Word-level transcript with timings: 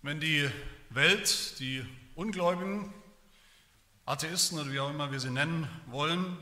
Wenn 0.00 0.20
die 0.20 0.48
Welt, 0.90 1.58
die 1.58 1.84
Ungläubigen, 2.14 2.94
Atheisten 4.06 4.56
oder 4.56 4.70
wie 4.70 4.78
auch 4.78 4.90
immer 4.90 5.10
wir 5.10 5.18
sie 5.18 5.28
nennen 5.28 5.68
wollen, 5.86 6.38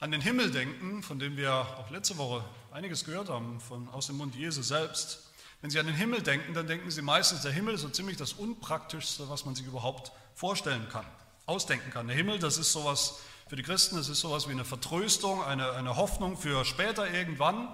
an 0.00 0.10
den 0.10 0.20
Himmel 0.20 0.50
denken, 0.50 1.04
von 1.04 1.20
dem 1.20 1.36
wir 1.36 1.54
auch 1.54 1.88
letzte 1.90 2.18
Woche 2.18 2.44
einiges 2.72 3.04
gehört 3.04 3.28
haben, 3.28 3.60
von, 3.60 3.88
aus 3.90 4.08
dem 4.08 4.16
Mund 4.16 4.34
Jesu 4.34 4.62
selbst, 4.62 5.30
wenn 5.60 5.70
sie 5.70 5.78
an 5.78 5.86
den 5.86 5.94
Himmel 5.94 6.20
denken, 6.22 6.52
dann 6.52 6.66
denken 6.66 6.90
sie 6.90 7.00
meistens, 7.00 7.42
der 7.42 7.52
Himmel 7.52 7.74
ist 7.74 7.82
so 7.82 7.88
ziemlich 7.90 8.16
das 8.16 8.32
Unpraktischste, 8.32 9.28
was 9.28 9.44
man 9.44 9.54
sich 9.54 9.66
überhaupt 9.66 10.10
vorstellen 10.34 10.88
kann, 10.88 11.06
ausdenken 11.46 11.92
kann. 11.92 12.08
Der 12.08 12.16
Himmel, 12.16 12.40
das 12.40 12.58
ist 12.58 12.72
sowas 12.72 13.20
für 13.46 13.54
die 13.54 13.62
Christen, 13.62 13.96
das 13.96 14.08
ist 14.08 14.18
sowas 14.18 14.48
wie 14.48 14.52
eine 14.52 14.64
Vertröstung, 14.64 15.44
eine, 15.44 15.72
eine 15.72 15.94
Hoffnung 15.96 16.36
für 16.36 16.64
später 16.64 17.08
irgendwann. 17.08 17.68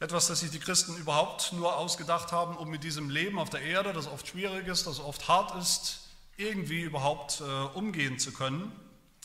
Etwas, 0.00 0.28
das 0.28 0.40
sich 0.40 0.50
die 0.52 0.60
Christen 0.60 0.96
überhaupt 0.96 1.52
nur 1.52 1.76
ausgedacht 1.76 2.30
haben, 2.30 2.56
um 2.56 2.68
mit 2.68 2.84
diesem 2.84 3.10
Leben 3.10 3.38
auf 3.38 3.50
der 3.50 3.62
Erde, 3.62 3.92
das 3.92 4.06
oft 4.06 4.28
schwierig 4.28 4.68
ist, 4.68 4.86
das 4.86 5.00
oft 5.00 5.26
hart 5.26 5.56
ist, 5.56 6.08
irgendwie 6.36 6.82
überhaupt 6.82 7.40
äh, 7.40 7.44
umgehen 7.44 8.18
zu 8.20 8.32
können. 8.32 8.70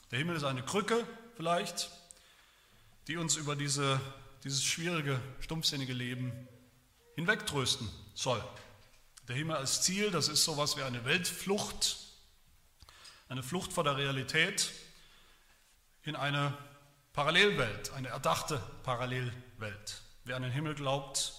Der 0.10 0.18
Himmel 0.18 0.36
ist 0.36 0.44
eine 0.44 0.64
Krücke 0.64 1.08
vielleicht, 1.36 1.92
die 3.08 3.18
uns 3.18 3.36
über 3.36 3.56
diese, 3.56 4.02
dieses 4.44 4.64
schwierige, 4.64 5.20
stumpfsinnige 5.42 5.94
Leben 5.94 6.32
hinwegtrösten 7.16 7.88
soll. 8.16 8.44
Der 9.28 9.36
Himmel 9.36 9.58
als 9.58 9.84
Ziel, 9.84 10.10
das 10.10 10.28
ist 10.28 10.44
sowas 10.44 10.76
wie 10.76 10.82
eine 10.82 11.06
Weltflucht, 11.06 11.98
eine 13.30 13.44
Flucht 13.44 13.74
vor 13.74 13.84
der 13.84 13.96
Realität 13.96 14.72
in 16.02 16.16
eine 16.16 16.58
Parallelwelt, 17.14 17.92
eine 17.94 18.10
erdachte 18.10 18.60
Parallelwelt. 18.82 20.03
Wer 20.26 20.38
an 20.38 20.44
den 20.44 20.52
Himmel 20.52 20.74
glaubt, 20.74 21.34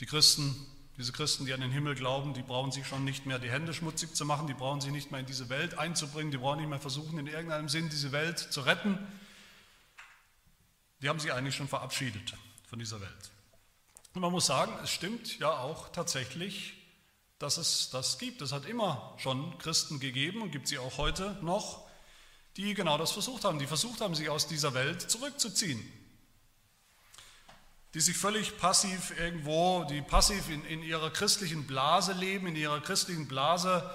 die 0.00 0.06
Christen, 0.06 0.56
diese 0.96 1.12
Christen, 1.12 1.46
die 1.46 1.52
an 1.52 1.60
den 1.60 1.70
Himmel 1.70 1.94
glauben, 1.94 2.34
die 2.34 2.42
brauchen 2.42 2.72
sich 2.72 2.86
schon 2.86 3.04
nicht 3.04 3.26
mehr 3.26 3.38
die 3.38 3.50
Hände 3.50 3.72
schmutzig 3.72 4.14
zu 4.14 4.24
machen, 4.24 4.48
die 4.48 4.54
brauchen 4.54 4.80
sich 4.80 4.90
nicht 4.90 5.12
mehr 5.12 5.20
in 5.20 5.26
diese 5.26 5.48
Welt 5.48 5.78
einzubringen, 5.78 6.32
die 6.32 6.38
brauchen 6.38 6.58
nicht 6.58 6.68
mehr 6.68 6.80
versuchen, 6.80 7.16
in 7.16 7.28
irgendeinem 7.28 7.68
Sinn 7.68 7.88
diese 7.90 8.10
Welt 8.10 8.38
zu 8.38 8.62
retten. 8.62 8.98
Die 11.00 11.08
haben 11.08 11.20
sich 11.20 11.32
eigentlich 11.32 11.54
schon 11.54 11.68
verabschiedet 11.68 12.34
von 12.66 12.80
dieser 12.80 13.00
Welt. 13.00 13.30
Und 14.14 14.20
man 14.20 14.32
muss 14.32 14.46
sagen, 14.46 14.72
es 14.82 14.90
stimmt 14.90 15.38
ja 15.38 15.56
auch 15.58 15.90
tatsächlich, 15.92 16.74
dass 17.38 17.56
es 17.56 17.90
das 17.90 18.18
gibt. 18.18 18.42
Es 18.42 18.50
hat 18.50 18.64
immer 18.64 19.14
schon 19.18 19.58
Christen 19.58 20.00
gegeben 20.00 20.42
und 20.42 20.50
gibt 20.50 20.66
sie 20.66 20.78
auch 20.78 20.98
heute 20.98 21.38
noch, 21.42 21.86
die 22.56 22.74
genau 22.74 22.98
das 22.98 23.12
versucht 23.12 23.44
haben, 23.44 23.60
die 23.60 23.66
versucht 23.66 24.00
haben, 24.00 24.14
sich 24.14 24.28
aus 24.28 24.48
dieser 24.48 24.74
Welt 24.74 25.08
zurückzuziehen, 25.08 25.82
die 27.94 28.00
sich 28.00 28.16
völlig 28.16 28.58
passiv 28.58 29.16
irgendwo, 29.18 29.84
die 29.84 30.02
passiv 30.02 30.50
in, 30.50 30.64
in 30.66 30.82
ihrer 30.82 31.10
christlichen 31.10 31.66
Blase 31.66 32.12
leben, 32.12 32.48
in 32.48 32.56
ihrer 32.56 32.80
christlichen 32.80 33.28
Blase 33.28 33.88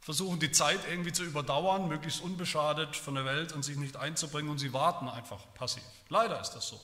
versuchen, 0.00 0.40
die 0.40 0.50
Zeit 0.50 0.80
irgendwie 0.88 1.12
zu 1.12 1.24
überdauern, 1.24 1.88
möglichst 1.88 2.22
unbeschadet 2.22 2.96
von 2.96 3.14
der 3.14 3.26
Welt 3.26 3.52
und 3.52 3.62
sich 3.62 3.76
nicht 3.76 3.96
einzubringen 3.96 4.50
und 4.50 4.58
sie 4.58 4.72
warten 4.72 5.08
einfach 5.08 5.40
passiv. 5.54 5.82
Leider 6.08 6.40
ist 6.40 6.52
das 6.52 6.68
so. 6.68 6.80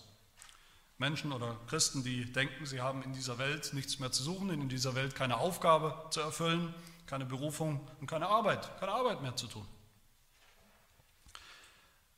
Menschen 0.98 1.32
oder 1.32 1.56
Christen, 1.66 2.04
die 2.04 2.30
denken, 2.30 2.66
sie 2.66 2.82
haben 2.82 3.02
in 3.02 3.14
dieser 3.14 3.38
Welt 3.38 3.72
nichts 3.72 3.98
mehr 3.98 4.12
zu 4.12 4.22
suchen, 4.22 4.50
in 4.50 4.68
dieser 4.68 4.94
Welt 4.94 5.14
keine 5.14 5.38
Aufgabe 5.38 6.10
zu 6.10 6.20
erfüllen, 6.20 6.74
keine 7.06 7.24
Berufung 7.24 7.88
und 8.00 8.06
keine 8.06 8.28
Arbeit, 8.28 8.78
keine 8.80 8.92
Arbeit 8.92 9.22
mehr 9.22 9.34
zu 9.34 9.46
tun. 9.46 9.66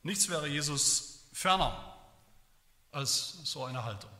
Nichts 0.03 0.27
wäre 0.27 0.47
Jesus 0.47 1.29
ferner 1.31 1.97
als 2.91 3.39
so 3.45 3.63
eine 3.63 3.85
Haltung. 3.85 4.11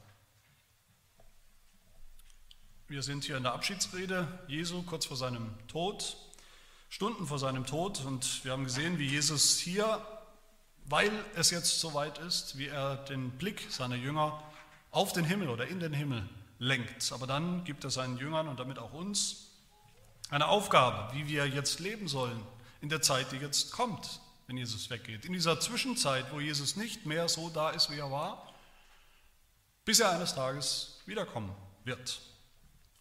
Wir 2.94 3.02
sind 3.02 3.24
hier 3.24 3.38
in 3.38 3.42
der 3.42 3.54
Abschiedsrede 3.54 4.28
Jesu 4.48 4.84
kurz 4.84 5.08
vor 5.08 5.18
seinem 5.18 5.50
Tod, 5.68 6.16
Stunden 6.90 7.26
vor 7.26 7.40
seinem 7.40 7.66
Tod 7.66 8.06
und 8.06 8.46
wir 8.46 8.52
haben 8.52 8.66
gesehen, 8.66 9.00
wie 9.00 9.08
Jesus 9.08 9.58
hier, 9.58 10.00
weil 10.86 11.12
es 11.36 11.50
jetzt 11.50 11.80
soweit 11.80 12.20
ist, 12.20 12.60
wie 12.60 12.68
er 12.68 12.98
den 12.98 13.32
Blick 13.32 13.66
seiner 13.72 13.96
Jünger 13.96 14.44
auf 14.92 15.12
den 15.12 15.26
Himmel 15.26 15.50
oder 15.50 15.66
in 15.66 15.80
den 15.80 15.92
Himmel 15.92 16.30
lenkt. 16.60 17.12
Aber 17.12 17.26
dann 17.26 17.64
gibt 17.64 17.84
er 17.84 17.90
seinen 17.90 18.18
Jüngern 18.18 18.48
und 18.48 18.60
damit 18.60 18.78
auch 18.78 18.94
uns 18.94 19.48
eine 20.30 20.48
Aufgabe, 20.48 21.16
wie 21.16 21.28
wir 21.28 21.48
jetzt 21.48 21.80
leben 21.80 22.08
sollen 22.08 22.46
in 22.80 22.90
der 22.90 23.02
Zeit, 23.02 23.32
die 23.32 23.38
jetzt 23.38 23.72
kommt, 23.72 24.20
wenn 24.46 24.58
Jesus 24.58 24.92
weggeht. 24.92 25.26
In 25.26 25.34
dieser 25.34 25.60
Zwischenzeit, 25.60 26.32
wo 26.32 26.40
Jesus 26.40 26.76
nicht 26.76 27.08
mehr 27.08 27.28
so 27.28 27.50
da 27.50 27.72
ist, 27.72 27.90
wie 27.90 27.98
er 27.98 28.12
war, 28.12 28.54
bis 29.84 30.00
er 30.00 30.12
eines 30.12 30.36
Tages 30.36 31.02
wiederkommen 31.08 31.56
wird. 31.86 32.22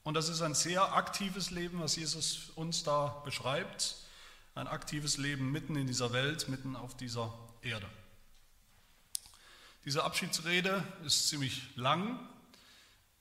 Und 0.05 0.15
das 0.15 0.29
ist 0.29 0.43
ein 0.43 0.55
sehr 0.55 0.95
aktives 0.95 1.51
Leben, 1.51 1.81
was 1.81 1.97
Jesus 1.97 2.51
uns 2.57 2.83
da 2.83 3.23
beschreibt. 3.25 3.97
Ein 4.55 4.67
aktives 4.67 5.17
Leben 5.17 5.53
mitten 5.53 5.77
in 5.77 5.87
dieser 5.87 6.13
Welt, 6.13 6.49
mitten 6.49 6.77
auf 6.77 6.97
dieser 6.97 7.33
Erde. 7.63 7.87
Diese 9.85 10.05
Abschiedsrede 10.05 10.85
ist 11.05 11.29
ziemlich 11.29 11.63
lang, 11.77 12.21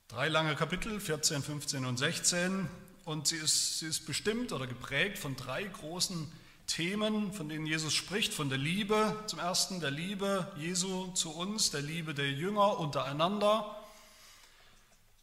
drei 0.07 0.27
lange 0.27 0.55
Kapitel, 0.55 0.99
14, 0.99 1.41
15 1.41 1.85
und 1.85 1.97
16, 1.97 2.67
und 3.05 3.27
sie 3.27 3.37
ist, 3.37 3.79
sie 3.79 3.87
ist 3.87 4.05
bestimmt 4.05 4.51
oder 4.51 4.67
geprägt 4.67 5.17
von 5.17 5.35
drei 5.35 5.63
großen 5.63 6.31
Themen, 6.67 7.33
von 7.33 7.49
denen 7.49 7.65
Jesus 7.65 7.93
spricht, 7.93 8.33
von 8.33 8.49
der 8.49 8.57
Liebe 8.57 9.23
zum 9.25 9.39
ersten, 9.39 9.79
der 9.79 9.91
Liebe 9.91 10.51
Jesu 10.57 11.07
zu 11.13 11.31
uns, 11.31 11.71
der 11.71 11.81
Liebe 11.81 12.13
der 12.13 12.31
Jünger 12.31 12.79
untereinander. 12.79 13.75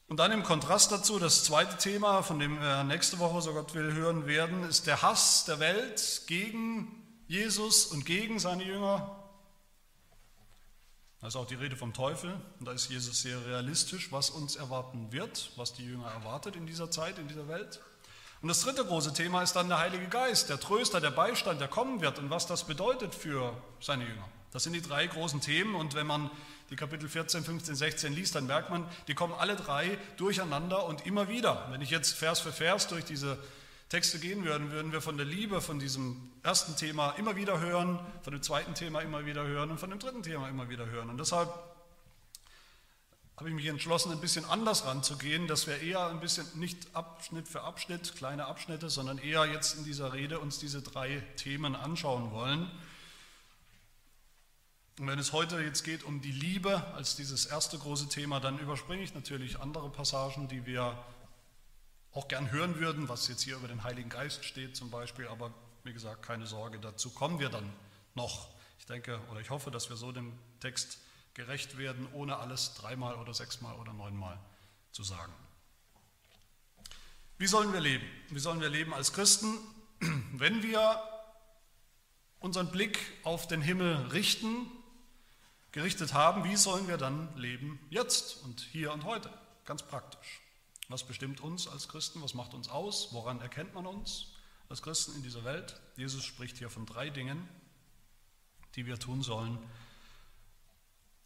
Und 0.09 0.17
dann 0.17 0.33
im 0.33 0.43
Kontrast 0.43 0.91
dazu, 0.91 1.19
das 1.19 1.45
zweite 1.45 1.77
Thema, 1.77 2.23
von 2.23 2.39
dem 2.39 2.59
wir 2.59 2.83
nächste 2.83 3.19
Woche, 3.19 3.43
so 3.43 3.53
Gott 3.53 3.75
will, 3.75 3.93
hören 3.93 4.27
werden, 4.27 4.65
ist 4.65 4.87
der 4.87 5.03
Hass 5.03 5.45
der 5.45 5.61
Welt 5.61 6.23
gegen 6.27 7.07
Jesus 7.27 7.85
und 7.85 8.07
gegen 8.07 8.39
seine 8.39 8.65
Jünger. 8.65 9.23
Da 11.21 11.27
ist 11.27 11.37
auch 11.37 11.47
die 11.47 11.57
Rede 11.57 11.77
vom 11.77 11.93
Teufel 11.93 12.41
und 12.59 12.67
da 12.67 12.73
ist 12.73 12.89
Jesus 12.89 13.21
sehr 13.21 13.45
realistisch, 13.45 14.11
was 14.11 14.31
uns 14.31 14.57
erwarten 14.57 15.13
wird, 15.13 15.51
was 15.57 15.75
die 15.75 15.85
Jünger 15.85 16.11
erwartet 16.11 16.57
in 16.57 16.67
dieser 16.67 16.91
Zeit, 16.91 17.19
in 17.19 17.29
dieser 17.29 17.47
Welt. 17.47 17.81
Und 18.41 18.49
das 18.49 18.63
dritte 18.63 18.87
große 18.87 19.13
Thema 19.13 19.43
ist 19.43 19.57
dann 19.57 19.69
der 19.69 19.79
Heilige 19.79 20.07
Geist, 20.07 20.49
der 20.49 20.59
Tröster, 20.59 21.03
der 21.03 21.11
Beistand, 21.11 21.61
der 21.61 21.69
kommen 21.69 22.01
wird 22.01 22.19
und 22.19 22.31
was 22.31 22.47
das 22.47 22.65
bedeutet 22.65 23.15
für 23.15 23.53
seine 23.79 24.05
Jünger. 24.05 24.27
Das 24.53 24.63
sind 24.63 24.73
die 24.73 24.81
drei 24.81 25.07
großen 25.07 25.43
Themen 25.43 25.75
und 25.75 25.95
wenn 25.95 26.07
man 26.07 26.31
die 26.71 26.77
Kapitel 26.77 27.09
14, 27.09 27.45
15, 27.45 27.75
16 27.75 28.13
liest, 28.13 28.35
dann 28.35 28.47
merkt 28.47 28.71
man, 28.71 28.87
die 29.07 29.15
kommen 29.15 29.35
alle 29.35 29.57
drei 29.57 29.99
durcheinander 30.17 30.85
und 30.87 31.07
immer 31.07 31.29
wieder. 31.29 31.67
Wenn 31.71 31.81
ich 31.81 31.91
jetzt 31.91 32.13
Vers 32.13 32.41
für 32.41 32.53
Vers 32.53 32.89
durch 32.89 33.05
diese 33.05 33.39
Texte 33.89 34.19
gehen 34.19 34.45
würden, 34.45 34.71
würden 34.71 34.93
wir 34.93 35.01
von 35.01 35.17
der 35.17 35.25
Liebe, 35.25 35.63
von 35.63 35.79
diesem 35.79 36.31
ersten 36.43 36.77
Thema 36.77 37.13
immer 37.13 37.37
wieder 37.37 37.59
hören, 37.59 37.99
von 38.23 38.35
dem 38.35 38.43
zweiten 38.43 38.75
Thema 38.75 39.01
immer 39.01 39.25
wieder 39.25 39.47
hören 39.47 39.71
und 39.71 39.81
von 39.81 39.89
dem 39.89 39.99
dritten 39.99 40.23
Thema 40.23 40.49
immer 40.49 40.69
wieder 40.69 40.87
hören. 40.87 41.09
Und 41.09 41.19
deshalb 41.19 41.49
habe 43.39 43.49
ich 43.49 43.55
mich 43.55 43.67
entschlossen, 43.67 44.13
ein 44.13 44.21
bisschen 44.21 44.45
anders 44.45 44.85
ranzugehen, 44.85 45.47
dass 45.47 45.67
wir 45.67 45.81
eher 45.81 46.09
ein 46.09 46.21
bisschen 46.21 46.45
nicht 46.57 46.95
Abschnitt 46.95 47.49
für 47.49 47.63
Abschnitt, 47.63 48.17
kleine 48.17 48.47
Abschnitte, 48.47 48.91
sondern 48.91 49.17
eher 49.17 49.47
jetzt 49.47 49.79
in 49.79 49.85
dieser 49.85 50.13
Rede 50.13 50.41
uns 50.41 50.59
diese 50.59 50.83
drei 50.83 51.23
Themen 51.37 51.77
anschauen 51.77 52.33
wollen. 52.33 52.71
Und 54.99 55.07
wenn 55.07 55.19
es 55.21 55.33
heute 55.33 55.61
jetzt 55.61 55.85
geht 55.85 56.03
um 56.03 56.21
die 56.21 56.33
Liebe 56.33 56.85
als 56.95 57.15
dieses 57.15 57.47
erste 57.47 57.79
große 57.79 58.09
Thema, 58.09 58.41
dann 58.41 58.59
überspringe 58.59 59.03
ich 59.03 59.15
natürlich 59.15 59.61
andere 59.61 59.91
Passagen, 59.91 60.49
die 60.49 60.67
wir 60.67 60.99
auch 62.13 62.27
gern 62.27 62.51
hören 62.51 62.81
würden, 62.81 63.09
was 63.09 63.29
jetzt 63.29 63.43
hier 63.43 63.57
über 63.57 63.69
den 63.69 63.85
Heiligen 63.85 64.09
Geist 64.09 64.45
steht 64.45 64.77
zum 64.77 64.91
Beispiel, 64.91 65.29
aber 65.29 65.55
wie 65.85 65.93
gesagt, 65.93 66.25
keine 66.25 66.49
Sorge, 66.49 66.81
dazu 66.81 67.11
kommen 67.11 67.39
wir 67.39 67.49
dann 67.49 67.73
noch. 68.15 68.49
Ich 68.81 68.87
denke 68.87 69.21
oder 69.31 69.41
ich 69.41 69.51
hoffe, 69.51 69.71
dass 69.71 69.89
wir 69.89 69.97
so 69.97 70.11
dem 70.11 70.37
Text 70.59 70.99
gerecht 71.35 71.79
werden, 71.79 72.09
ohne 72.13 72.39
alles 72.39 72.75
dreimal 72.75 73.15
oder 73.15 73.33
sechsmal 73.35 73.77
oder 73.77 73.93
neunmal 73.93 74.37
zu 74.91 75.05
sagen. 75.05 75.33
Wie 77.37 77.47
sollen 77.47 77.73
wir 77.73 77.81
leben? 77.81 78.05
Wie 78.31 78.41
sollen 78.41 78.61
wir 78.61 78.69
leben 78.69 78.93
als 78.93 79.13
Christen, 79.13 79.59
wenn 80.33 80.65
wir 80.65 81.01
unseren 82.41 82.73
Blick 82.73 82.99
auf 83.23 83.47
den 83.47 83.63
Himmel 83.63 83.95
richten, 84.09 84.67
gerichtet 85.73 86.15
haben, 86.15 86.45
wie 86.45 86.57
sollen 86.57 86.89
wir 86.89 86.97
dann 86.97 87.37
leben 87.37 87.79
jetzt 87.91 88.43
und 88.45 88.61
hier 88.61 88.93
und 88.93 89.05
heute? 89.05 89.31
Ganz 89.65 89.83
praktisch. 89.83 90.41
Was 90.89 91.05
bestimmt 91.05 91.41
uns 91.41 91.69
als 91.69 91.89
Christen? 91.89 92.23
Was 92.23 92.35
macht 92.35 92.55
uns 92.55 92.69
aus? 92.69 93.13
Woran 93.13 93.41
erkennt 93.41 93.75
man 93.75 93.87
uns 93.87 94.29
als 94.69 94.83
Christen 94.83 95.15
in 95.17 95.23
dieser 95.23 95.45
Welt? 95.45 95.79
Jesus 95.97 96.25
spricht 96.25 96.57
hier 96.57 96.71
von 96.71 96.87
drei 96.87 97.11
Dingen, 97.11 97.47
die 98.77 98.87
wir 98.87 98.99
tun 98.99 99.23
sollen 99.23 99.59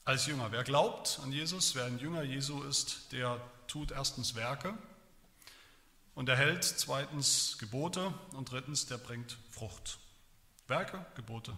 als 0.04 0.26
Jünger. 0.26 0.50
Wer 0.50 0.64
glaubt 0.64 1.20
an 1.22 1.32
Jesus, 1.32 1.74
wer 1.74 1.84
ein 1.84 1.98
Jünger 1.98 2.22
Jesu 2.22 2.62
ist, 2.64 3.12
der 3.12 3.40
tut 3.68 3.92
erstens 3.92 4.34
Werke 4.34 4.76
und 6.14 6.28
er 6.28 6.36
hält 6.36 6.64
zweitens 6.64 7.56
Gebote 7.58 8.12
und 8.32 8.50
drittens, 8.50 8.86
der 8.86 8.98
bringt 8.98 9.38
Frucht. 9.50 9.98
Werke, 10.66 11.04
Gebote, 11.14 11.56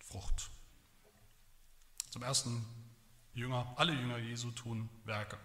Frucht. 0.00 0.50
Zum 2.16 2.22
ersten 2.22 2.64
Jünger, 3.34 3.74
alle 3.76 3.92
Jünger 3.92 4.16
Jesu 4.16 4.50
tun 4.50 4.88
Werke. 5.04 5.36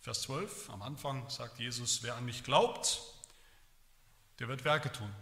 Vers 0.00 0.22
12, 0.22 0.68
am 0.68 0.82
Anfang 0.82 1.30
sagt 1.30 1.60
Jesus, 1.60 2.02
wer 2.02 2.16
an 2.16 2.24
mich 2.24 2.42
glaubt, 2.42 3.00
der 4.40 4.48
wird 4.48 4.64
Werke 4.64 4.90
tun. 4.90 5.14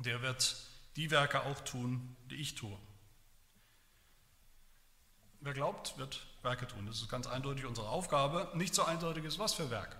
Der 0.00 0.20
wird 0.20 0.58
die 0.96 1.10
Werke 1.10 1.44
auch 1.44 1.58
tun, 1.60 2.14
die 2.28 2.34
ich 2.34 2.56
tue. 2.56 2.78
Wer 5.40 5.54
glaubt, 5.54 5.96
wird 5.96 6.26
Werke 6.42 6.66
tun. 6.66 6.84
Das 6.84 7.00
ist 7.00 7.08
ganz 7.08 7.26
eindeutig 7.26 7.64
unsere 7.64 7.88
Aufgabe. 7.88 8.52
Nicht 8.52 8.74
so 8.74 8.84
eindeutig 8.84 9.24
ist, 9.24 9.38
was 9.38 9.54
für 9.54 9.70
Werke. 9.70 9.96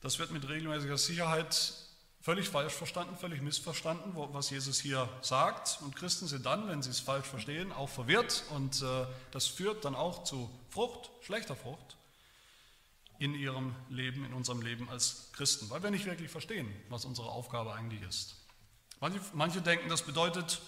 Das 0.00 0.18
wird 0.18 0.30
mit 0.30 0.48
regelmäßiger 0.48 0.96
Sicherheit 0.96 1.87
völlig 2.28 2.50
falsch 2.50 2.74
verstanden, 2.74 3.16
völlig 3.16 3.40
missverstanden, 3.40 4.12
was 4.14 4.50
Jesus 4.50 4.78
hier 4.78 5.08
sagt. 5.22 5.78
Und 5.80 5.96
Christen 5.96 6.26
sind 6.26 6.44
dann, 6.44 6.68
wenn 6.68 6.82
sie 6.82 6.90
es 6.90 7.00
falsch 7.00 7.26
verstehen, 7.26 7.72
auch 7.72 7.88
verwirrt. 7.88 8.44
Und 8.50 8.82
äh, 8.82 9.06
das 9.30 9.46
führt 9.46 9.86
dann 9.86 9.94
auch 9.94 10.24
zu 10.24 10.50
Frucht, 10.68 11.10
schlechter 11.22 11.56
Frucht 11.56 11.96
in 13.18 13.34
ihrem 13.34 13.74
Leben, 13.88 14.26
in 14.26 14.34
unserem 14.34 14.60
Leben 14.60 14.90
als 14.90 15.30
Christen, 15.32 15.70
weil 15.70 15.82
wir 15.82 15.90
nicht 15.90 16.04
wirklich 16.04 16.30
verstehen, 16.30 16.70
was 16.90 17.06
unsere 17.06 17.30
Aufgabe 17.30 17.72
eigentlich 17.72 18.02
ist. 18.02 18.36
Manche, 19.00 19.20
manche 19.32 19.62
denken, 19.62 19.88
das 19.88 20.02
bedeutet, 20.02 20.60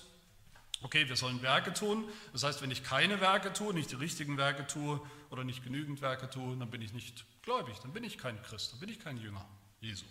okay, 0.81 1.11
wir 1.11 1.17
sollen 1.17 1.43
Werke 1.43 1.75
tun. 1.75 2.09
Das 2.33 2.43
heißt, 2.43 2.63
wenn 2.63 2.71
ich 2.71 2.85
keine 2.85 3.21
Werke 3.21 3.53
tue, 3.53 3.75
nicht 3.75 3.91
die 3.91 3.97
richtigen 3.97 4.39
Werke 4.39 4.67
tue 4.67 4.99
oder 5.29 5.45
nicht 5.45 5.63
genügend 5.63 6.01
Werke 6.01 6.31
tue, 6.31 6.56
dann 6.56 6.71
bin 6.71 6.81
ich 6.81 6.95
nicht 6.95 7.27
gläubig, 7.43 7.77
dann 7.83 7.93
bin 7.93 8.03
ich 8.03 8.17
kein 8.17 8.41
Christ, 8.41 8.73
dann 8.73 8.81
bin 8.81 8.89
ich 8.89 8.99
kein 8.99 9.19
Jünger 9.19 9.45
Jesu. 9.83 10.06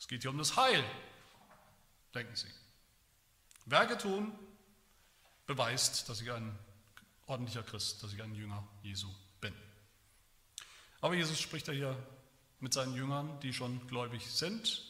Es 0.00 0.08
geht 0.08 0.22
hier 0.22 0.30
um 0.30 0.38
das 0.38 0.56
Heil, 0.56 0.82
denken 2.14 2.34
sie. 2.34 2.48
Werke 3.66 3.98
tun 3.98 4.32
beweist, 5.46 6.08
dass 6.08 6.20
ich 6.20 6.32
ein 6.32 6.58
ordentlicher 7.26 7.62
Christ, 7.62 8.02
dass 8.02 8.12
ich 8.12 8.22
ein 8.22 8.34
Jünger 8.34 8.66
Jesu 8.82 9.08
bin. 9.40 9.54
Aber 11.00 11.14
Jesus 11.14 11.38
spricht 11.38 11.68
ja 11.68 11.74
hier 11.74 11.96
mit 12.60 12.72
seinen 12.72 12.94
Jüngern, 12.94 13.38
die 13.40 13.52
schon 13.52 13.86
gläubig 13.88 14.30
sind, 14.30 14.86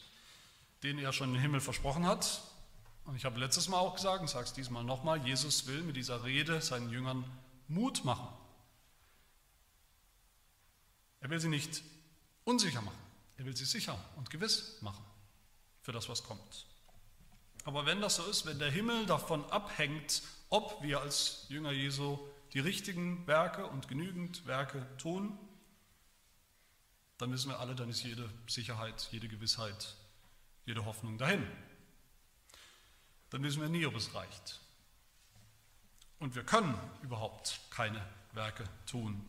denen 0.83 0.99
er 0.99 1.13
schon 1.13 1.33
den 1.33 1.43
Himmel 1.43 1.61
versprochen 1.61 2.07
hat. 2.07 2.43
Und 3.05 3.17
ich 3.17 3.25
habe 3.25 3.41
letztes 3.41 3.69
Mal 3.69 3.79
auch 3.79 3.97
gesagt 3.97 4.21
und 4.21 4.29
sage 4.29 4.45
es 4.45 4.53
diesmal 4.53 4.85
nochmal, 4.85 5.27
Jesus 5.27 5.67
will 5.67 5.83
mit 5.83 5.97
dieser 5.97 6.25
Rede 6.25 6.61
seinen 6.61 6.91
Jüngern 6.91 7.25
Mut 7.69 8.05
machen. 8.05 8.29
Er 11.21 11.31
will 11.31 11.41
sie 11.41 11.49
nicht 11.49 11.83
unsicher 12.45 12.81
machen, 12.81 12.99
er 13.41 13.47
will 13.47 13.57
sie 13.57 13.65
sicher 13.65 13.99
und 14.17 14.29
gewiss 14.29 14.77
machen 14.83 15.03
für 15.81 15.93
das, 15.93 16.11
was 16.11 16.23
kommt. 16.23 16.67
Aber 17.65 17.87
wenn 17.87 18.03
das 18.03 18.17
so 18.17 18.27
ist, 18.27 18.45
wenn 18.45 18.59
der 18.59 18.71
Himmel 18.71 19.07
davon 19.07 19.43
abhängt, 19.47 20.23
ob 20.51 20.83
wir 20.83 21.01
als 21.01 21.47
Jünger 21.49 21.71
Jesu 21.71 22.19
die 22.53 22.61
richtigen 22.61 23.27
Werke 23.27 23.67
und 23.67 23.89
genügend 23.89 24.45
Werke 24.45 24.87
tun, 24.99 25.39
dann 27.17 27.33
wissen 27.33 27.49
wir 27.49 27.61
alle, 27.61 27.75
dann 27.75 27.89
ist 27.89 28.03
jede 28.03 28.29
Sicherheit, 28.47 29.09
jede 29.11 29.27
Gewissheit, 29.27 29.97
jede 30.67 30.85
Hoffnung 30.85 31.17
dahin. 31.17 31.47
Dann 33.31 33.43
wissen 33.43 33.63
wir 33.63 33.71
nie, 33.71 33.87
ob 33.87 33.95
es 33.95 34.15
reicht. 34.15 34.61
Und 36.19 36.35
wir 36.35 36.45
können 36.45 36.79
überhaupt 37.01 37.59
keine 37.71 38.07
Werke 38.33 38.65
tun, 38.85 39.25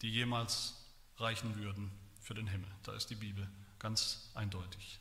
die 0.00 0.10
jemals 0.10 0.74
reichen 1.16 1.56
würden 1.56 1.90
für 2.28 2.34
den 2.34 2.46
Himmel. 2.46 2.68
Da 2.82 2.92
ist 2.92 3.08
die 3.08 3.14
Bibel 3.14 3.48
ganz 3.78 4.28
eindeutig. 4.34 5.00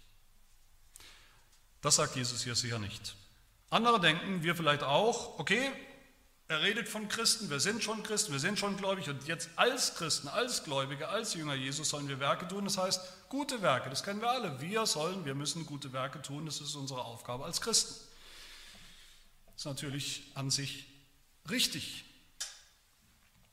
Das 1.81 1.97
sagt 1.97 2.15
Jesus 2.15 2.41
hier 2.41 2.56
sicher 2.56 2.79
nicht. 2.79 3.18
Andere 3.69 4.00
denken, 4.00 4.44
wir 4.44 4.56
vielleicht 4.56 4.81
auch, 4.81 5.38
okay, 5.38 5.69
er 6.47 6.62
redet 6.62 6.88
von 6.88 7.09
Christen, 7.09 7.50
wir 7.50 7.59
sind 7.59 7.83
schon 7.83 8.01
Christen, 8.01 8.31
wir 8.31 8.39
sind 8.39 8.57
schon 8.57 8.77
gläubig 8.77 9.09
und 9.09 9.27
jetzt 9.27 9.50
als 9.57 9.95
Christen, 9.95 10.29
als 10.29 10.63
Gläubige, 10.63 11.09
als 11.09 11.33
Jünger 11.33 11.53
Jesus 11.53 11.89
sollen 11.89 12.07
wir 12.07 12.21
Werke 12.21 12.47
tun. 12.47 12.63
Das 12.63 12.77
heißt, 12.77 13.01
gute 13.27 13.62
Werke, 13.62 13.89
das 13.89 14.03
kennen 14.03 14.21
wir 14.21 14.30
alle. 14.30 14.62
Wir 14.62 14.85
sollen, 14.85 15.25
wir 15.25 15.35
müssen 15.35 15.65
gute 15.65 15.91
Werke 15.91 16.21
tun, 16.21 16.45
das 16.45 16.62
ist 16.62 16.75
unsere 16.75 17.03
Aufgabe 17.03 17.44
als 17.44 17.59
Christen. 17.59 17.94
Das 19.47 19.56
ist 19.57 19.65
natürlich 19.65 20.31
an 20.35 20.50
sich 20.50 20.88
richtig. 21.50 22.06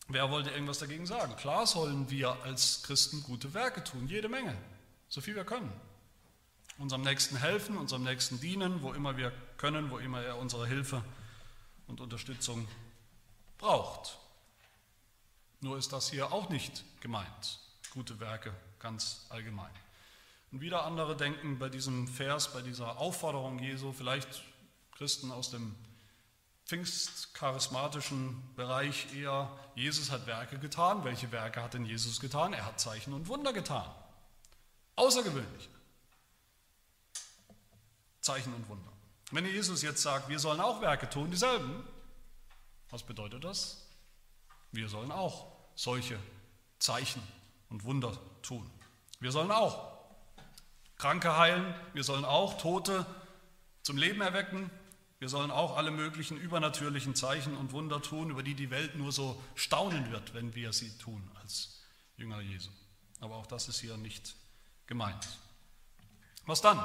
Wer 0.08 0.30
wollte 0.30 0.50
irgendwas 0.50 0.78
dagegen 0.78 1.06
sagen? 1.06 1.34
Klar 1.36 1.66
sollen 1.66 2.10
wir 2.10 2.42
als 2.42 2.82
Christen 2.82 3.22
gute 3.22 3.54
Werke 3.54 3.82
tun, 3.82 4.06
jede 4.06 4.28
Menge, 4.28 4.56
so 5.08 5.20
viel 5.20 5.34
wir 5.34 5.44
können. 5.44 5.72
Unserem 6.76 7.02
Nächsten 7.02 7.36
helfen, 7.36 7.76
unserem 7.76 8.02
Nächsten 8.02 8.40
dienen, 8.40 8.82
wo 8.82 8.92
immer 8.92 9.16
wir 9.16 9.32
können, 9.56 9.90
wo 9.90 9.98
immer 9.98 10.20
er 10.22 10.38
unsere 10.38 10.66
Hilfe 10.66 11.02
und 11.86 12.00
Unterstützung 12.00 12.66
braucht. 13.58 14.18
Nur 15.60 15.78
ist 15.78 15.92
das 15.92 16.10
hier 16.10 16.32
auch 16.32 16.50
nicht 16.50 16.84
gemeint. 17.00 17.60
Gute 17.90 18.20
Werke 18.20 18.52
ganz 18.80 19.24
allgemein. 19.30 19.70
Und 20.52 20.60
wieder 20.60 20.84
andere 20.84 21.16
denken 21.16 21.58
bei 21.58 21.68
diesem 21.68 22.06
Vers, 22.06 22.52
bei 22.52 22.60
dieser 22.60 22.98
Aufforderung 22.98 23.58
Jesu, 23.58 23.92
vielleicht 23.92 24.42
Christen 24.92 25.32
aus 25.32 25.50
dem 25.50 25.74
pfingstcharismatischen 26.66 28.54
Bereich 28.56 29.14
eher, 29.14 29.50
Jesus 29.74 30.10
hat 30.10 30.26
Werke 30.26 30.58
getan. 30.58 31.04
Welche 31.04 31.30
Werke 31.30 31.62
hat 31.62 31.74
denn 31.74 31.84
Jesus 31.84 32.20
getan? 32.20 32.52
Er 32.52 32.64
hat 32.64 32.80
Zeichen 32.80 33.12
und 33.12 33.28
Wunder 33.28 33.52
getan. 33.52 33.88
Außergewöhnliche 34.96 35.68
Zeichen 38.20 38.54
und 38.54 38.68
Wunder. 38.68 38.90
Wenn 39.30 39.44
Jesus 39.44 39.82
jetzt 39.82 40.02
sagt, 40.02 40.28
wir 40.28 40.38
sollen 40.38 40.60
auch 40.60 40.80
Werke 40.80 41.10
tun, 41.10 41.30
dieselben, 41.30 41.84
was 42.90 43.02
bedeutet 43.02 43.44
das? 43.44 43.86
Wir 44.72 44.88
sollen 44.88 45.12
auch 45.12 45.52
solche 45.74 46.18
Zeichen 46.78 47.22
und 47.68 47.84
Wunder 47.84 48.16
tun. 48.42 48.70
Wir 49.20 49.32
sollen 49.32 49.50
auch 49.50 49.92
Kranke 50.96 51.36
heilen, 51.36 51.74
wir 51.92 52.04
sollen 52.04 52.24
auch 52.24 52.56
Tote 52.58 53.04
zum 53.82 53.96
Leben 53.96 54.20
erwecken, 54.20 54.70
wir 55.24 55.30
sollen 55.30 55.50
auch 55.50 55.78
alle 55.78 55.90
möglichen 55.90 56.36
übernatürlichen 56.36 57.14
Zeichen 57.14 57.56
und 57.56 57.72
Wunder 57.72 58.02
tun, 58.02 58.28
über 58.28 58.42
die 58.42 58.54
die 58.54 58.68
Welt 58.68 58.94
nur 58.94 59.10
so 59.10 59.42
staunen 59.54 60.12
wird, 60.12 60.34
wenn 60.34 60.54
wir 60.54 60.74
sie 60.74 60.98
tun 60.98 61.30
als 61.40 61.80
Jünger 62.18 62.42
Jesu. 62.42 62.68
Aber 63.20 63.36
auch 63.36 63.46
das 63.46 63.68
ist 63.68 63.80
hier 63.80 63.96
nicht 63.96 64.36
gemeint. 64.86 65.26
Was 66.44 66.60
dann? 66.60 66.78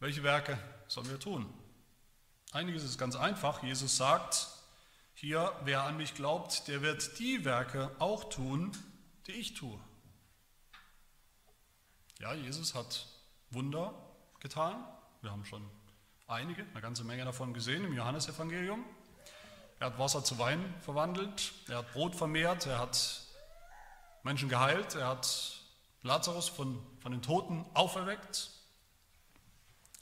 Welche 0.00 0.22
Werke 0.22 0.58
sollen 0.88 1.10
wir 1.10 1.20
tun? 1.20 1.52
Einiges 2.52 2.82
ist 2.82 2.96
ganz 2.96 3.14
einfach. 3.14 3.62
Jesus 3.62 3.98
sagt, 3.98 4.48
hier, 5.12 5.52
wer 5.64 5.82
an 5.82 5.98
mich 5.98 6.14
glaubt, 6.14 6.66
der 6.66 6.80
wird 6.80 7.18
die 7.18 7.44
Werke 7.44 7.94
auch 7.98 8.30
tun, 8.30 8.72
die 9.26 9.32
ich 9.32 9.52
tue. 9.52 9.78
Ja, 12.20 12.32
Jesus 12.32 12.74
hat 12.74 13.06
Wunder 13.50 13.92
getan. 14.40 14.82
Wir 15.20 15.30
haben 15.30 15.44
schon 15.44 15.75
einige, 16.28 16.62
eine 16.62 16.80
ganze 16.80 17.04
Menge 17.04 17.24
davon 17.24 17.54
gesehen 17.54 17.84
im 17.84 17.92
Johannesevangelium. 17.92 18.84
Er 19.78 19.88
hat 19.88 19.98
Wasser 19.98 20.24
zu 20.24 20.38
Wein 20.38 20.74
verwandelt, 20.80 21.52
er 21.68 21.78
hat 21.78 21.92
Brot 21.92 22.16
vermehrt, 22.16 22.66
er 22.66 22.78
hat 22.78 23.22
Menschen 24.22 24.48
geheilt, 24.48 24.94
er 24.94 25.08
hat 25.08 25.60
Lazarus 26.02 26.48
von, 26.48 26.82
von 27.00 27.12
den 27.12 27.22
Toten 27.22 27.64
auferweckt. 27.74 28.50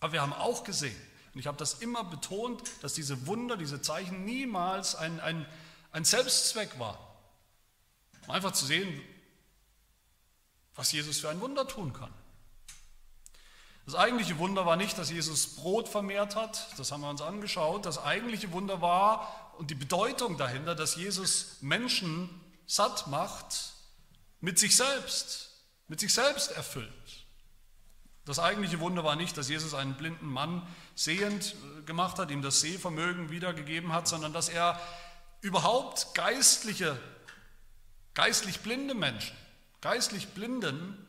Aber 0.00 0.12
wir 0.12 0.22
haben 0.22 0.32
auch 0.32 0.64
gesehen, 0.64 0.96
und 1.34 1.40
ich 1.40 1.46
habe 1.46 1.58
das 1.58 1.74
immer 1.74 2.04
betont, 2.04 2.62
dass 2.82 2.94
diese 2.94 3.26
Wunder, 3.26 3.56
diese 3.56 3.82
Zeichen 3.82 4.24
niemals 4.24 4.94
ein, 4.94 5.18
ein, 5.20 5.46
ein 5.90 6.04
Selbstzweck 6.04 6.78
waren. 6.78 6.98
Um 8.26 8.30
einfach 8.30 8.52
zu 8.52 8.64
sehen, 8.64 9.02
was 10.76 10.92
Jesus 10.92 11.20
für 11.20 11.28
ein 11.28 11.40
Wunder 11.40 11.66
tun 11.66 11.92
kann. 11.92 12.12
Das 13.84 13.94
eigentliche 13.94 14.38
Wunder 14.38 14.64
war 14.64 14.76
nicht, 14.76 14.96
dass 14.96 15.10
Jesus 15.10 15.56
Brot 15.56 15.88
vermehrt 15.88 16.36
hat, 16.36 16.68
das 16.78 16.90
haben 16.90 17.02
wir 17.02 17.10
uns 17.10 17.20
angeschaut. 17.20 17.84
Das 17.84 18.02
eigentliche 18.02 18.50
Wunder 18.52 18.80
war 18.80 19.54
und 19.58 19.70
die 19.70 19.74
Bedeutung 19.74 20.38
dahinter, 20.38 20.74
dass 20.74 20.96
Jesus 20.96 21.58
Menschen 21.60 22.30
satt 22.66 23.06
macht 23.08 23.74
mit 24.40 24.58
sich 24.58 24.76
selbst, 24.76 25.50
mit 25.86 26.00
sich 26.00 26.14
selbst 26.14 26.50
erfüllt. 26.52 26.90
Das 28.24 28.38
eigentliche 28.38 28.80
Wunder 28.80 29.04
war 29.04 29.16
nicht, 29.16 29.36
dass 29.36 29.50
Jesus 29.50 29.74
einen 29.74 29.96
blinden 29.96 30.28
Mann 30.28 30.66
sehend 30.94 31.54
äh, 31.54 31.82
gemacht 31.82 32.18
hat, 32.18 32.30
ihm 32.30 32.40
das 32.40 32.62
Sehvermögen 32.62 33.28
wiedergegeben 33.28 33.92
hat, 33.92 34.08
sondern 34.08 34.32
dass 34.32 34.48
er 34.48 34.80
überhaupt 35.42 36.14
geistliche, 36.14 36.98
geistlich 38.14 38.60
blinde 38.60 38.94
Menschen, 38.94 39.36
geistlich 39.82 40.28
Blinden 40.28 41.06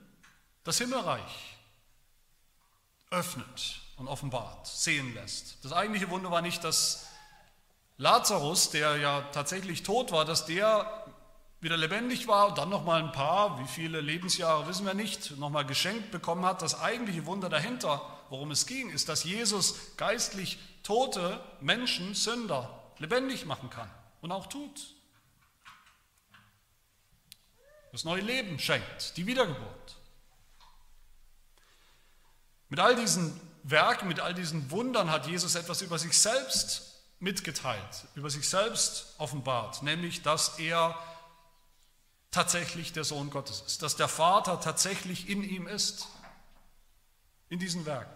das 0.65 0.77
Himmelreich 0.77 1.54
öffnet 3.11 3.81
und 3.97 4.07
offenbart, 4.07 4.67
sehen 4.67 5.13
lässt. 5.13 5.63
Das 5.63 5.73
eigentliche 5.73 6.09
Wunder 6.09 6.31
war 6.31 6.41
nicht, 6.41 6.63
dass 6.63 7.07
Lazarus, 7.97 8.71
der 8.71 8.97
ja 8.97 9.21
tatsächlich 9.31 9.83
tot 9.83 10.11
war, 10.11 10.25
dass 10.25 10.45
der 10.45 11.05
wieder 11.61 11.77
lebendig 11.77 12.27
war 12.27 12.49
und 12.49 12.57
dann 12.57 12.69
nochmal 12.69 13.01
ein 13.01 13.11
paar, 13.11 13.59
wie 13.59 13.67
viele 13.67 14.01
Lebensjahre 14.01 14.67
wissen 14.67 14.85
wir 14.85 14.93
nicht, 14.93 15.37
nochmal 15.37 15.65
geschenkt 15.65 16.11
bekommen 16.11 16.45
hat. 16.45 16.61
Das 16.61 16.79
eigentliche 16.79 17.25
Wunder 17.25 17.49
dahinter, 17.49 18.01
worum 18.29 18.51
es 18.51 18.65
ging, 18.65 18.89
ist, 18.89 19.09
dass 19.09 19.23
Jesus 19.23 19.95
geistlich 19.97 20.59
tote 20.83 21.39
Menschen, 21.61 22.13
Sünder, 22.13 22.69
lebendig 22.99 23.45
machen 23.45 23.69
kann 23.69 23.89
und 24.21 24.31
auch 24.31 24.47
tut. 24.47 24.95
das 27.95 28.03
neue 28.03 28.21
Leben 28.21 28.59
schenkt, 28.59 29.15
die 29.15 29.25
Wiedergeburt. 29.25 29.95
Mit 32.69 32.79
all 32.79 32.95
diesen 32.95 33.39
Werken, 33.63 34.07
mit 34.07 34.19
all 34.19 34.33
diesen 34.33 34.69
Wundern 34.71 35.11
hat 35.11 35.27
Jesus 35.27 35.55
etwas 35.55 35.81
über 35.81 35.97
sich 35.97 36.17
selbst 36.17 37.03
mitgeteilt, 37.19 38.07
über 38.15 38.29
sich 38.29 38.47
selbst 38.47 39.15
offenbart, 39.17 39.83
nämlich 39.83 40.21
dass 40.21 40.59
er 40.59 40.97
tatsächlich 42.31 42.93
der 42.93 43.03
Sohn 43.03 43.29
Gottes 43.29 43.63
ist, 43.65 43.81
dass 43.81 43.95
der 43.95 44.07
Vater 44.07 44.59
tatsächlich 44.59 45.29
in 45.29 45.43
ihm 45.43 45.67
ist, 45.67 46.07
in 47.49 47.59
diesen 47.59 47.85
Werken. 47.85 48.13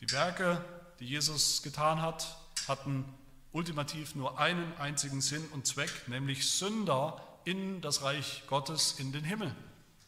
Die 0.00 0.10
Werke, 0.12 0.64
die 1.00 1.06
Jesus 1.06 1.62
getan 1.62 2.00
hat, 2.00 2.36
hatten 2.68 3.04
ultimativ 3.52 4.14
nur 4.14 4.38
einen 4.38 4.76
einzigen 4.76 5.20
Sinn 5.20 5.46
und 5.52 5.66
Zweck, 5.66 5.90
nämlich 6.08 6.50
Sünder 6.50 7.20
in 7.44 7.80
das 7.80 8.02
Reich 8.02 8.42
Gottes, 8.46 8.98
in 8.98 9.12
den 9.12 9.24
Himmel 9.24 9.54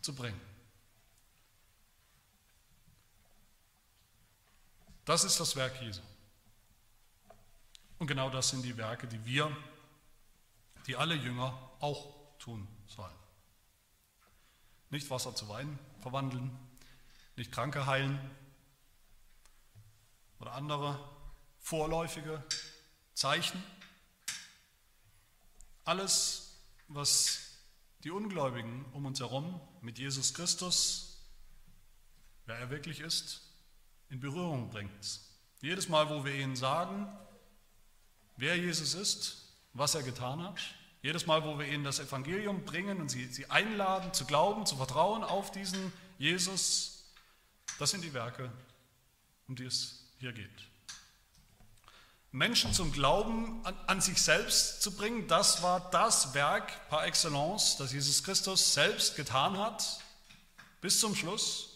zu 0.01 0.15
bringen. 0.15 0.41
Das 5.09 5.25
ist 5.25 5.41
das 5.41 5.57
Werk 5.57 5.81
Jesu. 5.81 6.03
Und 7.99 8.09
genau 8.09 8.29
das 8.29 8.51
sind 8.51 8.61
die 8.61 8.77
Werke, 8.77 9.09
die 9.09 9.25
wir, 9.25 9.57
die 10.87 10.97
alle 10.97 11.15
Jünger 11.15 11.59
auch 11.81 12.15
tun 12.39 12.69
sollen. 12.87 13.17
Nicht 14.91 15.09
Wasser 15.09 15.35
zu 15.35 15.49
Wein 15.49 15.79
verwandeln, 16.01 16.51
nicht 17.37 17.51
Kranke 17.51 17.87
heilen 17.87 18.21
oder 20.41 20.53
andere 20.53 21.03
vorläufige 21.59 22.45
Zeichen. 23.15 23.65
Alles, 25.85 26.61
was 26.89 27.57
die 28.05 28.11
Ungläubigen 28.11 28.85
um 28.93 29.07
uns 29.07 29.21
herum 29.21 29.59
mit 29.81 29.99
Jesus 29.99 30.35
Christus, 30.35 31.27
wer 32.45 32.59
er 32.59 32.69
wirklich 32.69 33.01
ist, 33.01 33.48
in 34.11 34.21
Berührung 34.21 34.71
bringt. 34.71 35.21
Jedes 35.61 35.89
Mal, 35.89 36.09
wo 36.09 36.25
wir 36.25 36.35
ihnen 36.35 36.57
sagen, 36.57 37.09
wer 38.37 38.57
Jesus 38.57 38.95
ist, 38.95 39.55
was 39.73 39.95
er 39.95 40.03
getan 40.03 40.43
hat, 40.43 40.59
jedes 41.03 41.27
Mal, 41.27 41.45
wo 41.45 41.59
wir 41.59 41.67
ihnen 41.67 41.85
das 41.85 42.01
Evangelium 42.01 42.65
bringen 42.65 43.01
und 43.01 43.09
sie, 43.09 43.27
sie 43.27 43.49
einladen 43.51 44.13
zu 44.13 44.25
glauben, 44.25 44.67
zu 44.67 44.77
vertrauen 44.77 45.23
auf 45.23 45.51
diesen 45.53 45.93
Jesus, 46.19 47.05
das 47.79 47.91
sind 47.91 48.03
die 48.03 48.15
Werke, 48.15 48.51
um 49.47 49.55
die 49.55 49.65
es 49.65 50.05
hier 50.19 50.33
geht. 50.33 50.69
Menschen 52.31 52.75
zum 52.75 52.93
Glauben 52.93 53.65
an, 53.65 53.75
an, 53.87 54.01
sich 54.01 54.21
selbst 54.21 54.83
zu 54.83 54.95
bringen, 54.95 55.27
das 55.29 55.63
war 55.63 55.89
das 55.91 56.35
Werk 56.35 56.89
par 56.91 57.07
excellence, 57.07 57.77
das 57.79 57.93
Jesus 57.93 58.23
Christus 58.23 58.75
selbst 58.75 59.17
getan 59.17 59.57
hat, 59.57 60.01
bis 60.81 61.01
zum 61.01 61.15
Schluss. 61.15 61.68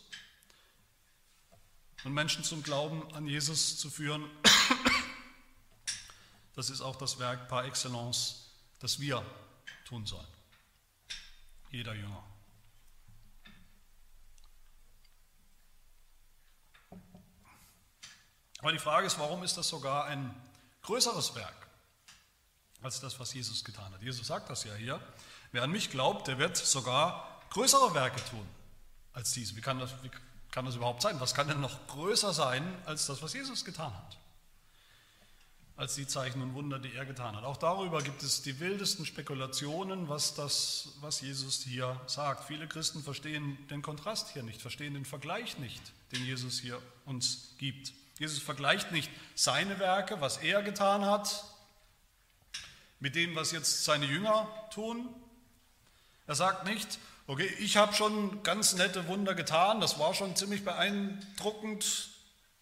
Und 2.04 2.14
Menschen 2.14 2.42
zum 2.42 2.62
Glauben 2.62 3.02
an 3.14 3.26
Jesus 3.26 3.78
zu 3.78 3.88
führen, 3.88 4.28
das 6.54 6.68
ist 6.68 6.80
auch 6.80 6.96
das 6.96 7.18
Werk 7.18 7.48
par 7.48 7.64
excellence, 7.64 8.50
das 8.80 8.98
wir 8.98 9.24
tun 9.84 10.04
sollen. 10.06 10.26
Jeder 11.70 11.94
Jünger. 11.94 12.22
Aber 18.58 18.72
die 18.72 18.78
Frage 18.78 19.06
ist, 19.06 19.18
warum 19.18 19.42
ist 19.42 19.56
das 19.56 19.68
sogar 19.68 20.04
ein 20.04 20.34
größeres 20.82 21.34
Werk 21.34 21.66
als 22.80 23.00
das, 23.00 23.18
was 23.18 23.34
Jesus 23.34 23.64
getan 23.64 23.92
hat? 23.92 24.02
Jesus 24.02 24.26
sagt 24.26 24.50
das 24.50 24.64
ja 24.64 24.74
hier. 24.74 25.00
Wer 25.50 25.64
an 25.64 25.70
mich 25.70 25.90
glaubt, 25.90 26.28
der 26.28 26.38
wird 26.38 26.56
sogar 26.56 27.42
größere 27.50 27.94
Werke 27.94 28.24
tun 28.24 28.46
als 29.12 29.32
diese. 29.32 29.56
Wie 29.56 29.60
kann 29.60 29.78
das, 29.78 29.90
wie 30.02 30.10
kann 30.52 30.64
das 30.64 30.76
überhaupt 30.76 31.02
sein? 31.02 31.18
Was 31.18 31.34
kann 31.34 31.48
denn 31.48 31.60
noch 31.60 31.88
größer 31.88 32.32
sein 32.32 32.62
als 32.86 33.06
das, 33.06 33.20
was 33.22 33.32
Jesus 33.32 33.64
getan 33.64 33.92
hat? 33.92 34.16
als 35.76 35.94
die 35.94 36.06
Zeichen 36.06 36.42
und 36.42 36.54
Wunder, 36.54 36.78
die 36.78 36.94
er 36.94 37.04
getan 37.04 37.34
hat. 37.34 37.44
Auch 37.44 37.56
darüber 37.56 38.02
gibt 38.02 38.22
es 38.22 38.42
die 38.42 38.60
wildesten 38.60 39.06
Spekulationen, 39.06 40.08
was, 40.08 40.34
das, 40.34 40.90
was 41.00 41.20
Jesus 41.20 41.64
hier 41.64 42.00
sagt. 42.06 42.44
Viele 42.44 42.68
Christen 42.68 43.02
verstehen 43.02 43.58
den 43.68 43.82
Kontrast 43.82 44.28
hier 44.32 44.42
nicht, 44.42 44.60
verstehen 44.60 44.94
den 44.94 45.04
Vergleich 45.04 45.58
nicht, 45.58 45.82
den 46.12 46.24
Jesus 46.24 46.60
hier 46.60 46.80
uns 47.04 47.54
gibt. 47.58 47.92
Jesus 48.18 48.38
vergleicht 48.38 48.92
nicht 48.92 49.10
seine 49.34 49.78
Werke, 49.78 50.20
was 50.20 50.36
er 50.36 50.62
getan 50.62 51.04
hat, 51.04 51.44
mit 53.00 53.16
dem, 53.16 53.34
was 53.34 53.50
jetzt 53.50 53.84
seine 53.84 54.06
Jünger 54.06 54.46
tun. 54.72 55.08
Er 56.26 56.36
sagt 56.36 56.64
nicht, 56.64 57.00
okay, 57.32 57.46
ich 57.60 57.78
habe 57.78 57.94
schon 57.94 58.42
ganz 58.42 58.74
nette 58.74 59.08
Wunder 59.08 59.34
getan, 59.34 59.80
das 59.80 59.98
war 59.98 60.12
schon 60.12 60.36
ziemlich 60.36 60.64
beeindruckend, 60.64 62.10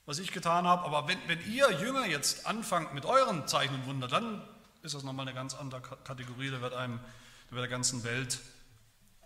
was 0.06 0.20
ich 0.20 0.30
getan 0.30 0.66
habe. 0.66 0.84
Aber 0.84 1.08
wenn, 1.08 1.18
wenn 1.26 1.40
ihr 1.50 1.68
Jünger 1.80 2.06
jetzt 2.06 2.46
anfangt 2.46 2.94
mit 2.94 3.04
euren 3.04 3.48
Zeichen 3.48 3.74
und 3.74 3.86
Wunder, 3.86 4.06
dann 4.06 4.46
ist 4.82 4.94
das 4.94 5.02
nochmal 5.02 5.26
eine 5.26 5.34
ganz 5.34 5.54
andere 5.54 5.80
Kategorie. 5.80 6.50
Da 6.50 6.60
wird 6.60 6.74
einem, 6.74 7.00
da 7.48 7.56
wird 7.56 7.62
der 7.64 7.68
ganzen 7.68 8.04
Welt 8.04 8.38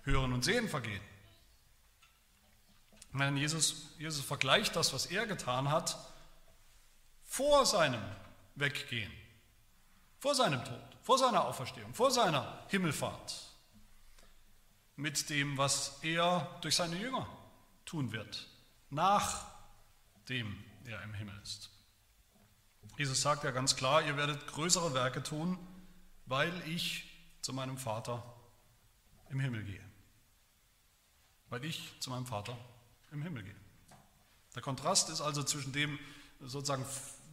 Hören 0.04 0.32
und 0.32 0.44
Sehen 0.44 0.68
vergehen. 0.68 1.00
Wenn 3.12 3.36
Jesus, 3.36 3.90
Jesus 3.98 4.24
vergleicht 4.24 4.74
das, 4.76 4.94
was 4.94 5.06
er 5.06 5.26
getan 5.26 5.70
hat, 5.70 5.96
vor 7.22 7.66
seinem 7.66 8.02
Weggehen, 8.54 9.12
vor 10.20 10.34
seinem 10.34 10.64
Tod, 10.64 10.80
vor 11.02 11.18
seiner 11.18 11.44
Auferstehung, 11.44 11.92
vor 11.92 12.10
seiner 12.10 12.64
Himmelfahrt, 12.68 13.53
mit 14.96 15.30
dem, 15.30 15.58
was 15.58 15.98
er 16.02 16.58
durch 16.60 16.76
seine 16.76 16.96
Jünger 16.96 17.26
tun 17.84 18.12
wird, 18.12 18.48
nach 18.90 19.46
dem 20.28 20.64
der 20.86 21.02
im 21.02 21.14
Himmel 21.14 21.38
ist. 21.42 21.70
Jesus 22.96 23.22
sagt 23.22 23.44
ja 23.44 23.50
ganz 23.50 23.74
klar, 23.74 24.02
ihr 24.02 24.16
werdet 24.16 24.46
größere 24.46 24.94
Werke 24.94 25.22
tun, 25.22 25.58
weil 26.26 26.52
ich 26.68 27.10
zu 27.42 27.52
meinem 27.52 27.76
Vater 27.76 28.22
im 29.30 29.40
Himmel 29.40 29.64
gehe. 29.64 29.84
Weil 31.48 31.64
ich 31.64 31.92
zu 32.00 32.10
meinem 32.10 32.26
Vater 32.26 32.56
im 33.10 33.22
Himmel 33.22 33.42
gehe. 33.42 33.56
Der 34.54 34.62
Kontrast 34.62 35.10
ist 35.10 35.20
also 35.20 35.42
zwischen 35.42 35.72
dem 35.72 35.98
sozusagen 36.40 36.84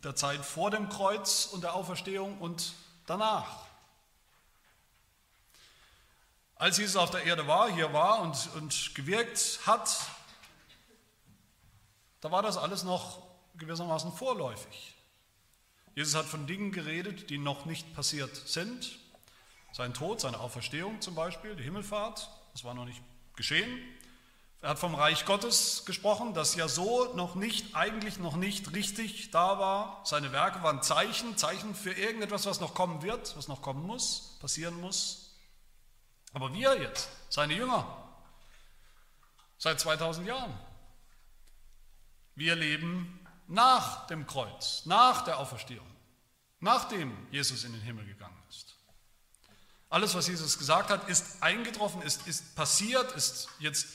der 0.04 0.16
Zeit 0.16 0.44
vor 0.44 0.72
dem 0.72 0.90
Kreuz 0.90 1.46
und 1.46 1.64
der 1.64 1.76
Auferstehung 1.76 2.40
und 2.40 2.74
danach. 3.06 3.71
Als 6.62 6.78
Jesus 6.78 6.96
auf 6.96 7.10
der 7.10 7.24
Erde 7.24 7.48
war, 7.48 7.72
hier 7.72 7.92
war 7.92 8.22
und, 8.22 8.50
und 8.56 8.94
gewirkt 8.94 9.62
hat, 9.66 9.98
da 12.20 12.30
war 12.30 12.44
das 12.44 12.56
alles 12.56 12.84
noch 12.84 13.24
gewissermaßen 13.56 14.14
vorläufig. 14.14 14.94
Jesus 15.96 16.14
hat 16.14 16.28
von 16.28 16.46
Dingen 16.46 16.72
geredet, 16.72 17.32
die 17.32 17.40
noch 17.40 17.66
nicht 17.66 17.96
passiert 17.96 18.36
sind. 18.48 19.00
Sein 19.72 19.96
Tod, 19.96 20.22
seine 20.22 20.40
Auferstehung 20.40 21.02
zum 21.02 21.16
Beispiel, 21.16 21.56
die 21.56 21.64
Himmelfahrt, 21.64 22.30
das 22.52 22.64
war 22.64 22.76
noch 22.76 22.86
nicht 22.86 23.02
geschehen. 23.36 23.82
Er 24.62 24.70
hat 24.70 24.78
vom 24.78 24.94
Reich 24.94 25.26
Gottes 25.26 25.84
gesprochen, 25.86 26.36
das 26.36 26.54
ja 26.54 26.68
so 26.68 27.12
noch 27.16 27.34
nicht, 27.34 27.76
eigentlich 27.76 28.20
noch 28.20 28.36
nicht 28.36 28.72
richtig 28.74 29.32
da 29.32 29.58
war. 29.58 30.02
Seine 30.06 30.32
Werke 30.32 30.62
waren 30.62 30.84
Zeichen, 30.84 31.38
Zeichen 31.38 31.74
für 31.74 31.94
irgendetwas, 31.94 32.46
was 32.46 32.60
noch 32.60 32.76
kommen 32.76 33.02
wird, 33.02 33.36
was 33.36 33.48
noch 33.48 33.64
kommen 33.64 33.82
muss, 33.82 34.38
passieren 34.40 34.80
muss. 34.80 35.21
Aber 36.34 36.54
wir 36.54 36.82
jetzt, 36.82 37.10
seine 37.30 37.54
Jünger, 37.54 37.86
seit 39.58 39.80
2000 39.80 40.28
Jahren, 40.28 40.58
wir 42.36 42.56
leben 42.56 43.20
nach 43.48 44.08
dem 44.08 44.26
Kreuz, 44.26 44.86
nach 44.86 45.24
der 45.24 45.40
Auferstehung, 45.40 45.86
nachdem 46.60 47.28
Jesus 47.32 47.64
in 47.64 47.74
den 47.74 47.82
Himmel 47.82 48.06
gegangen 48.06 48.42
ist. 48.50 48.76
Alles, 49.90 50.16
was 50.16 50.28
Jesus 50.28 50.58
gesagt 50.58 50.90
hat, 50.90 51.10
ist 51.10 51.44
eingetroffen, 51.44 52.02
ist, 52.02 52.26
ist 52.26 52.56
passiert, 52.56 53.12
ist 53.12 53.50
jetzt 53.60 53.88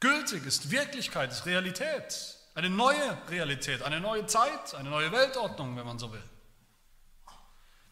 gültig, 0.00 0.46
ist 0.46 0.70
Wirklichkeit, 0.70 1.32
ist 1.32 1.44
Realität. 1.44 2.38
Eine 2.54 2.70
neue 2.70 3.18
Realität, 3.28 3.82
eine 3.82 4.00
neue 4.00 4.26
Zeit, 4.26 4.74
eine 4.74 4.88
neue 4.88 5.12
Weltordnung, 5.12 5.76
wenn 5.76 5.84
man 5.84 5.98
so 5.98 6.10
will. 6.12 6.22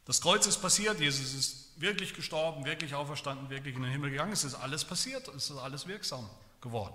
Das 0.06 0.20
Kreuz 0.20 0.46
ist 0.46 0.62
passiert, 0.62 0.98
Jesus 0.98 1.34
ist 1.34 1.61
wirklich 1.76 2.14
gestorben, 2.14 2.64
wirklich 2.64 2.94
auferstanden, 2.94 3.50
wirklich 3.50 3.74
in 3.74 3.82
den 3.82 3.90
Himmel 3.90 4.10
gegangen. 4.10 4.32
Es 4.32 4.44
ist 4.44 4.54
alles 4.54 4.84
passiert, 4.84 5.28
es 5.28 5.50
ist 5.50 5.56
alles 5.56 5.86
wirksam 5.86 6.28
geworden. 6.60 6.94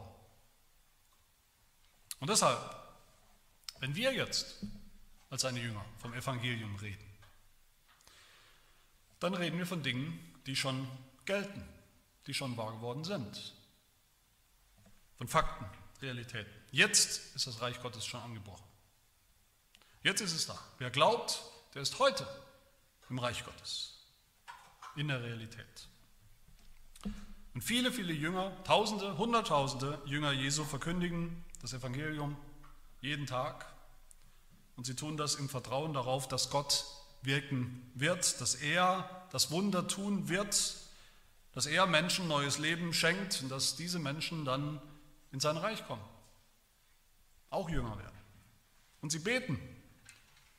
Und 2.19 2.29
deshalb 2.29 2.87
wenn 3.79 3.95
wir 3.95 4.13
jetzt 4.13 4.57
als 5.29 5.41
seine 5.41 5.59
Jünger 5.59 5.85
vom 5.99 6.13
Evangelium 6.13 6.75
reden, 6.77 7.05
dann 9.19 9.33
reden 9.33 9.57
wir 9.57 9.65
von 9.65 9.83
Dingen, 9.83 10.41
die 10.45 10.55
schon 10.55 10.87
gelten, 11.25 11.67
die 12.27 12.33
schon 12.33 12.55
wahr 12.57 12.71
geworden 12.71 13.03
sind. 13.03 13.53
Von 15.17 15.27
Fakten, 15.27 15.65
Realitäten. 16.01 16.51
Jetzt 16.71 17.35
ist 17.35 17.47
das 17.47 17.61
Reich 17.61 17.81
Gottes 17.81 18.05
schon 18.05 18.21
angebrochen. 18.21 18.65
Jetzt 20.03 20.21
ist 20.21 20.33
es 20.33 20.45
da. 20.45 20.57
Wer 20.77 20.91
glaubt, 20.91 21.43
der 21.73 21.81
ist 21.81 21.97
heute 21.99 22.27
im 23.09 23.19
Reich 23.19 23.43
Gottes, 23.43 23.96
in 24.97 25.07
der 25.07 25.23
Realität. 25.23 25.87
Und 27.53 27.61
viele, 27.61 27.91
viele 27.91 28.13
Jünger, 28.13 28.51
Tausende, 28.63 29.17
Hunderttausende 29.17 30.01
Jünger 30.05 30.31
Jesu 30.31 30.63
verkündigen 30.63 31.43
das 31.61 31.73
Evangelium 31.73 32.35
jeden 33.01 33.25
Tag. 33.25 33.65
Und 34.75 34.85
sie 34.85 34.95
tun 34.95 35.17
das 35.17 35.35
im 35.35 35.49
Vertrauen 35.49 35.93
darauf, 35.93 36.27
dass 36.27 36.49
Gott 36.49 36.85
wirken 37.23 37.89
wird, 37.95 38.39
dass 38.41 38.55
er 38.55 39.27
das 39.31 39.49
Wunder 39.49 39.87
tun 39.87 40.29
wird, 40.29 40.75
dass 41.53 41.65
er 41.65 41.87
Menschen 41.87 42.27
neues 42.27 42.59
Leben 42.59 42.93
schenkt 42.93 43.41
und 43.41 43.49
dass 43.49 43.75
diese 43.75 43.97
Menschen 43.97 44.45
dann 44.45 44.79
in 45.31 45.39
sein 45.39 45.57
Reich 45.57 45.85
kommen, 45.87 46.05
auch 47.49 47.69
Jünger 47.69 47.97
werden. 47.97 48.17
Und 49.01 49.11
sie 49.11 49.19
beten 49.19 49.59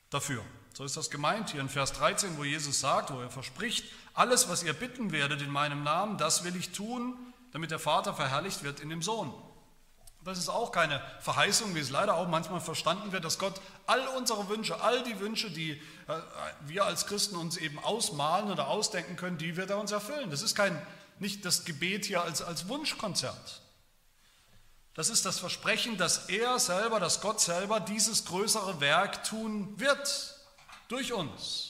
dafür. 0.09 0.43
So 0.73 0.83
ist 0.83 0.97
das 0.97 1.09
gemeint 1.09 1.51
hier 1.51 1.61
in 1.61 1.69
Vers 1.69 1.93
13, 1.93 2.37
wo 2.37 2.43
Jesus 2.43 2.79
sagt, 2.79 3.11
wo 3.11 3.19
er 3.19 3.29
verspricht, 3.29 3.85
alles, 4.19 4.49
was 4.49 4.63
ihr 4.63 4.73
bitten 4.73 5.11
werdet 5.11 5.41
in 5.41 5.49
meinem 5.49 5.83
Namen, 5.83 6.17
das 6.17 6.43
will 6.43 6.55
ich 6.57 6.71
tun, 6.71 7.17
damit 7.53 7.71
der 7.71 7.79
Vater 7.79 8.13
verherrlicht 8.13 8.63
wird 8.63 8.81
in 8.81 8.89
dem 8.89 9.01
Sohn. 9.01 9.33
Das 10.25 10.37
ist 10.37 10.49
auch 10.49 10.73
keine 10.73 11.01
Verheißung, 11.21 11.73
wie 11.73 11.79
es 11.79 11.89
leider 11.89 12.15
auch 12.15 12.27
manchmal 12.27 12.59
verstanden 12.59 13.13
wird, 13.13 13.23
dass 13.23 13.39
Gott 13.39 13.61
all 13.87 14.05
unsere 14.09 14.49
Wünsche, 14.49 14.81
all 14.81 15.01
die 15.03 15.21
Wünsche, 15.21 15.49
die 15.49 15.71
äh, 15.71 15.79
wir 16.67 16.83
als 16.83 17.07
Christen 17.07 17.37
uns 17.37 17.55
eben 17.55 17.79
ausmalen 17.79 18.51
oder 18.51 18.67
ausdenken 18.67 19.15
können, 19.15 19.37
die 19.37 19.55
wird 19.55 19.69
er 19.69 19.79
uns 19.79 19.93
erfüllen. 19.93 20.29
Das 20.29 20.41
ist 20.41 20.53
kein, 20.53 20.85
nicht 21.19 21.45
das 21.45 21.63
Gebet 21.63 22.03
hier 22.03 22.21
als, 22.21 22.41
als 22.41 22.67
Wunschkonzert. 22.67 23.61
Das 24.95 25.09
ist 25.09 25.25
das 25.25 25.39
Versprechen, 25.39 25.97
dass 25.97 26.27
er 26.27 26.59
selber, 26.59 26.99
dass 26.99 27.21
Gott 27.21 27.39
selber 27.39 27.79
dieses 27.79 28.25
größere 28.25 28.81
Werk 28.81 29.23
tun 29.23 29.79
wird 29.79 30.35
durch 30.89 31.13
uns. 31.13 31.68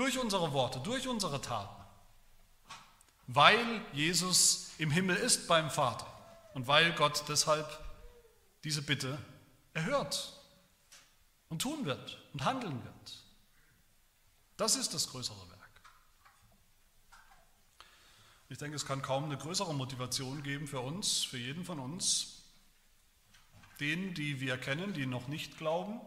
Durch 0.00 0.18
unsere 0.18 0.54
Worte, 0.54 0.80
durch 0.80 1.06
unsere 1.06 1.42
Taten. 1.42 1.84
Weil 3.26 3.84
Jesus 3.92 4.70
im 4.78 4.90
Himmel 4.90 5.14
ist 5.14 5.46
beim 5.46 5.70
Vater 5.70 6.06
und 6.54 6.66
weil 6.66 6.94
Gott 6.94 7.24
deshalb 7.28 7.68
diese 8.64 8.80
Bitte 8.80 9.18
erhört 9.74 10.40
und 11.50 11.60
tun 11.60 11.84
wird 11.84 12.18
und 12.32 12.46
handeln 12.46 12.82
wird. 12.82 13.24
Das 14.56 14.74
ist 14.74 14.94
das 14.94 15.10
größere 15.10 15.50
Werk. 15.50 15.80
Ich 18.48 18.56
denke, 18.56 18.76
es 18.76 18.86
kann 18.86 19.02
kaum 19.02 19.24
eine 19.24 19.36
größere 19.36 19.74
Motivation 19.74 20.42
geben 20.42 20.66
für 20.66 20.80
uns, 20.80 21.24
für 21.24 21.36
jeden 21.36 21.66
von 21.66 21.78
uns, 21.78 22.44
denen, 23.80 24.14
die 24.14 24.40
wir 24.40 24.56
kennen, 24.56 24.94
die 24.94 25.04
noch 25.04 25.28
nicht 25.28 25.58
glauben, 25.58 26.00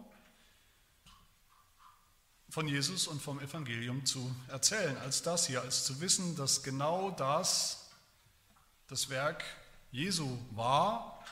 von 2.54 2.68
Jesus 2.68 3.08
und 3.08 3.20
vom 3.20 3.40
Evangelium 3.40 4.06
zu 4.06 4.32
erzählen, 4.48 4.96
als 4.98 5.24
das 5.24 5.48
hier, 5.48 5.64
als 5.64 5.86
zu 5.86 6.00
wissen, 6.02 6.36
dass 6.36 6.62
genau 6.62 7.10
das 7.10 7.90
das 8.88 9.10
Werk 9.10 9.44
Jesu 9.92 10.38
war, 10.52 11.26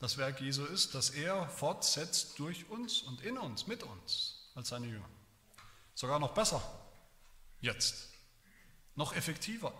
das 0.00 0.18
Werk 0.18 0.38
Jesu 0.42 0.66
ist, 0.66 0.94
dass 0.94 1.08
er 1.08 1.48
fortsetzt 1.48 2.38
durch 2.38 2.68
uns 2.68 3.00
und 3.00 3.22
in 3.22 3.38
uns, 3.38 3.66
mit 3.66 3.84
uns, 3.84 4.50
als 4.54 4.68
seine 4.68 4.86
Jünger. 4.86 5.08
Sogar 5.94 6.18
noch 6.18 6.34
besser 6.34 6.60
jetzt, 7.62 8.10
noch 8.96 9.16
effektiver, 9.16 9.72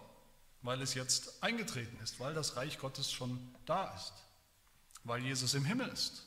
weil 0.63 0.81
es 0.81 0.95
jetzt 0.95 1.43
eingetreten 1.43 2.03
ist, 2.03 2.21
weil 2.21 2.33
das 2.33 2.57
Reich 2.57 2.79
Gottes 2.79 3.13
schon 3.13 3.55
da 3.67 3.95
ist, 3.95 4.15
weil 5.05 5.23
Jesus 5.23 5.53
im 5.53 5.67
Himmel 5.67 5.91
ist 5.91 6.25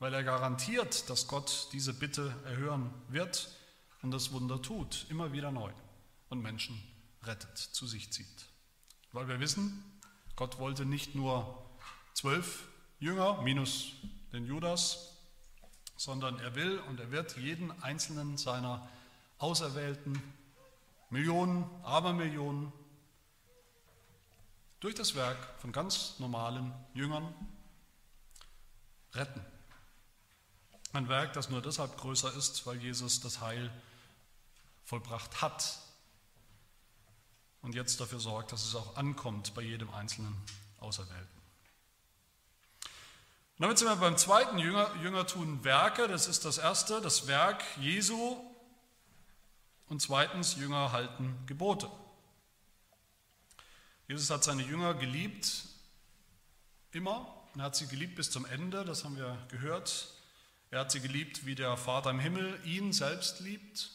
weil 0.00 0.14
er 0.14 0.24
garantiert, 0.24 1.08
dass 1.08 1.28
Gott 1.28 1.68
diese 1.72 1.94
Bitte 1.94 2.34
erhören 2.46 2.92
wird 3.08 3.54
und 4.02 4.10
das 4.10 4.32
Wunder 4.32 4.60
tut, 4.60 5.06
immer 5.10 5.32
wieder 5.32 5.52
neu 5.52 5.70
und 6.30 6.40
Menschen 6.40 6.82
rettet, 7.22 7.56
zu 7.56 7.86
sich 7.86 8.10
zieht. 8.10 8.46
Weil 9.12 9.28
wir 9.28 9.38
wissen, 9.40 9.84
Gott 10.36 10.58
wollte 10.58 10.86
nicht 10.86 11.14
nur 11.14 11.70
zwölf 12.14 12.66
Jünger 12.98 13.42
minus 13.42 13.92
den 14.32 14.46
Judas, 14.46 15.16
sondern 15.96 16.38
er 16.38 16.54
will 16.54 16.78
und 16.88 16.98
er 16.98 17.10
wird 17.10 17.36
jeden 17.36 17.70
einzelnen 17.82 18.38
seiner 18.38 18.88
auserwählten 19.36 20.20
Millionen, 21.10 21.68
Abermillionen 21.84 22.72
durch 24.80 24.94
das 24.94 25.14
Werk 25.14 25.36
von 25.58 25.72
ganz 25.72 26.18
normalen 26.20 26.72
Jüngern 26.94 27.34
retten 29.12 29.44
ein 30.92 31.08
Werk, 31.08 31.32
das 31.32 31.48
nur 31.50 31.62
deshalb 31.62 31.96
größer 31.98 32.32
ist, 32.34 32.66
weil 32.66 32.78
Jesus 32.78 33.20
das 33.20 33.40
Heil 33.40 33.70
vollbracht 34.84 35.40
hat 35.40 35.78
und 37.62 37.74
jetzt 37.74 38.00
dafür 38.00 38.20
sorgt, 38.20 38.52
dass 38.52 38.64
es 38.64 38.74
auch 38.74 38.96
ankommt 38.96 39.54
bei 39.54 39.62
jedem 39.62 39.92
einzelnen 39.94 40.36
Auserwählten. 40.80 41.40
Und 43.60 43.64
damit 43.64 43.78
sind 43.78 43.88
wir 43.88 43.96
beim 43.96 44.16
zweiten 44.16 44.58
Jünger, 44.58 44.90
Jünger 45.02 45.26
tun 45.26 45.62
Werke. 45.64 46.08
Das 46.08 46.26
ist 46.26 46.46
das 46.46 46.56
erste, 46.56 47.00
das 47.02 47.26
Werk 47.26 47.62
Jesu. 47.78 48.36
Und 49.88 50.00
zweitens, 50.00 50.56
Jünger 50.56 50.92
halten 50.92 51.36
Gebote. 51.46 51.90
Jesus 54.08 54.30
hat 54.30 54.42
seine 54.42 54.62
Jünger 54.62 54.94
geliebt, 54.94 55.64
immer. 56.92 57.32
Er 57.56 57.64
hat 57.64 57.76
sie 57.76 57.86
geliebt 57.86 58.16
bis 58.16 58.30
zum 58.30 58.46
Ende, 58.46 58.84
das 58.84 59.04
haben 59.04 59.16
wir 59.16 59.36
gehört. 59.48 60.08
Er 60.70 60.80
hat 60.80 60.92
sie 60.92 61.00
geliebt, 61.00 61.46
wie 61.46 61.56
der 61.56 61.76
Vater 61.76 62.10
im 62.10 62.20
Himmel 62.20 62.60
ihn 62.64 62.92
selbst 62.92 63.40
liebt. 63.40 63.90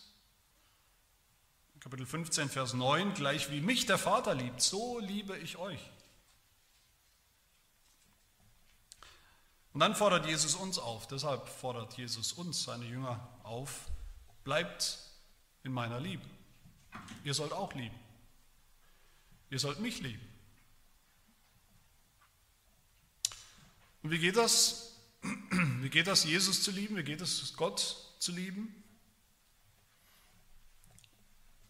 Kapitel 1.79 2.05
15, 2.05 2.49
Vers 2.49 2.73
9, 2.73 3.13
gleich 3.13 3.49
wie 3.51 3.61
mich 3.61 3.85
der 3.85 3.97
Vater 3.97 4.35
liebt, 4.35 4.59
so 4.59 4.99
liebe 4.99 5.37
ich 5.37 5.57
euch. 5.57 5.79
Und 9.71 9.79
dann 9.81 9.95
fordert 9.95 10.25
Jesus 10.25 10.55
uns 10.55 10.79
auf, 10.79 11.07
deshalb 11.07 11.47
fordert 11.47 11.97
Jesus 11.97 12.33
uns, 12.33 12.63
seine 12.63 12.85
Jünger, 12.85 13.25
auf, 13.43 13.91
bleibt 14.43 14.99
in 15.63 15.71
meiner 15.71 15.99
Liebe. 15.99 16.25
Ihr 17.23 17.33
sollt 17.33 17.53
auch 17.53 17.73
lieben. 17.73 17.99
Ihr 19.49 19.59
sollt 19.59 19.79
mich 19.79 20.01
lieben. 20.01 20.25
Und 24.01 24.11
wie 24.11 24.19
geht 24.19 24.37
das? 24.37 24.84
Wie 25.81 25.89
geht 25.89 26.07
das, 26.07 26.23
Jesus 26.23 26.63
zu 26.63 26.71
lieben? 26.71 26.95
Wie 26.97 27.03
geht 27.03 27.21
es, 27.21 27.53
Gott 27.55 28.13
zu 28.19 28.31
lieben? 28.31 28.83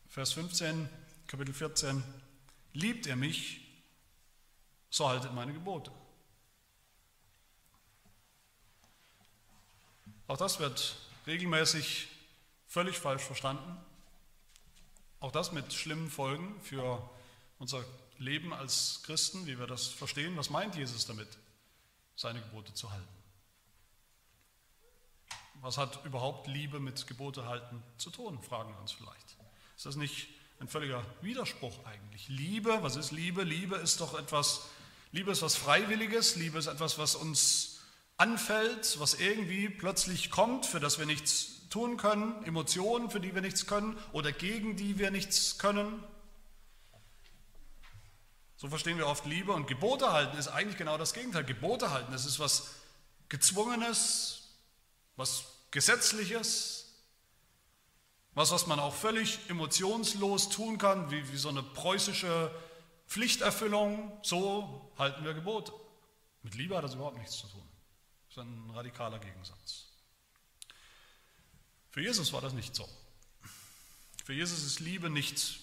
Vers 0.09 0.33
15, 0.33 0.89
Kapitel 1.27 1.53
14. 1.53 2.03
Liebt 2.73 3.07
er 3.07 3.15
mich, 3.15 3.61
so 4.89 5.07
haltet 5.09 5.33
meine 5.33 5.53
Gebote. 5.53 5.91
Auch 10.27 10.37
das 10.37 10.59
wird 10.59 10.97
regelmäßig 11.27 12.07
völlig 12.67 12.97
falsch 12.97 13.23
verstanden. 13.23 13.77
Auch 15.19 15.31
das 15.31 15.51
mit 15.51 15.73
schlimmen 15.73 16.09
Folgen 16.09 16.59
für 16.61 17.09
unser 17.59 17.83
Leben 18.17 18.53
als 18.53 19.01
Christen, 19.03 19.45
wie 19.45 19.59
wir 19.59 19.67
das 19.67 19.87
verstehen. 19.87 20.35
Was 20.37 20.49
meint 20.49 20.75
Jesus 20.75 21.05
damit, 21.05 21.27
seine 22.15 22.41
Gebote 22.41 22.73
zu 22.73 22.91
halten? 22.91 23.14
Was 25.65 25.79
hat 25.79 26.05
überhaupt 26.05 26.45
Liebe 26.45 26.79
mit 26.79 27.07
Gebote 27.07 27.47
halten 27.47 27.81
zu 27.97 28.11
tun, 28.11 28.39
fragen 28.39 28.69
wir 28.69 28.79
uns 28.79 28.91
vielleicht. 28.91 29.35
Ist 29.75 29.87
das 29.87 29.95
nicht 29.95 30.27
ein 30.59 30.67
völliger 30.67 31.03
Widerspruch 31.21 31.83
eigentlich? 31.85 32.27
Liebe, 32.27 32.77
was 32.83 32.95
ist 32.95 33.09
Liebe? 33.09 33.41
Liebe 33.41 33.75
ist 33.77 33.99
doch 33.99 34.13
etwas, 34.13 34.69
Liebe 35.11 35.31
ist 35.31 35.41
was 35.41 35.55
Freiwilliges, 35.55 36.35
Liebe 36.35 36.59
ist 36.59 36.67
etwas, 36.67 36.99
was 36.99 37.15
uns 37.15 37.79
anfällt, 38.17 38.99
was 38.99 39.15
irgendwie 39.15 39.67
plötzlich 39.67 40.29
kommt, 40.29 40.67
für 40.67 40.79
das 40.79 40.99
wir 40.99 41.07
nichts 41.07 41.67
tun 41.71 41.97
können, 41.97 42.43
Emotionen, 42.43 43.09
für 43.09 43.19
die 43.19 43.33
wir 43.33 43.41
nichts 43.41 43.65
können 43.65 43.97
oder 44.11 44.31
gegen 44.31 44.75
die 44.75 44.99
wir 44.99 45.09
nichts 45.09 45.57
können. 45.57 46.03
So 48.55 48.67
verstehen 48.67 48.99
wir 48.99 49.07
oft 49.07 49.25
Liebe 49.25 49.51
und 49.51 49.65
Gebote 49.65 50.13
halten 50.13 50.37
ist 50.37 50.47
eigentlich 50.47 50.77
genau 50.77 50.99
das 50.99 51.15
Gegenteil. 51.15 51.43
Gebote 51.43 51.89
halten, 51.89 52.11
das 52.11 52.27
ist 52.27 52.37
was 52.37 52.69
Gezwungenes, 53.29 54.43
was 55.15 55.54
Gesetzliches, 55.71 56.85
was, 58.33 58.51
was 58.51 58.67
man 58.67 58.79
auch 58.79 58.93
völlig 58.93 59.39
emotionslos 59.49 60.49
tun 60.49 60.77
kann, 60.77 61.11
wie, 61.11 61.31
wie 61.31 61.37
so 61.37 61.49
eine 61.49 61.63
preußische 61.63 62.51
Pflichterfüllung, 63.07 64.17
so 64.21 64.91
halten 64.97 65.23
wir 65.23 65.33
Gebote. 65.33 65.71
Mit 66.43 66.55
Liebe 66.55 66.75
hat 66.75 66.83
das 66.83 66.93
überhaupt 66.93 67.17
nichts 67.17 67.37
zu 67.37 67.47
tun. 67.47 67.63
Das 68.27 68.37
ist 68.37 68.43
ein 68.43 68.71
radikaler 68.71 69.19
Gegensatz. 69.19 69.85
Für 71.91 72.01
Jesus 72.01 72.33
war 72.33 72.41
das 72.41 72.53
nicht 72.53 72.75
so. 72.75 72.87
Für 74.25 74.33
Jesus 74.33 74.63
ist 74.63 74.79
Liebe 74.79 75.09
nicht 75.09 75.59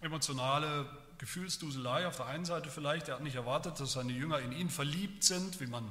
emotionale 0.00 0.88
Gefühlsduselei 1.18 2.06
auf 2.06 2.16
der 2.16 2.26
einen 2.26 2.44
Seite 2.44 2.70
vielleicht. 2.70 3.08
Er 3.08 3.14
hat 3.14 3.22
nicht 3.22 3.36
erwartet, 3.36 3.80
dass 3.80 3.92
seine 3.92 4.12
Jünger 4.12 4.40
in 4.40 4.52
ihn 4.52 4.70
verliebt 4.70 5.24
sind, 5.24 5.60
wie 5.60 5.66
man 5.66 5.90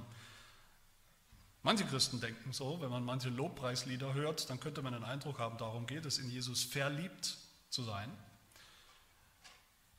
Manche 1.64 1.86
Christen 1.86 2.20
denken 2.20 2.54
so, 2.54 2.82
wenn 2.82 2.90
man 2.90 3.06
manche 3.06 3.30
Lobpreislieder 3.30 4.14
hört, 4.14 4.50
dann 4.50 4.60
könnte 4.60 4.82
man 4.82 4.94
den 4.94 5.04
Eindruck 5.04 5.38
haben, 5.38 5.58
darum 5.58 5.86
geht 5.86 6.06
es, 6.06 6.18
in 6.18 6.30
Jesus 6.30 6.64
verliebt 6.64 7.38
zu 7.70 7.84
sein. 7.84 8.12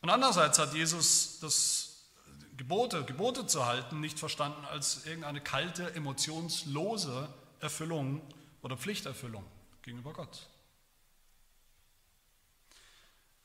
Und 0.00 0.10
andererseits 0.10 0.58
hat 0.58 0.74
Jesus 0.74 1.38
das 1.40 2.08
Gebote, 2.56 3.04
Gebote 3.04 3.46
zu 3.46 3.64
halten, 3.64 4.00
nicht 4.00 4.18
verstanden 4.18 4.64
als 4.64 5.06
irgendeine 5.06 5.40
kalte, 5.40 5.94
emotionslose 5.94 7.32
Erfüllung 7.60 8.20
oder 8.62 8.76
Pflichterfüllung 8.76 9.44
gegenüber 9.82 10.12
Gott. 10.12 10.48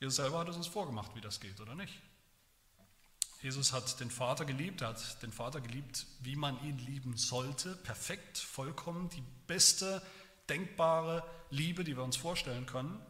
Jesus 0.00 0.16
selber 0.16 0.40
hat 0.40 0.48
es 0.48 0.56
uns 0.56 0.66
vorgemacht, 0.66 1.14
wie 1.14 1.20
das 1.20 1.40
geht, 1.40 1.60
oder 1.60 1.74
nicht? 1.74 1.94
Jesus 3.40 3.72
hat 3.72 4.00
den 4.00 4.10
Vater 4.10 4.44
geliebt, 4.44 4.80
er 4.80 4.88
hat 4.88 5.22
den 5.22 5.32
Vater 5.32 5.60
geliebt, 5.60 6.06
wie 6.20 6.34
man 6.34 6.60
ihn 6.64 6.78
lieben 6.78 7.16
sollte, 7.16 7.76
perfekt, 7.76 8.36
vollkommen, 8.36 9.08
die 9.10 9.22
beste 9.46 10.02
denkbare 10.48 11.22
Liebe, 11.50 11.84
die 11.84 11.96
wir 11.96 12.02
uns 12.02 12.16
vorstellen 12.16 12.66
können. 12.66 13.00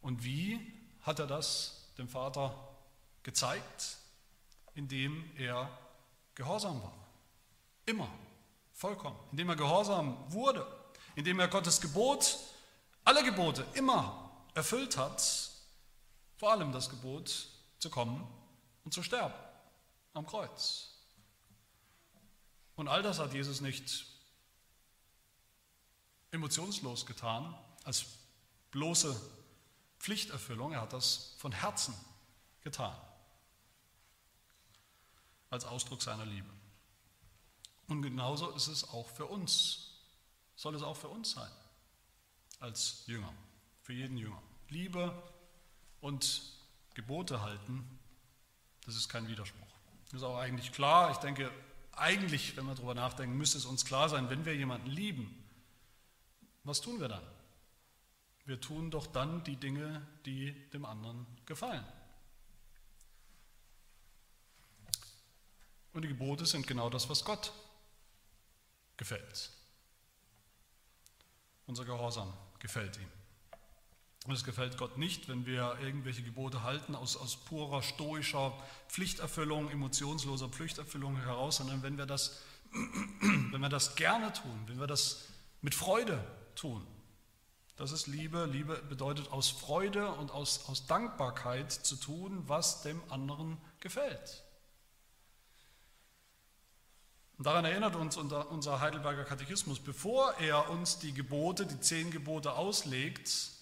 Und 0.00 0.24
wie 0.24 0.58
hat 1.02 1.20
er 1.20 1.28
das 1.28 1.92
dem 1.96 2.08
Vater 2.08 2.56
gezeigt? 3.22 3.98
Indem 4.74 5.30
er 5.36 5.70
gehorsam 6.34 6.82
war. 6.82 7.06
Immer, 7.86 8.08
vollkommen. 8.72 9.18
Indem 9.30 9.50
er 9.50 9.56
gehorsam 9.56 10.16
wurde. 10.32 10.66
Indem 11.14 11.38
er 11.38 11.48
Gottes 11.48 11.80
Gebot, 11.80 12.38
alle 13.04 13.22
Gebote 13.22 13.64
immer 13.74 14.30
erfüllt 14.54 14.96
hat. 14.96 15.50
Vor 16.36 16.50
allem 16.50 16.72
das 16.72 16.88
Gebot 16.88 17.48
zu 17.78 17.90
kommen 17.90 18.26
und 18.90 18.94
zu 18.94 19.04
sterben 19.04 19.34
am 20.14 20.26
Kreuz. 20.26 20.90
Und 22.74 22.88
all 22.88 23.04
das 23.04 23.20
hat 23.20 23.32
Jesus 23.32 23.60
nicht 23.60 24.04
emotionslos 26.32 27.06
getan, 27.06 27.56
als 27.84 28.06
bloße 28.72 29.14
Pflichterfüllung. 30.00 30.72
Er 30.72 30.80
hat 30.80 30.92
das 30.92 31.36
von 31.38 31.52
Herzen 31.52 31.94
getan, 32.62 32.96
als 35.50 35.64
Ausdruck 35.66 36.02
seiner 36.02 36.26
Liebe. 36.26 36.50
Und 37.86 38.02
genauso 38.02 38.50
ist 38.50 38.66
es 38.66 38.88
auch 38.88 39.08
für 39.10 39.26
uns, 39.26 40.00
soll 40.56 40.74
es 40.74 40.82
auch 40.82 40.96
für 40.96 41.08
uns 41.08 41.30
sein, 41.30 41.52
als 42.58 43.06
Jünger, 43.06 43.32
für 43.82 43.92
jeden 43.92 44.16
Jünger. 44.16 44.42
Liebe 44.68 45.22
und 46.00 46.42
Gebote 46.94 47.40
halten, 47.40 47.99
das 48.86 48.96
ist 48.96 49.08
kein 49.08 49.28
Widerspruch. 49.28 49.66
Das 50.06 50.14
ist 50.14 50.22
auch 50.22 50.38
eigentlich 50.38 50.72
klar. 50.72 51.10
Ich 51.12 51.18
denke, 51.18 51.50
eigentlich, 51.92 52.56
wenn 52.56 52.66
wir 52.66 52.74
darüber 52.74 52.94
nachdenken, 52.94 53.36
müsste 53.36 53.58
es 53.58 53.64
uns 53.64 53.84
klar 53.84 54.08
sein, 54.08 54.30
wenn 54.30 54.44
wir 54.44 54.56
jemanden 54.56 54.88
lieben, 54.88 55.36
was 56.64 56.80
tun 56.80 57.00
wir 57.00 57.08
dann? 57.08 57.22
Wir 58.44 58.60
tun 58.60 58.90
doch 58.90 59.06
dann 59.06 59.44
die 59.44 59.56
Dinge, 59.56 60.06
die 60.26 60.52
dem 60.70 60.84
anderen 60.84 61.26
gefallen. 61.46 61.84
Und 65.92 66.02
die 66.02 66.08
Gebote 66.08 66.46
sind 66.46 66.66
genau 66.66 66.88
das, 66.88 67.08
was 67.08 67.24
Gott 67.24 67.52
gefällt. 68.96 69.50
Unser 71.66 71.84
Gehorsam 71.84 72.32
gefällt 72.58 72.96
ihm. 72.96 73.19
Und 74.26 74.34
es 74.34 74.44
gefällt 74.44 74.76
Gott 74.76 74.98
nicht, 74.98 75.28
wenn 75.28 75.46
wir 75.46 75.78
irgendwelche 75.80 76.22
Gebote 76.22 76.62
halten 76.62 76.94
aus, 76.94 77.16
aus 77.16 77.36
purer 77.36 77.82
stoischer 77.82 78.52
Pflichterfüllung, 78.88 79.70
emotionsloser 79.70 80.48
Pflichterfüllung 80.48 81.16
heraus, 81.16 81.56
sondern 81.56 81.82
wenn 81.82 81.96
wir 81.96 82.06
das, 82.06 82.40
wenn 82.70 83.60
wir 83.60 83.70
das 83.70 83.96
gerne 83.96 84.32
tun, 84.32 84.64
wenn 84.66 84.78
wir 84.78 84.86
das 84.86 85.24
mit 85.62 85.74
Freude 85.74 86.22
tun. 86.54 86.86
Das 87.76 87.92
ist 87.92 88.08
Liebe. 88.08 88.44
Liebe 88.44 88.76
bedeutet 88.90 89.32
aus 89.32 89.48
Freude 89.48 90.12
und 90.12 90.30
aus, 90.32 90.68
aus 90.68 90.86
Dankbarkeit 90.86 91.72
zu 91.72 91.96
tun, 91.96 92.44
was 92.46 92.82
dem 92.82 93.00
anderen 93.10 93.56
gefällt. 93.80 94.44
Und 97.38 97.46
daran 97.46 97.64
erinnert 97.64 97.96
uns 97.96 98.18
unser 98.18 98.80
Heidelberger 98.80 99.24
Katechismus, 99.24 99.80
bevor 99.80 100.34
er 100.40 100.68
uns 100.68 100.98
die 100.98 101.14
Gebote, 101.14 101.64
die 101.64 101.80
zehn 101.80 102.10
Gebote 102.10 102.52
auslegt, 102.52 103.59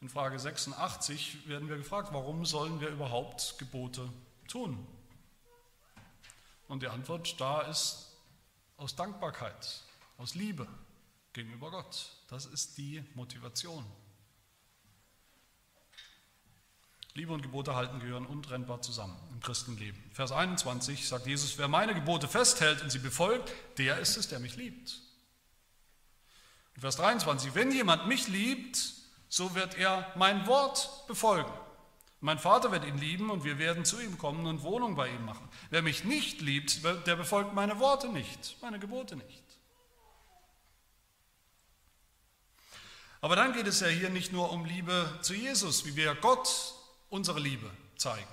in 0.00 0.08
Frage 0.08 0.38
86 0.38 1.46
werden 1.48 1.68
wir 1.68 1.76
gefragt, 1.76 2.08
warum 2.12 2.46
sollen 2.46 2.80
wir 2.80 2.88
überhaupt 2.88 3.56
Gebote 3.58 4.10
tun? 4.48 4.86
Und 6.68 6.82
die 6.82 6.88
Antwort 6.88 7.38
da 7.40 7.62
ist 7.62 8.16
aus 8.76 8.96
Dankbarkeit, 8.96 9.82
aus 10.16 10.34
Liebe 10.34 10.66
gegenüber 11.32 11.70
Gott. 11.70 12.12
Das 12.28 12.46
ist 12.46 12.78
die 12.78 13.04
Motivation. 13.14 13.84
Liebe 17.14 17.32
und 17.32 17.42
Gebote 17.42 17.74
halten 17.74 17.98
gehören 18.00 18.24
untrennbar 18.24 18.80
zusammen 18.80 19.18
im 19.32 19.40
Christenleben. 19.40 20.00
Vers 20.12 20.32
21 20.32 21.08
sagt 21.08 21.26
Jesus, 21.26 21.58
wer 21.58 21.68
meine 21.68 21.92
Gebote 21.92 22.28
festhält 22.28 22.82
und 22.82 22.90
sie 22.90 23.00
befolgt, 23.00 23.52
der 23.78 23.98
ist 23.98 24.16
es, 24.16 24.28
der 24.28 24.38
mich 24.38 24.56
liebt. 24.56 25.00
Und 26.76 26.80
Vers 26.80 26.96
23, 26.96 27.54
wenn 27.54 27.72
jemand 27.72 28.06
mich 28.06 28.28
liebt, 28.28 28.99
so 29.30 29.54
wird 29.54 29.78
er 29.78 30.12
mein 30.16 30.46
Wort 30.46 31.06
befolgen. 31.06 31.52
Mein 32.20 32.38
Vater 32.38 32.70
wird 32.70 32.84
ihn 32.84 32.98
lieben 32.98 33.30
und 33.30 33.44
wir 33.44 33.58
werden 33.58 33.86
zu 33.86 33.98
ihm 33.98 34.18
kommen 34.18 34.44
und 34.44 34.62
Wohnung 34.62 34.94
bei 34.94 35.08
ihm 35.08 35.24
machen. 35.24 35.48
Wer 35.70 35.80
mich 35.80 36.04
nicht 36.04 36.42
liebt, 36.42 36.84
der 37.06 37.16
befolgt 37.16 37.54
meine 37.54 37.78
Worte 37.78 38.08
nicht, 38.08 38.58
meine 38.60 38.78
Gebote 38.78 39.16
nicht. 39.16 39.42
Aber 43.22 43.36
dann 43.36 43.52
geht 43.52 43.66
es 43.66 43.80
ja 43.80 43.86
hier 43.86 44.10
nicht 44.10 44.32
nur 44.32 44.50
um 44.50 44.64
Liebe 44.64 45.18
zu 45.22 45.32
Jesus, 45.32 45.86
wie 45.86 45.96
wir 45.96 46.14
Gott 46.16 46.74
unsere 47.08 47.38
Liebe 47.38 47.70
zeigen. 47.96 48.28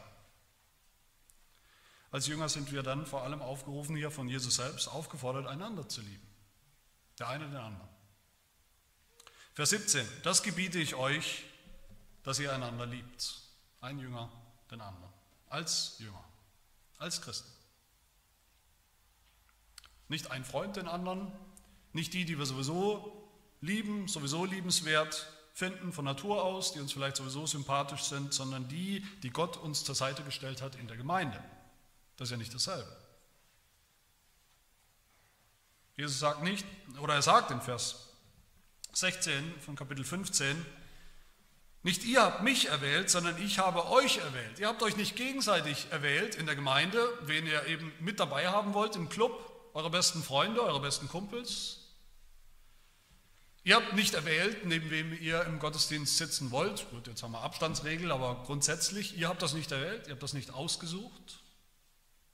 Als 2.09 2.27
Jünger 2.27 2.49
sind 2.49 2.71
wir 2.71 2.83
dann 2.83 3.05
vor 3.05 3.23
allem 3.23 3.41
aufgerufen, 3.41 3.95
hier 3.95 4.11
von 4.11 4.27
Jesus 4.27 4.55
selbst, 4.55 4.87
aufgefordert, 4.87 5.45
einander 5.45 5.87
zu 5.87 6.01
lieben. 6.01 6.27
Der 7.19 7.27
eine 7.27 7.45
den 7.47 7.57
anderen. 7.57 7.96
Vers 9.57 9.71
17, 9.71 10.07
das 10.21 10.43
gebiete 10.43 10.77
ich 10.77 10.93
euch, 10.93 11.43
dass 12.21 12.37
ihr 12.37 12.53
einander 12.53 12.85
liebt. 12.85 13.41
Ein 13.81 13.97
Jünger 13.97 14.31
den 14.69 14.79
anderen. 14.81 15.11
Als 15.49 15.95
Jünger, 15.97 16.23
als 16.99 17.23
Christen. 17.23 17.49
Nicht 20.09 20.29
ein 20.29 20.45
Freund 20.45 20.75
den 20.75 20.87
anderen, 20.87 21.31
nicht 21.91 22.13
die, 22.13 22.23
die 22.23 22.37
wir 22.37 22.45
sowieso 22.45 23.27
lieben, 23.59 24.07
sowieso 24.07 24.45
liebenswert 24.45 25.27
finden 25.55 25.91
von 25.91 26.05
Natur 26.05 26.43
aus, 26.43 26.73
die 26.73 26.79
uns 26.79 26.93
vielleicht 26.93 27.15
sowieso 27.15 27.47
sympathisch 27.47 28.03
sind, 28.03 28.35
sondern 28.35 28.67
die, 28.67 29.03
die 29.23 29.31
Gott 29.31 29.57
uns 29.57 29.83
zur 29.83 29.95
Seite 29.95 30.21
gestellt 30.21 30.61
hat 30.61 30.75
in 30.75 30.87
der 30.87 30.97
Gemeinde. 30.97 31.43
Das 32.17 32.27
ist 32.27 32.31
ja 32.31 32.37
nicht 32.37 32.53
dasselbe. 32.53 32.95
Jesus 35.95 36.19
sagt 36.19 36.43
nicht, 36.43 36.63
oder 36.99 37.15
er 37.15 37.23
sagt 37.23 37.49
in 37.49 37.59
Vers 37.59 38.06
16 38.99 39.53
von 39.61 39.75
Kapitel 39.75 40.03
15, 40.03 40.65
nicht 41.83 42.03
ihr 42.03 42.21
habt 42.21 42.41
mich 42.41 42.69
erwählt, 42.69 43.09
sondern 43.09 43.39
ich 43.41 43.59
habe 43.59 43.87
euch 43.91 44.17
erwählt. 44.17 44.59
Ihr 44.59 44.67
habt 44.67 44.81
euch 44.81 44.97
nicht 44.97 45.15
gegenseitig 45.15 45.87
erwählt 45.91 46.33
in 46.35 46.47
der 46.47 46.55
Gemeinde, 46.55 47.07
wen 47.21 47.45
ihr 47.45 47.65
eben 47.67 47.93
mit 47.99 48.19
dabei 48.19 48.47
haben 48.47 48.73
wollt 48.73 48.95
im 48.95 49.07
Club, 49.07 49.31
eure 49.75 49.91
besten 49.91 50.23
Freunde, 50.23 50.63
eure 50.63 50.81
besten 50.81 51.07
Kumpels, 51.07 51.83
Ihr 53.67 53.75
habt 53.75 53.91
nicht 53.91 54.13
erwählt, 54.13 54.65
neben 54.65 54.89
wem 54.91 55.11
ihr 55.11 55.43
im 55.43 55.59
Gottesdienst 55.59 56.17
sitzen 56.17 56.51
wollt. 56.51 56.89
Gut, 56.89 57.05
jetzt 57.07 57.21
haben 57.21 57.33
wir 57.33 57.41
Abstandsregel, 57.41 58.13
aber 58.13 58.43
grundsätzlich, 58.45 59.17
ihr 59.17 59.27
habt 59.27 59.41
das 59.41 59.53
nicht 59.53 59.69
erwählt, 59.73 60.07
ihr 60.07 60.13
habt 60.13 60.23
das 60.23 60.31
nicht 60.31 60.53
ausgesucht. 60.53 61.41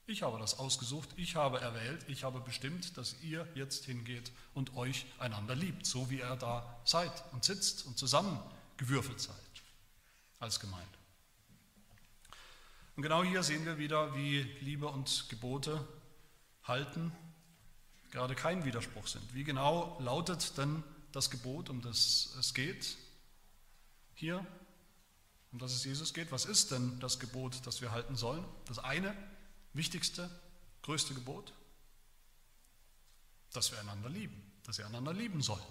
Ich 0.05 0.21
habe 0.21 0.37
das 0.37 0.59
ausgesucht, 0.59 1.09
ich 1.15 1.35
habe 1.35 1.61
erwählt, 1.61 2.05
ich 2.09 2.23
habe 2.23 2.41
bestimmt, 2.41 2.97
dass 2.97 3.15
ihr 3.21 3.47
jetzt 3.55 3.85
hingeht 3.85 4.31
und 4.53 4.75
euch 4.75 5.05
einander 5.17 5.55
liebt, 5.55 5.85
so 5.85 6.09
wie 6.09 6.19
ihr 6.19 6.35
da 6.35 6.81
seid 6.83 7.11
und 7.31 7.45
sitzt 7.45 7.85
und 7.85 7.97
zusammengewürfelt 7.97 9.21
seid 9.21 9.35
als 10.39 10.59
Gemeinde. 10.59 10.87
Und 12.95 13.03
genau 13.03 13.23
hier 13.23 13.43
sehen 13.43 13.65
wir 13.65 13.77
wieder, 13.77 14.13
wie 14.15 14.41
Liebe 14.59 14.87
und 14.87 15.29
Gebote 15.29 15.87
halten 16.63 17.11
gerade 18.13 18.35
kein 18.35 18.63
Widerspruch 18.63 19.07
sind. 19.07 19.33
Wie 19.33 19.43
genau 19.43 19.97
lautet 19.99 20.55
denn 20.57 20.83
das 21.11 21.31
Gebot, 21.31 21.69
um 21.69 21.81
das 21.81 22.35
es 22.39 22.53
geht. 22.53 22.95
Hier, 24.13 24.45
um 25.51 25.57
das 25.57 25.73
es 25.73 25.83
Jesus 25.83 26.13
geht. 26.13 26.31
Was 26.31 26.45
ist 26.45 26.71
denn 26.71 26.99
das 26.99 27.19
Gebot, 27.19 27.65
das 27.65 27.81
wir 27.81 27.91
halten 27.91 28.15
sollen? 28.15 28.45
Das 28.67 28.77
eine, 28.77 29.15
wichtigste, 29.73 30.29
größte 30.83 31.13
Gebot? 31.13 31.53
Dass 33.51 33.71
wir 33.71 33.79
einander 33.79 34.09
lieben, 34.09 34.51
dass 34.63 34.79
ihr 34.79 34.85
einander 34.85 35.13
lieben 35.13 35.41
sollt. 35.41 35.61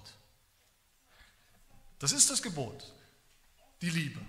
Das 1.99 2.13
ist 2.13 2.31
das 2.31 2.43
Gebot, 2.43 2.93
die 3.81 3.91
Liebe. 3.91 4.21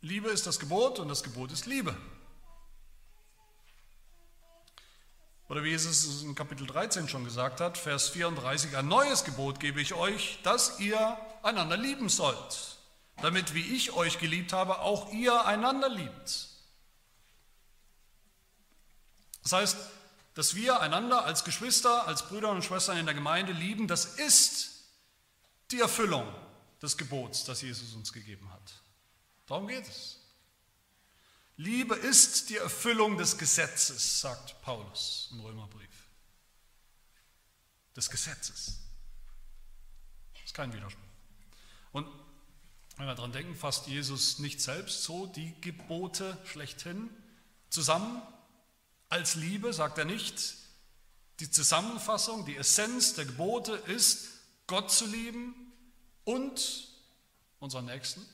Liebe 0.00 0.28
ist 0.30 0.46
das 0.46 0.58
Gebot 0.58 0.98
und 0.98 1.08
das 1.08 1.22
Gebot 1.22 1.50
ist 1.50 1.66
Liebe. 1.66 1.96
Oder 5.48 5.62
wie 5.62 5.70
Jesus 5.70 6.04
es 6.04 6.22
in 6.22 6.34
Kapitel 6.34 6.66
13 6.66 7.08
schon 7.08 7.24
gesagt 7.24 7.60
hat, 7.60 7.76
Vers 7.76 8.08
34, 8.08 8.76
ein 8.76 8.88
neues 8.88 9.24
Gebot 9.24 9.60
gebe 9.60 9.80
ich 9.80 9.94
euch, 9.94 10.38
dass 10.42 10.80
ihr 10.80 11.18
einander 11.42 11.76
lieben 11.76 12.08
sollt. 12.08 12.78
damit, 13.22 13.54
wie 13.54 13.74
ich 13.74 13.92
euch 13.92 14.18
geliebt 14.18 14.52
habe, 14.52 14.80
auch 14.80 15.12
ihr 15.12 15.46
einander 15.46 15.88
liebt. 15.88 16.48
Das 19.44 19.52
heißt, 19.52 19.76
dass 20.34 20.56
wir 20.56 20.80
einander 20.80 21.24
als 21.24 21.44
Geschwister, 21.44 22.08
als 22.08 22.26
Brüder 22.26 22.50
und 22.50 22.64
Schwestern 22.64 22.98
in 22.98 23.06
der 23.06 23.14
Gemeinde 23.14 23.52
lieben, 23.52 23.86
das 23.86 24.04
ist 24.16 24.82
die 25.70 25.80
Erfüllung 25.80 26.26
des 26.82 26.96
Gebots, 26.96 27.44
das 27.44 27.62
Jesus 27.62 27.94
uns 27.94 28.12
gegeben 28.12 28.50
hat. 28.50 28.82
Darum 29.46 29.68
geht 29.68 29.86
es. 29.86 30.18
Liebe 31.56 31.94
ist 31.94 32.50
die 32.50 32.56
Erfüllung 32.56 33.16
des 33.16 33.38
Gesetzes, 33.38 34.20
sagt 34.20 34.60
Paulus 34.62 35.28
im 35.32 35.40
Römerbrief. 35.40 36.08
Des 37.94 38.10
Gesetzes. 38.10 38.80
Das 40.32 40.44
ist 40.46 40.54
kein 40.54 40.72
Widerspruch. 40.72 41.00
Und 41.92 42.08
wenn 42.96 43.06
wir 43.06 43.14
daran 43.14 43.30
denken, 43.30 43.54
fasst 43.54 43.86
Jesus 43.86 44.40
nicht 44.40 44.60
selbst 44.60 45.04
so 45.04 45.26
die 45.26 45.54
Gebote 45.60 46.36
schlechthin 46.44 47.08
zusammen 47.70 48.20
als 49.08 49.34
Liebe, 49.34 49.72
sagt 49.72 49.98
er 49.98 50.04
nicht. 50.04 50.54
Die 51.40 51.50
Zusammenfassung, 51.50 52.44
die 52.46 52.56
Essenz 52.56 53.14
der 53.14 53.24
Gebote 53.24 53.72
ist, 53.72 54.28
Gott 54.66 54.90
zu 54.90 55.06
lieben 55.06 55.54
und 56.24 56.88
unseren 57.58 57.86
Nächsten. 57.86 58.24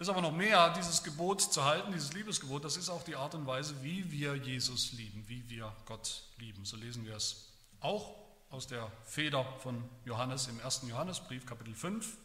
ist 0.00 0.08
aber 0.08 0.22
noch 0.22 0.32
mehr, 0.32 0.72
dieses 0.72 1.02
Gebot 1.02 1.42
zu 1.42 1.62
halten, 1.64 1.92
dieses 1.92 2.14
Liebesgebot, 2.14 2.64
das 2.64 2.78
ist 2.78 2.88
auch 2.88 3.02
die 3.02 3.16
Art 3.16 3.34
und 3.34 3.46
Weise, 3.46 3.82
wie 3.82 4.10
wir 4.10 4.34
Jesus 4.34 4.92
lieben, 4.92 5.24
wie 5.28 5.46
wir 5.50 5.76
Gott 5.84 6.22
lieben. 6.38 6.64
So 6.64 6.78
lesen 6.78 7.04
wir 7.04 7.16
es 7.16 7.50
auch 7.80 8.16
aus 8.48 8.66
der 8.66 8.90
Feder 9.04 9.44
von 9.62 9.84
Johannes 10.06 10.48
im 10.48 10.58
ersten 10.58 10.88
Johannesbrief, 10.88 11.44
Kapitel 11.44 11.74
5. 11.74 12.16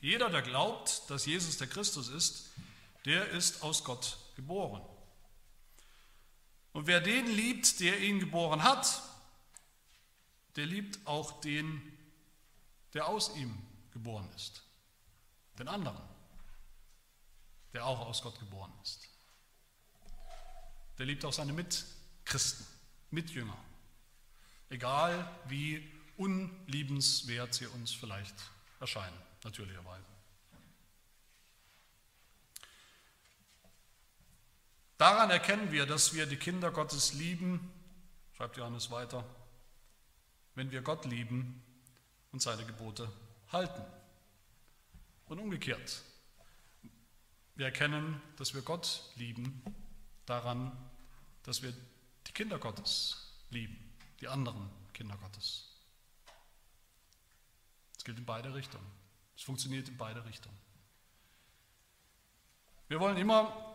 Jeder, 0.00 0.28
der 0.28 0.42
glaubt, 0.42 1.08
dass 1.08 1.24
Jesus 1.24 1.56
der 1.56 1.68
Christus 1.68 2.08
ist, 2.08 2.50
der 3.04 3.28
ist 3.30 3.62
aus 3.62 3.84
Gott 3.84 4.18
geboren. 4.36 4.82
Und 6.72 6.86
wer 6.86 7.00
den 7.00 7.26
liebt, 7.26 7.80
der 7.80 8.00
ihn 8.00 8.20
geboren 8.20 8.62
hat, 8.62 9.02
der 10.56 10.66
liebt 10.66 11.06
auch 11.06 11.40
den, 11.40 11.82
der 12.94 13.06
aus 13.08 13.34
ihm 13.36 13.58
geboren 13.92 14.28
ist, 14.34 14.62
den 15.58 15.68
anderen 15.68 16.12
der 17.72 17.86
auch 17.86 18.00
aus 18.00 18.22
Gott 18.22 18.38
geboren 18.38 18.72
ist. 18.82 19.08
Der 20.98 21.06
liebt 21.06 21.24
auch 21.24 21.32
seine 21.32 21.52
Mitchristen, 21.52 22.66
Mitjünger, 23.10 23.56
egal 24.68 25.30
wie 25.46 25.90
unliebenswert 26.16 27.54
sie 27.54 27.66
uns 27.66 27.92
vielleicht 27.92 28.34
erscheinen, 28.80 29.16
natürlicherweise. 29.42 30.11
Daran 35.02 35.30
erkennen 35.30 35.72
wir, 35.72 35.84
dass 35.84 36.14
wir 36.14 36.26
die 36.26 36.36
Kinder 36.36 36.70
Gottes 36.70 37.12
lieben, 37.14 37.72
schreibt 38.36 38.56
Johannes 38.56 38.88
weiter, 38.92 39.24
wenn 40.54 40.70
wir 40.70 40.80
Gott 40.80 41.06
lieben 41.06 41.60
und 42.30 42.40
seine 42.40 42.64
Gebote 42.64 43.10
halten. 43.50 43.82
Und 45.26 45.40
umgekehrt, 45.40 46.04
wir 47.56 47.66
erkennen, 47.66 48.22
dass 48.36 48.54
wir 48.54 48.62
Gott 48.62 49.02
lieben, 49.16 49.64
daran, 50.24 50.70
dass 51.42 51.62
wir 51.62 51.74
die 52.28 52.32
Kinder 52.32 52.60
Gottes 52.60 53.42
lieben, 53.50 53.76
die 54.20 54.28
anderen 54.28 54.70
Kinder 54.92 55.16
Gottes. 55.16 55.80
Es 57.98 58.04
gilt 58.04 58.18
in 58.18 58.24
beide 58.24 58.54
Richtungen. 58.54 58.86
Es 59.36 59.42
funktioniert 59.42 59.88
in 59.88 59.96
beide 59.96 60.24
Richtungen. 60.24 60.58
Wir 62.86 63.00
wollen 63.00 63.16
immer 63.16 63.71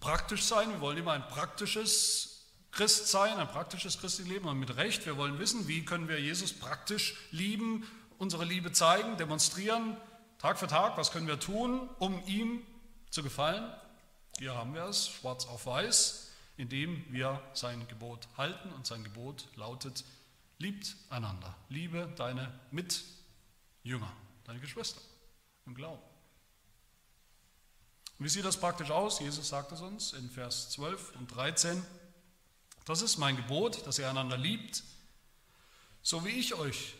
praktisch 0.00 0.44
sein, 0.44 0.70
wir 0.70 0.80
wollen 0.80 0.98
immer 0.98 1.12
ein 1.12 1.28
praktisches 1.28 2.30
Christ 2.72 3.08
sein, 3.08 3.36
ein 3.38 3.48
praktisches 3.48 3.98
christliches 3.98 4.32
Leben 4.32 4.48
und 4.48 4.58
mit 4.58 4.76
Recht. 4.76 5.04
Wir 5.06 5.16
wollen 5.16 5.38
wissen, 5.38 5.68
wie 5.68 5.84
können 5.84 6.08
wir 6.08 6.20
Jesus 6.20 6.52
praktisch 6.52 7.16
lieben, 7.30 7.86
unsere 8.18 8.44
Liebe 8.44 8.72
zeigen, 8.72 9.16
demonstrieren, 9.16 9.96
Tag 10.38 10.58
für 10.58 10.68
Tag, 10.68 10.96
was 10.96 11.12
können 11.12 11.26
wir 11.26 11.38
tun, 11.38 11.88
um 11.98 12.22
ihm 12.26 12.62
zu 13.10 13.22
gefallen. 13.22 13.70
Hier 14.38 14.54
haben 14.54 14.72
wir 14.72 14.84
es, 14.84 15.08
schwarz 15.08 15.46
auf 15.46 15.66
weiß, 15.66 16.30
indem 16.56 17.04
wir 17.12 17.42
sein 17.52 17.86
Gebot 17.88 18.26
halten 18.38 18.70
und 18.72 18.86
sein 18.86 19.04
Gebot 19.04 19.48
lautet, 19.56 20.04
liebt 20.58 20.96
einander, 21.10 21.54
liebe 21.68 22.10
deine 22.16 22.52
Mitjünger, 22.70 24.12
deine 24.44 24.60
Geschwister 24.60 25.00
im 25.66 25.74
Glauben. 25.74 26.09
Und 28.20 28.26
wie 28.26 28.28
sieht 28.28 28.44
das 28.44 28.58
praktisch 28.58 28.90
aus? 28.90 29.18
Jesus 29.18 29.48
sagt 29.48 29.72
es 29.72 29.80
uns 29.80 30.12
in 30.12 30.28
Vers 30.28 30.68
12 30.72 31.16
und 31.16 31.34
13. 31.34 31.82
Das 32.84 33.00
ist 33.00 33.16
mein 33.16 33.34
Gebot, 33.34 33.86
dass 33.86 33.98
ihr 33.98 34.10
einander 34.10 34.36
liebt, 34.36 34.82
so 36.02 36.22
wie 36.26 36.28
ich 36.28 36.52
euch 36.52 36.96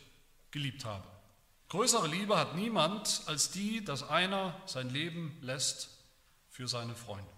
geliebt 0.51 0.87
habe. 0.87 1.07
Größere 1.69 2.09
Liebe 2.09 2.39
hat 2.39 2.57
niemand 2.57 3.21
als 3.27 3.51
die, 3.51 3.85
dass 3.85 4.03
einer 4.09 4.59
sein 4.65 4.89
Leben 4.89 5.37
lässt 5.43 5.91
für 6.49 6.67
seine 6.67 6.95
Freunde. 6.95 7.31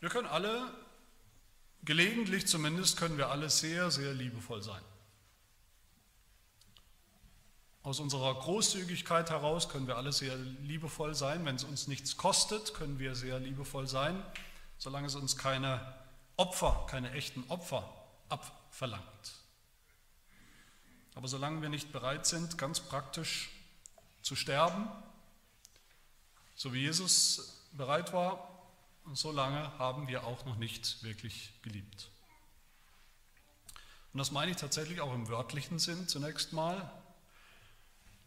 Wir 0.00 0.08
können 0.08 0.26
alle, 0.26 0.74
gelegentlich 1.84 2.48
zumindest, 2.48 2.96
können 2.96 3.18
wir 3.18 3.28
alle 3.28 3.50
sehr, 3.50 3.92
sehr 3.92 4.14
liebevoll 4.14 4.64
sein. 4.64 4.82
Aus 7.82 8.00
unserer 8.00 8.34
Großzügigkeit 8.34 9.30
heraus 9.30 9.68
können 9.68 9.86
wir 9.86 9.96
alle 9.96 10.12
sehr 10.12 10.36
liebevoll 10.36 11.14
sein. 11.14 11.44
Wenn 11.44 11.56
es 11.56 11.64
uns 11.64 11.86
nichts 11.86 12.16
kostet, 12.16 12.74
können 12.74 12.98
wir 12.98 13.14
sehr 13.14 13.38
liebevoll 13.38 13.86
sein, 13.86 14.22
solange 14.78 15.06
es 15.06 15.14
uns 15.14 15.36
keine 15.36 15.94
Opfer, 16.36 16.86
keine 16.88 17.12
echten 17.12 17.44
Opfer 17.48 17.88
abverlangt. 18.28 19.04
Aber 21.14 21.28
solange 21.28 21.62
wir 21.62 21.68
nicht 21.68 21.92
bereit 21.92 22.26
sind, 22.26 22.58
ganz 22.58 22.80
praktisch 22.80 23.50
zu 24.22 24.36
sterben, 24.36 24.88
so 26.54 26.72
wie 26.72 26.80
Jesus 26.80 27.64
bereit 27.72 28.12
war, 28.12 28.48
so 29.14 29.32
lange 29.32 29.78
haben 29.78 30.08
wir 30.08 30.24
auch 30.24 30.44
noch 30.44 30.56
nicht 30.56 31.02
wirklich 31.02 31.52
geliebt. 31.62 32.10
Und 34.12 34.18
das 34.18 34.30
meine 34.30 34.50
ich 34.50 34.56
tatsächlich 34.56 35.00
auch 35.00 35.14
im 35.14 35.28
wörtlichen 35.28 35.78
Sinn 35.78 36.08
zunächst 36.08 36.52
mal, 36.52 36.90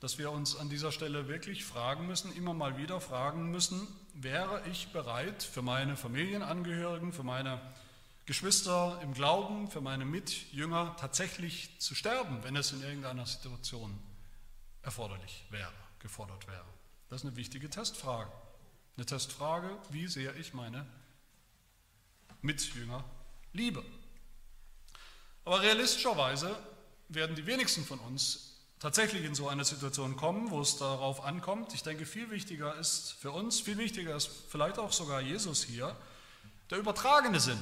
dass 0.01 0.17
wir 0.17 0.31
uns 0.31 0.55
an 0.55 0.67
dieser 0.67 0.91
Stelle 0.91 1.27
wirklich 1.27 1.63
fragen 1.63 2.07
müssen, 2.07 2.35
immer 2.35 2.55
mal 2.55 2.75
wieder 2.75 2.99
fragen 2.99 3.51
müssen, 3.51 3.87
wäre 4.15 4.67
ich 4.67 4.91
bereit 4.91 5.43
für 5.43 5.61
meine 5.61 5.95
Familienangehörigen, 5.95 7.13
für 7.13 7.23
meine 7.23 7.61
Geschwister 8.25 8.99
im 9.03 9.13
Glauben, 9.13 9.69
für 9.69 9.79
meine 9.79 10.03
Mitjünger 10.03 10.95
tatsächlich 10.99 11.79
zu 11.79 11.93
sterben, 11.93 12.43
wenn 12.43 12.55
es 12.55 12.71
in 12.71 12.81
irgendeiner 12.81 13.27
Situation 13.27 13.97
erforderlich 14.81 15.45
wäre, 15.51 15.71
gefordert 15.99 16.47
wäre. 16.47 16.65
Das 17.09 17.21
ist 17.21 17.27
eine 17.27 17.35
wichtige 17.35 17.69
Testfrage. 17.69 18.31
Eine 18.97 19.05
Testfrage, 19.05 19.77
wie 19.91 20.07
sehr 20.07 20.35
ich 20.35 20.55
meine 20.55 20.87
Mitjünger 22.41 23.05
liebe. 23.53 23.85
Aber 25.45 25.61
realistischerweise 25.61 26.57
werden 27.07 27.35
die 27.35 27.45
wenigsten 27.45 27.85
von 27.85 27.99
uns 27.99 28.51
tatsächlich 28.81 29.23
in 29.23 29.35
so 29.35 29.47
eine 29.47 29.63
Situation 29.63 30.17
kommen, 30.17 30.49
wo 30.49 30.59
es 30.59 30.77
darauf 30.77 31.23
ankommt. 31.23 31.73
Ich 31.73 31.83
denke, 31.83 32.05
viel 32.05 32.31
wichtiger 32.31 32.75
ist 32.75 33.13
für 33.13 33.31
uns, 33.31 33.61
viel 33.61 33.77
wichtiger 33.77 34.15
ist 34.15 34.29
vielleicht 34.49 34.79
auch 34.79 34.91
sogar 34.91 35.21
Jesus 35.21 35.63
hier, 35.63 35.95
der 36.69 36.79
übertragene 36.79 37.39
Sinn 37.39 37.61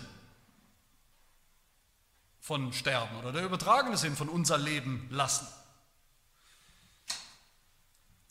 von 2.39 2.71
Sterben 2.71 3.17
oder 3.17 3.33
der 3.33 3.43
übertragene 3.43 3.97
Sinn 3.97 4.15
von 4.15 4.29
unser 4.29 4.57
Leben 4.57 5.07
lassen. 5.11 5.45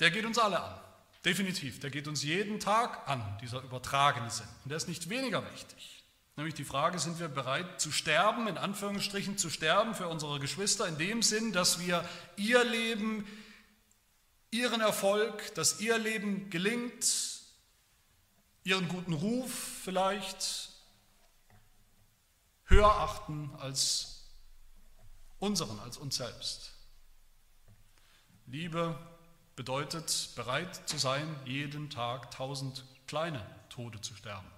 Der 0.00 0.10
geht 0.10 0.24
uns 0.24 0.38
alle 0.38 0.62
an. 0.62 0.80
Definitiv, 1.24 1.80
der 1.80 1.90
geht 1.90 2.08
uns 2.08 2.22
jeden 2.22 2.58
Tag 2.58 3.06
an, 3.06 3.38
dieser 3.42 3.60
übertragene 3.62 4.30
Sinn. 4.30 4.48
Und 4.64 4.70
der 4.70 4.76
ist 4.76 4.88
nicht 4.88 5.10
weniger 5.10 5.44
wichtig. 5.52 5.97
Nämlich 6.38 6.54
die 6.54 6.64
Frage, 6.64 7.00
sind 7.00 7.18
wir 7.18 7.26
bereit 7.26 7.80
zu 7.80 7.90
sterben, 7.90 8.46
in 8.46 8.58
Anführungsstrichen 8.58 9.38
zu 9.38 9.50
sterben 9.50 9.96
für 9.96 10.06
unsere 10.06 10.38
Geschwister, 10.38 10.86
in 10.86 10.96
dem 10.96 11.20
Sinn, 11.20 11.52
dass 11.52 11.80
wir 11.80 12.08
ihr 12.36 12.62
Leben, 12.62 13.26
ihren 14.52 14.80
Erfolg, 14.80 15.52
dass 15.56 15.80
ihr 15.80 15.98
Leben 15.98 16.48
gelingt, 16.48 17.40
ihren 18.62 18.86
guten 18.86 19.14
Ruf 19.14 19.52
vielleicht 19.82 20.70
höher 22.66 22.86
achten 22.86 23.50
als 23.58 24.28
unseren, 25.40 25.80
als 25.80 25.96
uns 25.96 26.18
selbst. 26.18 26.72
Liebe 28.46 28.96
bedeutet 29.56 30.30
bereit 30.36 30.88
zu 30.88 30.98
sein, 30.98 31.34
jeden 31.44 31.90
Tag 31.90 32.30
tausend 32.30 32.84
kleine 33.08 33.44
Tode 33.70 34.00
zu 34.00 34.14
sterben. 34.14 34.57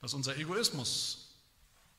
Dass 0.00 0.14
unser 0.14 0.36
Egoismus 0.36 1.26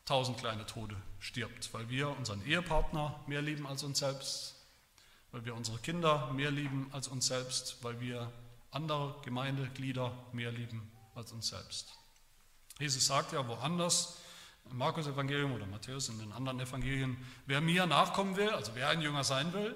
tausend 0.05 0.37
kleine 0.37 0.65
Tode 0.65 0.95
stirbt, 1.19 1.73
weil 1.73 1.89
wir 1.89 2.09
unseren 2.09 2.45
Ehepartner 2.45 3.19
mehr 3.27 3.41
lieben 3.41 3.67
als 3.67 3.83
uns 3.83 3.99
selbst, 3.99 4.55
weil 5.31 5.43
wir 5.45 5.53
unsere 5.53 5.77
Kinder 5.79 6.31
mehr 6.31 6.49
lieben 6.49 6.89
als 6.93 7.09
uns 7.09 7.27
selbst, 7.27 7.77
weil 7.83 7.99
wir 7.99 8.31
andere 8.71 9.19
Gemeindeglieder 9.23 10.11
mehr 10.31 10.51
lieben 10.51 10.89
als 11.13 11.31
uns 11.31 11.49
selbst. 11.49 11.93
Jesus 12.79 13.05
sagt 13.07 13.33
ja 13.33 13.45
woanders, 13.47 14.17
im 14.69 14.77
Markus 14.77 15.07
Evangelium 15.07 15.53
oder 15.53 15.65
Matthäus 15.65 16.09
in 16.09 16.19
den 16.19 16.31
anderen 16.31 16.59
Evangelien, 16.59 17.17
wer 17.45 17.61
mir 17.61 17.85
nachkommen 17.85 18.35
will, 18.35 18.49
also 18.49 18.75
wer 18.75 18.89
ein 18.89 19.01
Jünger 19.01 19.23
sein 19.23 19.53
will, 19.53 19.75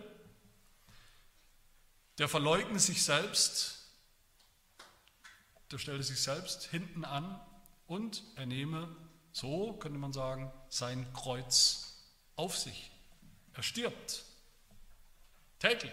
der 2.17 2.27
verleugne 2.27 2.79
sich 2.79 3.03
selbst, 3.03 3.89
der 5.71 5.77
stelle 5.77 6.03
sich 6.03 6.21
selbst 6.21 6.65
hinten 6.65 7.05
an 7.05 7.39
und 7.91 8.23
er 8.37 8.45
nehme, 8.45 8.87
so 9.33 9.73
könnte 9.73 9.99
man 9.99 10.13
sagen, 10.13 10.49
sein 10.69 11.05
Kreuz 11.13 11.97
auf 12.37 12.57
sich. 12.57 12.89
Er 13.53 13.63
stirbt 13.63 14.23
täglich. 15.59 15.91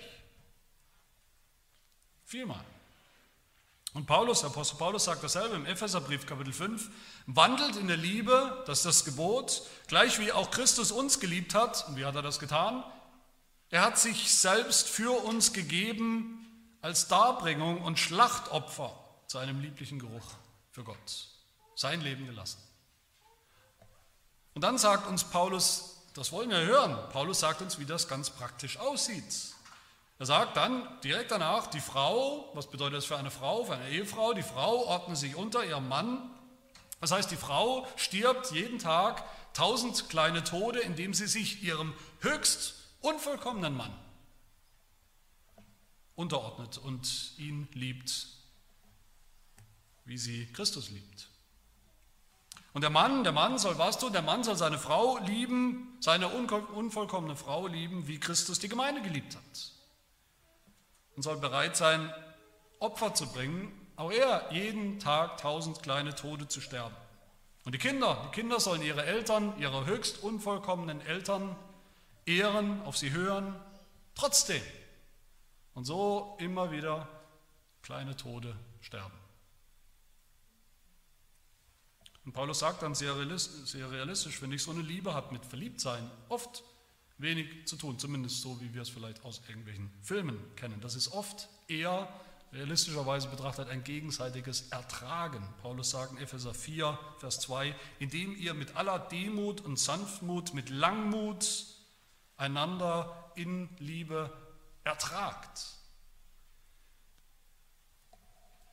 Vielmal. 2.24 2.64
Und 3.94 4.06
Paulus, 4.06 4.44
Apostel 4.44 4.76
Paulus 4.76 5.06
sagt 5.06 5.24
dasselbe 5.24 5.56
im 5.56 5.66
Epheserbrief 5.66 6.24
Kapitel 6.24 6.52
5, 6.52 6.88
wandelt 7.26 7.74
in 7.74 7.88
der 7.88 7.96
Liebe, 7.96 8.62
das 8.68 8.78
ist 8.78 8.86
das 8.86 9.04
Gebot, 9.04 9.62
gleich 9.88 10.20
wie 10.20 10.30
auch 10.30 10.52
Christus 10.52 10.92
uns 10.92 11.18
geliebt 11.18 11.52
hat. 11.52 11.88
Und 11.88 11.96
wie 11.96 12.04
hat 12.04 12.14
er 12.14 12.22
das 12.22 12.38
getan? 12.38 12.84
Er 13.70 13.82
hat 13.82 13.98
sich 13.98 14.32
selbst 14.32 14.86
für 14.86 15.24
uns 15.24 15.52
gegeben 15.52 16.78
als 16.80 17.08
Darbringung 17.08 17.82
und 17.82 17.98
Schlachtopfer 17.98 18.96
zu 19.26 19.38
einem 19.38 19.60
lieblichen 19.60 19.98
Geruch 19.98 20.30
für 20.70 20.84
Gott. 20.84 21.27
Sein 21.78 22.00
Leben 22.00 22.26
gelassen. 22.26 22.60
Und 24.52 24.62
dann 24.62 24.78
sagt 24.78 25.06
uns 25.06 25.22
Paulus, 25.22 26.02
das 26.14 26.32
wollen 26.32 26.50
wir 26.50 26.58
hören, 26.58 27.08
Paulus 27.10 27.38
sagt 27.38 27.62
uns, 27.62 27.78
wie 27.78 27.84
das 27.84 28.08
ganz 28.08 28.30
praktisch 28.30 28.78
aussieht. 28.78 29.54
Er 30.18 30.26
sagt 30.26 30.56
dann 30.56 31.00
direkt 31.02 31.30
danach, 31.30 31.68
die 31.68 31.78
Frau, 31.78 32.50
was 32.54 32.68
bedeutet 32.68 32.96
das 32.96 33.04
für 33.04 33.16
eine 33.16 33.30
Frau, 33.30 33.64
für 33.64 33.74
eine 33.74 33.90
Ehefrau? 33.90 34.34
Die 34.34 34.42
Frau 34.42 34.86
ordnet 34.86 35.18
sich 35.18 35.36
unter 35.36 35.64
ihrem 35.64 35.86
Mann. 35.86 36.28
Das 37.00 37.12
heißt, 37.12 37.30
die 37.30 37.36
Frau 37.36 37.86
stirbt 37.94 38.50
jeden 38.50 38.80
Tag 38.80 39.22
tausend 39.54 40.08
kleine 40.08 40.42
Tode, 40.42 40.80
indem 40.80 41.14
sie 41.14 41.28
sich 41.28 41.62
ihrem 41.62 41.94
höchst 42.22 42.74
unvollkommenen 43.02 43.76
Mann 43.76 43.96
unterordnet 46.16 46.78
und 46.78 47.38
ihn 47.38 47.68
liebt, 47.72 48.26
wie 50.06 50.18
sie 50.18 50.52
Christus 50.52 50.90
liebt. 50.90 51.27
Und 52.72 52.82
der 52.82 52.90
Mann, 52.90 53.24
der 53.24 53.32
Mann 53.32 53.58
soll 53.58 53.78
was 53.78 53.98
tun? 53.98 54.12
Der 54.12 54.22
Mann 54.22 54.44
soll 54.44 54.56
seine 54.56 54.78
Frau 54.78 55.18
lieben, 55.18 55.96
seine 56.00 56.28
unvollkommene 56.28 57.34
Frau 57.36 57.66
lieben, 57.66 58.06
wie 58.06 58.20
Christus 58.20 58.58
die 58.58 58.68
Gemeinde 58.68 59.02
geliebt 59.02 59.36
hat 59.36 59.78
und 61.18 61.22
soll 61.22 61.36
bereit 61.36 61.76
sein, 61.76 62.14
Opfer 62.78 63.12
zu 63.12 63.26
bringen, 63.32 63.72
auch 63.96 64.12
er 64.12 64.52
jeden 64.52 65.00
Tag 65.00 65.38
tausend 65.38 65.82
kleine 65.82 66.14
Tode 66.14 66.46
zu 66.46 66.60
sterben. 66.60 66.94
Und 67.64 67.74
die 67.74 67.78
Kinder, 67.78 68.22
die 68.26 68.40
Kinder 68.40 68.60
sollen 68.60 68.82
ihre 68.82 69.04
Eltern, 69.04 69.52
ihre 69.58 69.84
höchst 69.84 70.22
unvollkommenen 70.22 71.00
Eltern 71.00 71.56
ehren, 72.24 72.80
auf 72.82 72.96
sie 72.96 73.10
hören, 73.10 73.56
trotzdem. 74.14 74.62
Und 75.74 75.86
so 75.86 76.36
immer 76.38 76.70
wieder 76.70 77.08
kleine 77.82 78.14
Tode 78.14 78.54
sterben. 78.80 79.17
Und 82.28 82.34
Paulus 82.34 82.58
sagt 82.58 82.82
dann 82.82 82.94
sehr 82.94 83.18
realistisch, 83.18 84.42
wenn 84.42 84.52
ich 84.52 84.62
so 84.62 84.70
eine 84.70 84.82
Liebe 84.82 85.14
habe 85.14 85.32
mit 85.32 85.46
Verliebtsein, 85.46 86.10
oft 86.28 86.62
wenig 87.16 87.66
zu 87.66 87.76
tun, 87.76 87.98
zumindest 87.98 88.42
so, 88.42 88.60
wie 88.60 88.74
wir 88.74 88.82
es 88.82 88.90
vielleicht 88.90 89.24
aus 89.24 89.40
irgendwelchen 89.48 89.90
Filmen 90.02 90.38
kennen. 90.54 90.78
Das 90.82 90.94
ist 90.94 91.08
oft 91.12 91.48
eher 91.68 92.06
realistischerweise 92.52 93.28
betrachtet 93.28 93.70
ein 93.70 93.82
gegenseitiges 93.82 94.68
Ertragen. 94.68 95.42
Paulus 95.62 95.88
sagt 95.88 96.12
in 96.12 96.18
Epheser 96.18 96.52
4, 96.52 96.98
Vers 97.16 97.40
2, 97.40 97.74
indem 97.98 98.36
ihr 98.36 98.52
mit 98.52 98.76
aller 98.76 98.98
Demut 98.98 99.62
und 99.62 99.78
Sanftmut, 99.78 100.52
mit 100.52 100.68
Langmut 100.68 101.64
einander 102.36 103.32
in 103.36 103.70
Liebe 103.78 104.30
ertragt. 104.84 105.62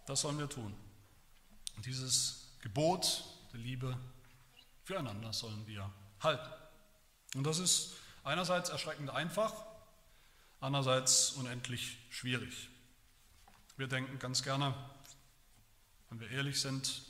Das 0.07 0.19
sollen 0.19 0.39
wir 0.39 0.49
tun. 0.49 0.75
Und 1.77 1.85
dieses 1.85 2.51
Gebot 2.61 3.23
der 3.55 3.63
Liebe 3.63 3.97
füreinander 4.83 5.33
sollen 5.33 5.65
wir 5.65 5.89
halten. 6.21 6.51
Und 7.35 7.43
das 7.45 7.59
ist 7.59 7.95
Einerseits 8.25 8.69
erschreckend 8.69 9.11
einfach, 9.11 9.53
andererseits 10.59 11.33
unendlich 11.33 11.99
schwierig. 12.09 12.69
Wir 13.77 13.85
denken 13.85 14.17
ganz 14.17 14.41
gerne, 14.41 14.73
wenn 16.09 16.19
wir 16.19 16.31
ehrlich 16.31 16.59
sind, 16.59 17.03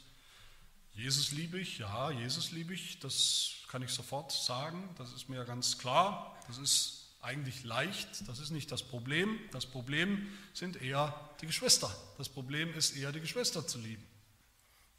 Jesus 0.91 1.31
liebe 1.31 1.58
ich, 1.58 1.77
ja, 1.77 2.12
Jesus 2.12 2.51
liebe 2.51 2.73
ich, 2.73 2.99
das 2.99 3.53
kann 3.69 3.81
ich 3.81 3.91
sofort 3.91 4.34
sagen, 4.34 4.89
das 4.97 5.13
ist 5.13 5.29
mir 5.29 5.45
ganz 5.45 5.77
klar, 5.77 6.38
das 6.47 6.58
ist 6.58 7.15
eigentlich 7.21 7.63
leicht, 7.63 8.27
das 8.27 8.39
ist 8.39 8.51
nicht 8.51 8.69
das 8.73 8.84
Problem. 8.84 9.39
Das 9.53 9.65
Problem 9.65 10.27
sind 10.53 10.81
eher 10.81 11.17
die 11.39 11.45
Geschwister. 11.45 11.95
Das 12.17 12.27
Problem 12.27 12.73
ist 12.73 12.91
eher 12.91 13.13
die 13.13 13.21
Geschwister 13.21 13.65
zu 13.65 13.79
lieben. 13.79 14.05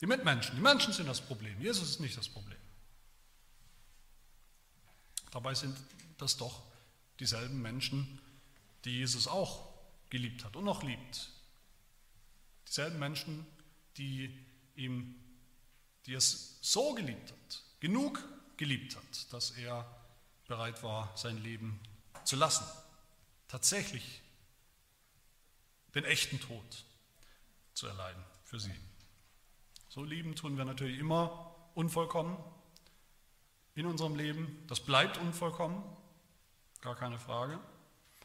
Die 0.00 0.06
Mitmenschen, 0.06 0.56
die 0.56 0.62
Menschen 0.62 0.92
sind 0.92 1.06
das 1.06 1.20
Problem, 1.20 1.60
Jesus 1.60 1.90
ist 1.90 2.00
nicht 2.00 2.16
das 2.16 2.28
Problem. 2.28 2.58
Dabei 5.30 5.54
sind 5.54 5.76
das 6.18 6.36
doch 6.36 6.62
dieselben 7.18 7.60
Menschen, 7.60 8.20
die 8.84 8.98
Jesus 8.98 9.26
auch 9.26 9.74
geliebt 10.10 10.44
hat 10.44 10.56
und 10.56 10.64
noch 10.64 10.82
liebt. 10.82 11.30
Dieselben 12.68 12.98
Menschen, 12.98 13.46
die 13.96 14.46
ihm, 14.76 15.14
die 16.06 16.14
es 16.14 16.58
so 16.60 16.94
geliebt 16.94 17.32
hat, 17.32 17.62
genug 17.80 18.22
geliebt 18.56 18.96
hat, 18.96 19.32
dass 19.32 19.52
er 19.52 19.86
bereit 20.46 20.82
war, 20.82 21.16
sein 21.16 21.42
Leben 21.42 21.80
zu 22.24 22.36
lassen. 22.36 22.64
Tatsächlich 23.48 24.22
den 25.94 26.04
echten 26.04 26.40
Tod 26.40 26.84
zu 27.74 27.86
erleiden 27.86 28.22
für 28.44 28.60
sie. 28.60 28.74
So 29.96 30.04
lieben 30.04 30.36
tun 30.36 30.58
wir 30.58 30.66
natürlich 30.66 30.98
immer 30.98 31.54
unvollkommen 31.74 32.36
in 33.74 33.86
unserem 33.86 34.14
Leben. 34.14 34.62
Das 34.68 34.80
bleibt 34.80 35.16
unvollkommen 35.16 35.82
gar 36.82 36.94
keine 36.94 37.18
Frage. 37.18 37.58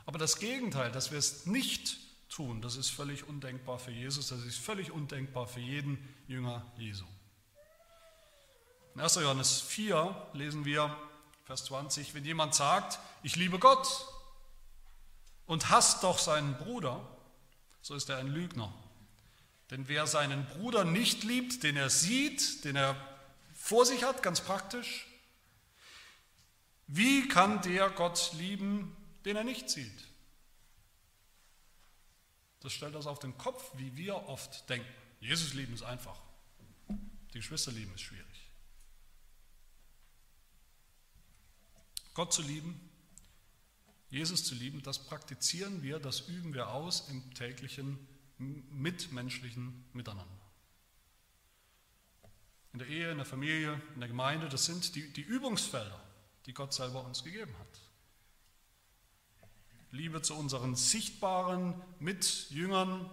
Aber 0.05 0.19
das 0.19 0.37
Gegenteil, 0.37 0.91
dass 0.91 1.11
wir 1.11 1.17
es 1.17 1.45
nicht 1.45 1.97
tun, 2.27 2.61
das 2.61 2.75
ist 2.75 2.89
völlig 2.89 3.25
undenkbar 3.29 3.79
für 3.79 3.91
Jesus, 3.91 4.27
das 4.27 4.43
ist 4.43 4.57
völlig 4.57 4.91
undenkbar 4.91 5.47
für 5.47 5.61
jeden 5.61 5.97
Jünger 6.27 6.69
Jesu. 6.75 7.05
In 8.93 8.99
1. 8.99 9.15
Johannes 9.15 9.61
4 9.61 10.27
lesen 10.33 10.65
wir, 10.65 10.93
Vers 11.45 11.63
20, 11.63 12.13
wenn 12.13 12.25
jemand 12.25 12.53
sagt, 12.53 12.99
ich 13.23 13.37
liebe 13.37 13.59
Gott 13.59 13.87
und 15.45 15.69
hasst 15.69 16.03
doch 16.03 16.17
seinen 16.17 16.57
Bruder, 16.57 16.99
so 17.81 17.95
ist 17.95 18.09
er 18.09 18.17
ein 18.17 18.27
Lügner. 18.27 18.73
Denn 19.71 19.87
wer 19.87 20.05
seinen 20.05 20.45
Bruder 20.47 20.83
nicht 20.83 21.23
liebt, 21.23 21.63
den 21.63 21.77
er 21.77 21.89
sieht, 21.89 22.65
den 22.65 22.75
er 22.75 22.95
vor 23.53 23.85
sich 23.85 24.03
hat, 24.03 24.21
ganz 24.21 24.41
praktisch, 24.41 25.07
wie 26.87 27.29
kann 27.29 27.61
der 27.61 27.89
Gott 27.89 28.33
lieben, 28.33 28.95
den 29.23 29.37
er 29.37 29.45
nicht 29.45 29.69
sieht? 29.69 30.07
Das 32.59 32.73
stellt 32.73 32.95
das 32.95 33.07
auf 33.07 33.19
den 33.19 33.37
Kopf, 33.37 33.71
wie 33.77 33.95
wir 33.95 34.27
oft 34.27 34.69
denken. 34.69 34.87
Jesus 35.21 35.53
lieben 35.53 35.73
ist 35.73 35.83
einfach. 35.83 36.19
Die 37.33 37.37
Geschwister 37.37 37.71
lieben 37.71 37.93
ist 37.95 38.01
schwierig. 38.01 38.25
Gott 42.13 42.33
zu 42.33 42.41
lieben, 42.41 42.89
Jesus 44.09 44.43
zu 44.43 44.53
lieben, 44.53 44.83
das 44.83 45.05
praktizieren 45.05 45.81
wir, 45.81 45.99
das 45.99 46.27
üben 46.27 46.53
wir 46.53 46.71
aus 46.71 47.07
im 47.07 47.33
täglichen 47.33 48.05
mitmenschlichen 48.41 49.85
Miteinander. 49.93 50.39
In 52.73 52.79
der 52.79 52.87
Ehe, 52.87 53.11
in 53.11 53.17
der 53.17 53.25
Familie, 53.25 53.81
in 53.93 53.99
der 53.99 54.09
Gemeinde, 54.09 54.49
das 54.49 54.65
sind 54.65 54.95
die, 54.95 55.11
die 55.11 55.21
Übungsfelder 55.21 55.99
die 56.45 56.53
Gott 56.53 56.73
selber 56.73 57.03
uns 57.03 57.23
gegeben 57.23 57.55
hat. 57.59 57.79
Liebe 59.91 60.21
zu 60.21 60.35
unseren 60.35 60.75
sichtbaren 60.75 61.79
Mitjüngern, 61.99 63.09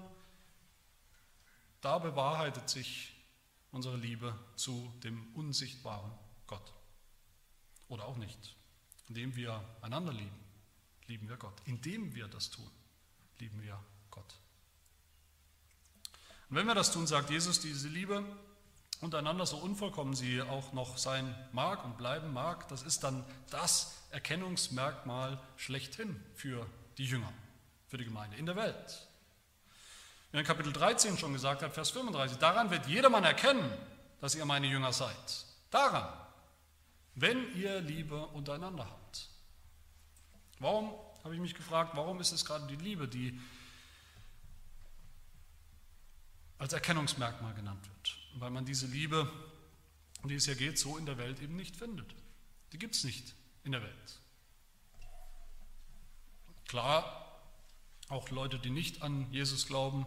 da 1.80 1.98
bewahrheitet 1.98 2.68
sich 2.68 3.14
unsere 3.72 3.96
Liebe 3.96 4.36
zu 4.56 4.92
dem 5.02 5.34
unsichtbaren 5.34 6.12
Gott. 6.46 6.72
Oder 7.88 8.06
auch 8.06 8.16
nicht. 8.16 8.56
Indem 9.08 9.34
wir 9.36 9.64
einander 9.82 10.12
lieben, 10.12 10.38
lieben 11.06 11.28
wir 11.28 11.36
Gott. 11.36 11.60
Indem 11.64 12.14
wir 12.14 12.28
das 12.28 12.50
tun, 12.50 12.70
lieben 13.38 13.62
wir 13.62 13.82
Gott. 14.10 14.34
Und 16.50 16.56
wenn 16.56 16.66
wir 16.66 16.74
das 16.74 16.92
tun, 16.92 17.06
sagt 17.06 17.30
Jesus, 17.30 17.60
diese 17.60 17.88
Liebe, 17.88 18.24
untereinander, 19.00 19.46
so 19.46 19.56
unvollkommen 19.58 20.14
sie 20.14 20.42
auch 20.42 20.72
noch 20.72 20.98
sein 20.98 21.34
mag 21.52 21.84
und 21.84 21.98
bleiben 21.98 22.32
mag, 22.32 22.68
das 22.68 22.82
ist 22.82 23.04
dann 23.04 23.24
das 23.50 23.94
Erkennungsmerkmal 24.10 25.40
schlechthin 25.56 26.20
für 26.34 26.66
die 26.96 27.04
Jünger, 27.04 27.32
für 27.88 27.98
die 27.98 28.04
Gemeinde 28.04 28.36
in 28.36 28.46
der 28.46 28.56
Welt. 28.56 29.08
Wie 30.32 30.38
in 30.38 30.44
Kapitel 30.44 30.72
13 30.72 31.16
schon 31.16 31.32
gesagt 31.32 31.62
hat, 31.62 31.72
Vers 31.72 31.90
35, 31.90 32.38
daran 32.38 32.70
wird 32.70 32.86
jedermann 32.86 33.24
erkennen, 33.24 33.70
dass 34.20 34.34
ihr 34.34 34.44
meine 34.44 34.66
Jünger 34.66 34.92
seid. 34.92 35.46
Daran, 35.70 36.08
wenn 37.14 37.54
ihr 37.56 37.80
Liebe 37.80 38.26
untereinander 38.28 38.86
habt. 38.86 39.28
Warum, 40.58 40.92
habe 41.24 41.34
ich 41.34 41.40
mich 41.40 41.54
gefragt, 41.54 41.92
warum 41.94 42.20
ist 42.20 42.32
es 42.32 42.44
gerade 42.44 42.66
die 42.66 42.76
Liebe, 42.76 43.06
die 43.06 43.38
als 46.58 46.72
Erkennungsmerkmal 46.72 47.54
genannt 47.54 47.86
wird? 47.86 48.16
Weil 48.34 48.50
man 48.50 48.64
diese 48.64 48.86
Liebe, 48.86 49.30
um 50.22 50.28
die 50.28 50.36
es 50.36 50.44
hier 50.44 50.56
geht, 50.56 50.78
so 50.78 50.96
in 50.96 51.06
der 51.06 51.18
Welt 51.18 51.40
eben 51.40 51.56
nicht 51.56 51.76
findet. 51.76 52.14
Die 52.72 52.78
gibt 52.78 52.94
es 52.94 53.04
nicht 53.04 53.34
in 53.64 53.72
der 53.72 53.82
Welt. 53.82 54.20
Klar, 56.66 57.40
auch 58.08 58.30
Leute, 58.30 58.58
die 58.58 58.70
nicht 58.70 59.02
an 59.02 59.30
Jesus 59.32 59.66
glauben, 59.66 60.06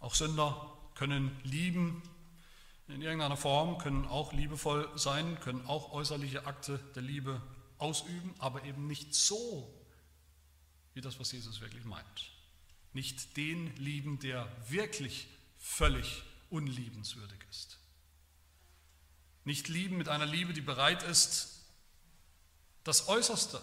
auch 0.00 0.14
Sünder 0.14 0.76
können 0.94 1.38
lieben 1.44 2.02
in 2.88 3.02
irgendeiner 3.02 3.36
Form, 3.36 3.78
können 3.78 4.06
auch 4.06 4.32
liebevoll 4.32 4.88
sein, 4.96 5.38
können 5.40 5.64
auch 5.66 5.92
äußerliche 5.92 6.46
Akte 6.46 6.78
der 6.94 7.02
Liebe 7.02 7.40
ausüben, 7.78 8.34
aber 8.38 8.64
eben 8.64 8.86
nicht 8.86 9.14
so, 9.14 9.72
wie 10.94 11.00
das, 11.00 11.18
was 11.20 11.32
Jesus 11.32 11.60
wirklich 11.60 11.84
meint. 11.84 12.32
Nicht 12.92 13.36
den 13.36 13.74
lieben, 13.76 14.18
der 14.18 14.50
wirklich 14.68 15.28
völlig 15.58 16.22
unliebenswürdig 16.50 17.38
ist. 17.50 17.78
Nicht 19.44 19.68
lieben 19.68 19.96
mit 19.96 20.08
einer 20.08 20.26
Liebe, 20.26 20.52
die 20.52 20.60
bereit 20.60 21.02
ist, 21.02 21.60
das 22.84 23.08
äußerste 23.08 23.62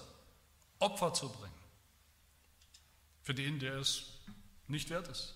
Opfer 0.79 1.13
zu 1.13 1.29
bringen 1.29 1.53
für 3.23 3.33
den, 3.33 3.59
der 3.59 3.75
es 3.75 4.05
nicht 4.67 4.89
wert 4.89 5.09
ist. 5.09 5.33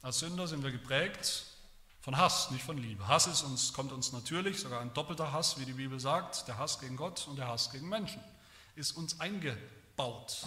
Als 0.00 0.18
Sünder 0.18 0.46
sind 0.46 0.62
wir 0.62 0.70
geprägt 0.70 1.44
von 2.00 2.16
Hass, 2.16 2.50
nicht 2.50 2.64
von 2.64 2.78
Liebe. 2.78 3.06
Hass 3.08 3.26
ist 3.26 3.42
uns, 3.42 3.72
kommt 3.72 3.92
uns 3.92 4.12
natürlich, 4.12 4.60
sogar 4.60 4.80
ein 4.80 4.92
doppelter 4.94 5.32
Hass, 5.32 5.58
wie 5.58 5.64
die 5.64 5.72
Bibel 5.72 6.00
sagt, 6.00 6.48
der 6.48 6.58
Hass 6.58 6.78
gegen 6.78 6.96
Gott 6.96 7.26
und 7.28 7.36
der 7.36 7.48
Hass 7.48 7.70
gegen 7.70 7.88
Menschen, 7.88 8.22
ist 8.76 8.92
uns 8.92 9.20
eingebaut. 9.20 10.46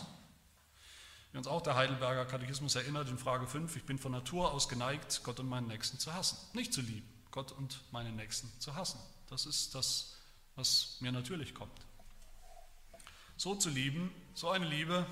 Wie 1.31 1.37
uns 1.37 1.47
auch 1.47 1.61
der 1.61 1.75
Heidelberger 1.75 2.25
Katechismus 2.25 2.75
erinnert 2.75 3.09
in 3.09 3.17
Frage 3.17 3.47
5, 3.47 3.75
ich 3.75 3.83
bin 3.83 3.99
von 3.99 4.11
Natur 4.11 4.51
aus 4.51 4.69
geneigt, 4.69 5.21
Gott 5.23 5.39
und 5.39 5.49
meinen 5.49 5.67
Nächsten 5.67 5.99
zu 5.99 6.13
hassen. 6.13 6.37
Nicht 6.53 6.73
zu 6.73 6.81
lieben, 6.81 7.07
Gott 7.31 7.51
und 7.51 7.81
meinen 7.91 8.15
Nächsten 8.15 8.51
zu 8.59 8.75
hassen. 8.75 8.99
Das 9.29 9.45
ist 9.45 9.75
das, 9.75 10.17
was 10.55 10.97
mir 11.01 11.11
natürlich 11.11 11.53
kommt. 11.53 11.79
So 13.35 13.55
zu 13.55 13.69
lieben, 13.69 14.11
so 14.33 14.49
eine 14.49 14.65
Liebe, 14.65 15.05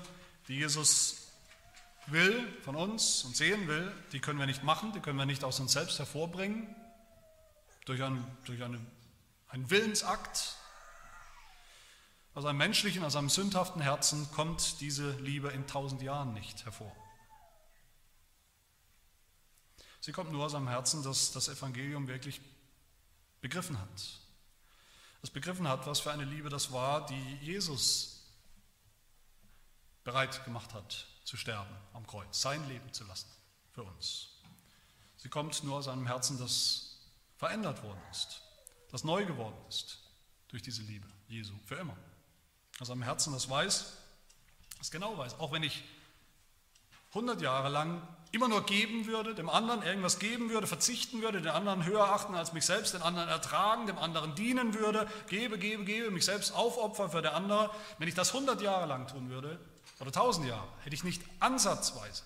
die 0.48 0.54
Jesus 0.54 1.26
will 2.06 2.46
von 2.62 2.76
uns 2.76 3.24
und 3.24 3.36
sehen 3.36 3.68
will, 3.68 3.92
die 4.12 4.20
können 4.20 4.38
wir 4.38 4.46
nicht 4.46 4.62
machen, 4.62 4.92
die 4.92 5.00
können 5.00 5.18
wir 5.18 5.26
nicht 5.26 5.44
aus 5.44 5.60
uns 5.60 5.72
selbst 5.72 5.98
hervorbringen, 5.98 6.74
durch, 7.84 8.02
ein, 8.02 8.24
durch 8.44 8.62
eine, 8.62 8.80
einen 9.48 9.70
Willensakt. 9.70 10.56
Aus 12.36 12.44
einem 12.44 12.58
menschlichen, 12.58 13.02
aus 13.02 13.16
einem 13.16 13.30
sündhaften 13.30 13.80
Herzen 13.80 14.30
kommt 14.32 14.82
diese 14.82 15.12
Liebe 15.12 15.48
in 15.48 15.66
tausend 15.66 16.02
Jahren 16.02 16.34
nicht 16.34 16.66
hervor. 16.66 16.94
Sie 20.02 20.12
kommt 20.12 20.32
nur 20.32 20.44
aus 20.44 20.54
einem 20.54 20.68
Herzen, 20.68 21.02
das 21.02 21.32
das 21.32 21.48
Evangelium 21.48 22.08
wirklich 22.08 22.42
begriffen 23.40 23.80
hat. 23.80 24.20
Das 25.22 25.30
begriffen 25.30 25.66
hat, 25.66 25.86
was 25.86 26.00
für 26.00 26.12
eine 26.12 26.26
Liebe 26.26 26.50
das 26.50 26.72
war, 26.72 27.06
die 27.06 27.36
Jesus 27.40 28.22
bereit 30.04 30.44
gemacht 30.44 30.74
hat 30.74 31.06
zu 31.24 31.38
sterben 31.38 31.74
am 31.94 32.06
Kreuz, 32.06 32.42
sein 32.42 32.68
Leben 32.68 32.92
zu 32.92 33.04
lassen 33.04 33.30
für 33.72 33.82
uns. 33.82 34.28
Sie 35.16 35.30
kommt 35.30 35.64
nur 35.64 35.76
aus 35.76 35.88
einem 35.88 36.06
Herzen, 36.06 36.36
das 36.36 36.98
verändert 37.38 37.82
worden 37.82 38.02
ist, 38.10 38.42
das 38.90 39.04
neu 39.04 39.24
geworden 39.24 39.56
ist 39.70 40.02
durch 40.48 40.60
diese 40.60 40.82
Liebe 40.82 41.08
Jesu 41.28 41.54
für 41.64 41.76
immer. 41.76 41.96
Aus 42.80 42.90
einem 42.90 43.02
Herzen, 43.02 43.32
das 43.32 43.48
weiß, 43.48 43.96
das 44.78 44.90
genau 44.90 45.16
weiß, 45.16 45.38
auch 45.40 45.52
wenn 45.52 45.62
ich 45.62 45.84
100 47.10 47.40
Jahre 47.40 47.70
lang 47.70 48.06
immer 48.32 48.48
nur 48.48 48.66
geben 48.66 49.06
würde, 49.06 49.34
dem 49.34 49.48
anderen 49.48 49.82
irgendwas 49.82 50.18
geben 50.18 50.50
würde, 50.50 50.66
verzichten 50.66 51.22
würde, 51.22 51.40
den 51.40 51.52
anderen 51.52 51.84
höher 51.84 52.04
achten 52.04 52.34
als 52.34 52.52
mich 52.52 52.66
selbst, 52.66 52.92
den 52.92 53.02
anderen 53.02 53.28
ertragen, 53.28 53.86
dem 53.86 53.98
anderen 53.98 54.34
dienen 54.34 54.74
würde, 54.74 55.08
gebe, 55.28 55.58
gebe, 55.58 55.84
gebe, 55.84 56.10
mich 56.10 56.26
selbst 56.26 56.52
aufopfern 56.52 57.10
für 57.10 57.22
der 57.22 57.34
andere, 57.34 57.70
wenn 57.98 58.08
ich 58.08 58.14
das 58.14 58.34
100 58.34 58.60
Jahre 58.60 58.86
lang 58.86 59.06
tun 59.06 59.30
würde, 59.30 59.58
oder 60.00 60.12
tausend 60.12 60.46
Jahre 60.46 60.68
hätte 60.82 60.94
ich 60.94 61.04
nicht 61.04 61.22
ansatzweise 61.40 62.22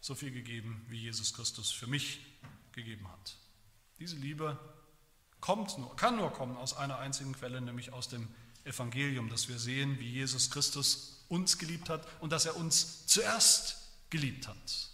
so 0.00 0.14
viel 0.14 0.30
gegeben, 0.30 0.84
wie 0.88 0.98
Jesus 0.98 1.34
Christus 1.34 1.70
für 1.70 1.86
mich 1.86 2.20
gegeben 2.72 3.10
hat. 3.10 3.36
Diese 3.98 4.16
Liebe 4.16 4.58
kommt 5.40 5.78
nur, 5.78 5.94
kann 5.96 6.16
nur 6.16 6.32
kommen 6.32 6.56
aus 6.56 6.76
einer 6.76 6.98
einzigen 6.98 7.32
Quelle, 7.32 7.60
nämlich 7.60 7.92
aus 7.92 8.08
dem 8.08 8.28
Evangelium, 8.64 9.28
dass 9.28 9.48
wir 9.48 9.58
sehen, 9.58 9.98
wie 9.98 10.10
Jesus 10.10 10.50
Christus 10.50 11.24
uns 11.28 11.58
geliebt 11.58 11.88
hat 11.88 12.06
und 12.20 12.30
dass 12.32 12.46
er 12.46 12.56
uns 12.56 13.06
zuerst 13.06 13.76
geliebt 14.10 14.48
hat 14.48 14.90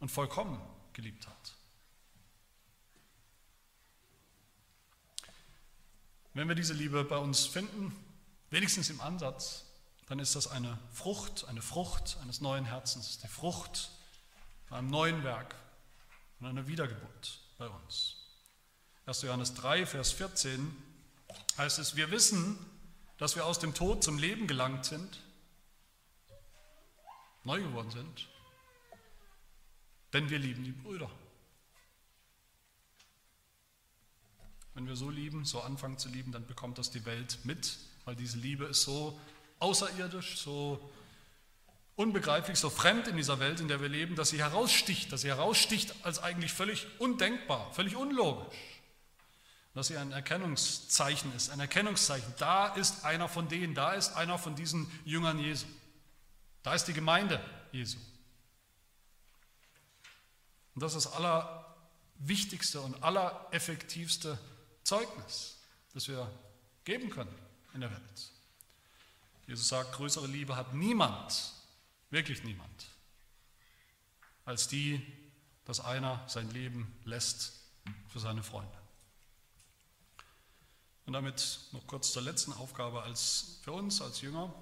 und 0.00 0.10
vollkommen 0.10 0.60
geliebt 0.92 1.26
hat. 1.26 1.54
Wenn 6.34 6.48
wir 6.48 6.54
diese 6.54 6.74
Liebe 6.74 7.04
bei 7.04 7.18
uns 7.18 7.46
finden, 7.46 7.94
wenigstens 8.50 8.90
im 8.90 9.00
Ansatz, 9.00 9.64
dann 10.06 10.18
ist 10.18 10.34
das 10.36 10.46
eine 10.46 10.78
Frucht, 10.92 11.44
eine 11.48 11.62
Frucht 11.62 12.18
eines 12.22 12.40
neuen 12.40 12.64
Herzens, 12.64 13.18
die 13.18 13.28
Frucht 13.28 13.90
von 14.66 14.78
einem 14.78 14.90
neuen 14.90 15.24
Werk, 15.24 15.54
von 16.38 16.48
einer 16.48 16.66
Wiedergeburt 16.66 17.40
bei 17.58 17.68
uns. 17.68 18.16
1. 19.06 19.22
Johannes 19.22 19.54
3, 19.54 19.86
Vers 19.86 20.12
14 20.12 20.76
heißt 21.58 21.78
es, 21.78 21.96
wir 21.96 22.10
wissen, 22.10 22.58
dass 23.20 23.36
wir 23.36 23.44
aus 23.44 23.58
dem 23.58 23.74
Tod 23.74 24.02
zum 24.02 24.16
Leben 24.18 24.46
gelangt 24.46 24.86
sind, 24.86 25.20
neu 27.44 27.60
geworden 27.60 27.90
sind, 27.90 28.28
denn 30.14 30.30
wir 30.30 30.38
lieben 30.38 30.64
die 30.64 30.72
Brüder. 30.72 31.10
Wenn 34.72 34.86
wir 34.86 34.96
so 34.96 35.10
lieben, 35.10 35.44
so 35.44 35.60
anfangen 35.60 35.98
zu 35.98 36.08
lieben, 36.08 36.32
dann 36.32 36.46
bekommt 36.46 36.78
das 36.78 36.90
die 36.90 37.04
Welt 37.04 37.38
mit, 37.44 37.78
weil 38.06 38.16
diese 38.16 38.38
Liebe 38.38 38.64
ist 38.64 38.82
so 38.82 39.20
außerirdisch, 39.58 40.38
so 40.38 40.90
unbegreiflich, 41.96 42.58
so 42.58 42.70
fremd 42.70 43.06
in 43.06 43.18
dieser 43.18 43.38
Welt, 43.38 43.60
in 43.60 43.68
der 43.68 43.82
wir 43.82 43.90
leben, 43.90 44.16
dass 44.16 44.30
sie 44.30 44.38
heraussticht, 44.38 45.12
dass 45.12 45.20
sie 45.20 45.28
heraussticht 45.28 45.94
als 46.04 46.20
eigentlich 46.20 46.54
völlig 46.54 46.86
undenkbar, 46.98 47.70
völlig 47.74 47.96
unlogisch. 47.96 48.56
Dass 49.74 49.86
sie 49.86 49.96
ein 49.96 50.10
Erkennungszeichen 50.10 51.34
ist, 51.36 51.50
ein 51.50 51.60
Erkennungszeichen. 51.60 52.34
Da 52.38 52.68
ist 52.68 53.04
einer 53.04 53.28
von 53.28 53.48
denen, 53.48 53.74
da 53.74 53.92
ist 53.92 54.16
einer 54.16 54.38
von 54.38 54.56
diesen 54.56 54.90
Jüngern 55.04 55.38
Jesu. 55.38 55.66
Da 56.62 56.74
ist 56.74 56.86
die 56.86 56.92
Gemeinde 56.92 57.40
Jesu. 57.70 57.98
Und 60.74 60.82
das 60.82 60.94
ist 60.94 61.06
das 61.06 61.12
allerwichtigste 61.14 62.80
und 62.80 63.02
allereffektivste 63.02 64.38
Zeugnis, 64.82 65.58
das 65.94 66.08
wir 66.08 66.30
geben 66.84 67.10
können 67.10 67.34
in 67.74 67.80
der 67.80 67.90
Welt. 67.90 68.30
Jesus 69.46 69.68
sagt, 69.68 69.92
größere 69.92 70.26
Liebe 70.26 70.56
hat 70.56 70.74
niemand, 70.74 71.52
wirklich 72.10 72.42
niemand, 72.44 72.86
als 74.44 74.68
die, 74.68 75.00
dass 75.64 75.80
einer 75.80 76.22
sein 76.28 76.50
Leben 76.50 76.92
lässt 77.04 77.52
für 78.08 78.18
seine 78.18 78.42
Freunde. 78.42 78.79
Und 81.06 81.12
damit 81.12 81.60
noch 81.72 81.86
kurz 81.86 82.12
zur 82.12 82.22
letzten 82.22 82.52
Aufgabe 82.52 83.02
als 83.02 83.58
für 83.62 83.72
uns 83.72 84.00
als 84.00 84.20
Jünger. 84.20 84.52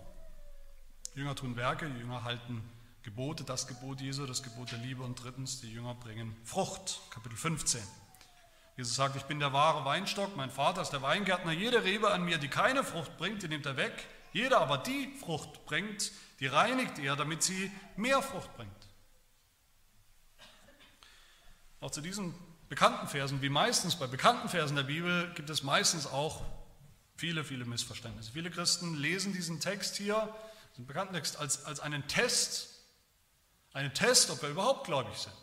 Jünger 1.14 1.34
tun 1.34 1.56
Werke, 1.56 1.86
Jünger 1.86 2.24
halten 2.24 2.62
Gebote, 3.02 3.44
das 3.44 3.66
Gebot 3.66 4.00
Jesu, 4.00 4.26
das 4.26 4.42
Gebot 4.42 4.72
der 4.72 4.78
Liebe 4.78 5.02
und 5.02 5.22
drittens, 5.22 5.60
die 5.60 5.72
Jünger 5.72 5.94
bringen 5.94 6.36
Frucht, 6.44 7.00
Kapitel 7.10 7.36
15. 7.36 7.82
Jesus 8.76 8.94
sagt, 8.94 9.16
ich 9.16 9.24
bin 9.24 9.40
der 9.40 9.52
wahre 9.52 9.84
Weinstock, 9.84 10.36
mein 10.36 10.50
Vater 10.50 10.82
ist 10.82 10.90
der 10.90 11.02
Weingärtner, 11.02 11.52
jede 11.52 11.84
Rebe 11.84 12.10
an 12.10 12.24
mir, 12.24 12.38
die 12.38 12.48
keine 12.48 12.84
Frucht 12.84 13.16
bringt, 13.16 13.42
die 13.42 13.48
nimmt 13.48 13.66
er 13.66 13.76
weg 13.76 14.08
jeder 14.32 14.60
aber 14.60 14.78
die 14.78 15.08
Frucht 15.18 15.64
bringt, 15.64 16.12
die 16.40 16.46
reinigt 16.46 16.98
er, 16.98 17.16
damit 17.16 17.42
sie 17.42 17.70
mehr 17.96 18.22
Frucht 18.22 18.54
bringt. 18.56 18.70
Auch 21.80 21.90
zu 21.90 22.00
diesen 22.00 22.34
bekannten 22.68 23.08
Versen, 23.08 23.42
wie 23.42 23.48
meistens 23.48 23.96
bei 23.96 24.06
bekannten 24.06 24.48
Versen 24.48 24.76
der 24.76 24.82
Bibel, 24.82 25.32
gibt 25.34 25.50
es 25.50 25.62
meistens 25.62 26.06
auch 26.06 26.44
viele, 27.16 27.44
viele 27.44 27.64
Missverständnisse. 27.64 28.32
Viele 28.32 28.50
Christen 28.50 28.94
lesen 28.94 29.32
diesen 29.32 29.60
Text 29.60 29.96
hier, 29.96 30.34
diesen 30.72 30.86
bekannten 30.86 31.14
Text, 31.14 31.38
als, 31.38 31.64
als 31.64 31.80
einen 31.80 32.06
Test, 32.08 32.68
einen 33.72 33.92
Test, 33.94 34.30
ob 34.30 34.42
wir 34.42 34.50
überhaupt 34.50 34.86
gläubig 34.86 35.16
sind. 35.16 35.34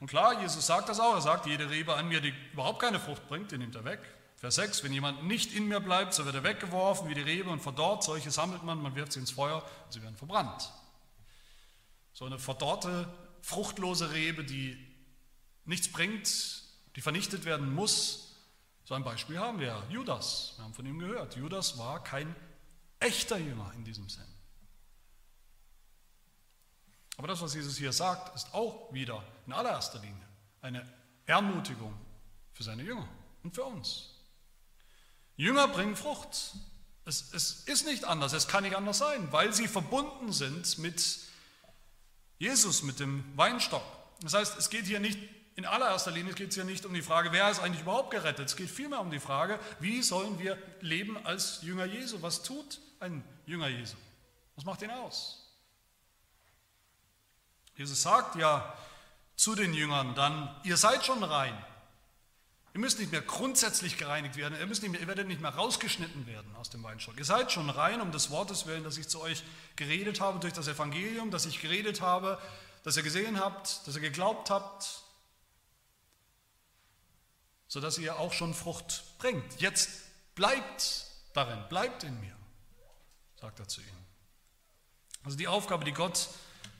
Und 0.00 0.08
klar, 0.08 0.40
Jesus 0.40 0.66
sagt 0.66 0.88
das 0.88 0.98
auch. 0.98 1.14
Er 1.14 1.20
sagt, 1.20 1.46
jede 1.46 1.70
Rebe 1.70 1.94
an 1.94 2.08
mir, 2.08 2.20
die 2.20 2.34
überhaupt 2.52 2.80
keine 2.80 2.98
Frucht 2.98 3.28
bringt, 3.28 3.52
die 3.52 3.58
nimmt 3.58 3.76
er 3.76 3.84
weg. 3.84 4.00
Vers 4.36 4.56
6, 4.56 4.82
wenn 4.82 4.92
jemand 4.92 5.22
nicht 5.22 5.54
in 5.54 5.68
mir 5.68 5.78
bleibt, 5.78 6.14
so 6.14 6.24
wird 6.24 6.34
er 6.34 6.42
weggeworfen 6.42 7.08
wie 7.08 7.14
die 7.14 7.20
Rebe 7.20 7.48
und 7.50 7.60
verdorrt. 7.60 8.02
Solche 8.02 8.32
sammelt 8.32 8.64
man, 8.64 8.82
man 8.82 8.96
wirft 8.96 9.12
sie 9.12 9.20
ins 9.20 9.30
Feuer 9.30 9.62
und 9.84 9.92
sie 9.92 10.02
werden 10.02 10.16
verbrannt. 10.16 10.72
So 12.12 12.24
eine 12.24 12.40
verdorrte, 12.40 13.08
fruchtlose 13.42 14.12
Rebe, 14.12 14.44
die 14.44 14.78
nichts 15.64 15.88
bringt, 15.88 16.62
die 16.96 17.00
vernichtet 17.00 17.44
werden 17.44 17.74
muss. 17.74 18.36
So 18.84 18.94
ein 18.94 19.04
Beispiel 19.04 19.38
haben 19.38 19.60
wir, 19.60 19.82
Judas. 19.90 20.54
Wir 20.56 20.64
haben 20.64 20.74
von 20.74 20.86
ihm 20.86 20.98
gehört. 20.98 21.36
Judas 21.36 21.78
war 21.78 22.02
kein 22.02 22.34
echter 22.98 23.36
Jünger 23.38 23.72
in 23.76 23.84
diesem 23.84 24.08
Sinn. 24.08 24.24
Aber 27.16 27.28
das, 27.28 27.40
was 27.40 27.54
Jesus 27.54 27.76
hier 27.76 27.92
sagt, 27.92 28.34
ist 28.34 28.54
auch 28.54 28.92
wieder 28.92 29.22
in 29.46 29.52
allererster 29.52 29.98
Linie 29.98 30.26
eine 30.60 30.86
Ermutigung 31.26 31.94
für 32.52 32.62
seine 32.62 32.82
Jünger 32.82 33.08
und 33.42 33.54
für 33.54 33.64
uns. 33.64 34.10
Jünger 35.36 35.68
bringen 35.68 35.96
Frucht. 35.96 36.54
Es, 37.04 37.32
es, 37.32 37.64
ist 37.64 37.84
nicht 37.84 38.04
anders, 38.04 38.32
es 38.32 38.46
kann 38.46 38.62
nicht 38.62 38.76
anders 38.76 38.98
sein, 38.98 39.32
weil 39.32 39.52
sie 39.52 39.66
verbunden 39.66 40.32
sind 40.32 40.78
mit 40.78 41.18
Jesus, 42.42 42.82
mit 42.82 42.98
dem 42.98 43.22
Weinstock. 43.36 43.84
Das 44.20 44.34
heißt, 44.34 44.58
es 44.58 44.68
geht 44.68 44.86
hier 44.86 44.98
nicht 44.98 45.16
in 45.54 45.64
allererster 45.64 46.10
Linie, 46.10 46.32
es 46.32 46.36
geht 46.36 46.52
hier 46.52 46.64
nicht 46.64 46.84
um 46.84 46.92
die 46.92 47.00
Frage, 47.00 47.30
wer 47.30 47.48
ist 47.48 47.60
eigentlich 47.60 47.82
überhaupt 47.82 48.10
gerettet. 48.10 48.48
Es 48.48 48.56
geht 48.56 48.68
vielmehr 48.68 48.98
um 48.98 49.12
die 49.12 49.20
Frage, 49.20 49.60
wie 49.78 50.02
sollen 50.02 50.40
wir 50.40 50.58
leben 50.80 51.24
als 51.24 51.62
Jünger 51.62 51.84
Jesu? 51.84 52.20
Was 52.20 52.42
tut 52.42 52.80
ein 52.98 53.22
Jünger 53.46 53.68
Jesu? 53.68 53.94
Was 54.56 54.64
macht 54.64 54.82
ihn 54.82 54.90
aus? 54.90 55.52
Jesus 57.76 58.02
sagt 58.02 58.34
ja 58.34 58.76
zu 59.36 59.54
den 59.54 59.72
Jüngern 59.72 60.16
dann, 60.16 60.52
ihr 60.64 60.76
seid 60.76 61.06
schon 61.06 61.22
rein. 61.22 61.56
Ihr 62.74 62.80
müsst 62.80 62.98
nicht 62.98 63.12
mehr 63.12 63.20
grundsätzlich 63.20 63.98
gereinigt 63.98 64.36
werden, 64.36 64.58
ihr, 64.58 64.66
müsst 64.66 64.82
nicht 64.82 64.92
mehr, 64.92 65.00
ihr 65.00 65.06
werdet 65.06 65.28
nicht 65.28 65.42
mehr 65.42 65.54
rausgeschnitten 65.54 66.26
werden 66.26 66.56
aus 66.56 66.70
dem 66.70 66.82
Weinstock. 66.82 67.18
Ihr 67.18 67.24
seid 67.24 67.52
schon 67.52 67.68
rein 67.68 68.00
um 68.00 68.12
des 68.12 68.30
Wortes 68.30 68.66
willen, 68.66 68.82
dass 68.82 68.96
ich 68.96 69.08
zu 69.08 69.20
euch 69.20 69.44
geredet 69.76 70.20
habe 70.22 70.38
durch 70.38 70.54
das 70.54 70.68
Evangelium, 70.68 71.30
dass 71.30 71.44
ich 71.44 71.60
geredet 71.60 72.00
habe, 72.00 72.40
dass 72.82 72.96
ihr 72.96 73.02
gesehen 73.02 73.38
habt, 73.38 73.86
dass 73.86 73.94
ihr 73.94 74.00
geglaubt 74.00 74.48
habt, 74.48 75.02
sodass 77.68 77.98
ihr 77.98 78.18
auch 78.18 78.32
schon 78.32 78.54
Frucht 78.54 79.04
bringt. 79.18 79.60
Jetzt 79.60 79.90
bleibt 80.34 81.06
darin, 81.34 81.62
bleibt 81.68 82.04
in 82.04 82.18
mir, 82.20 82.36
sagt 83.38 83.60
er 83.60 83.68
zu 83.68 83.82
ihnen. 83.82 84.06
Also 85.24 85.36
die 85.36 85.46
Aufgabe, 85.46 85.84
die 85.84 85.92
Gott 85.92 86.28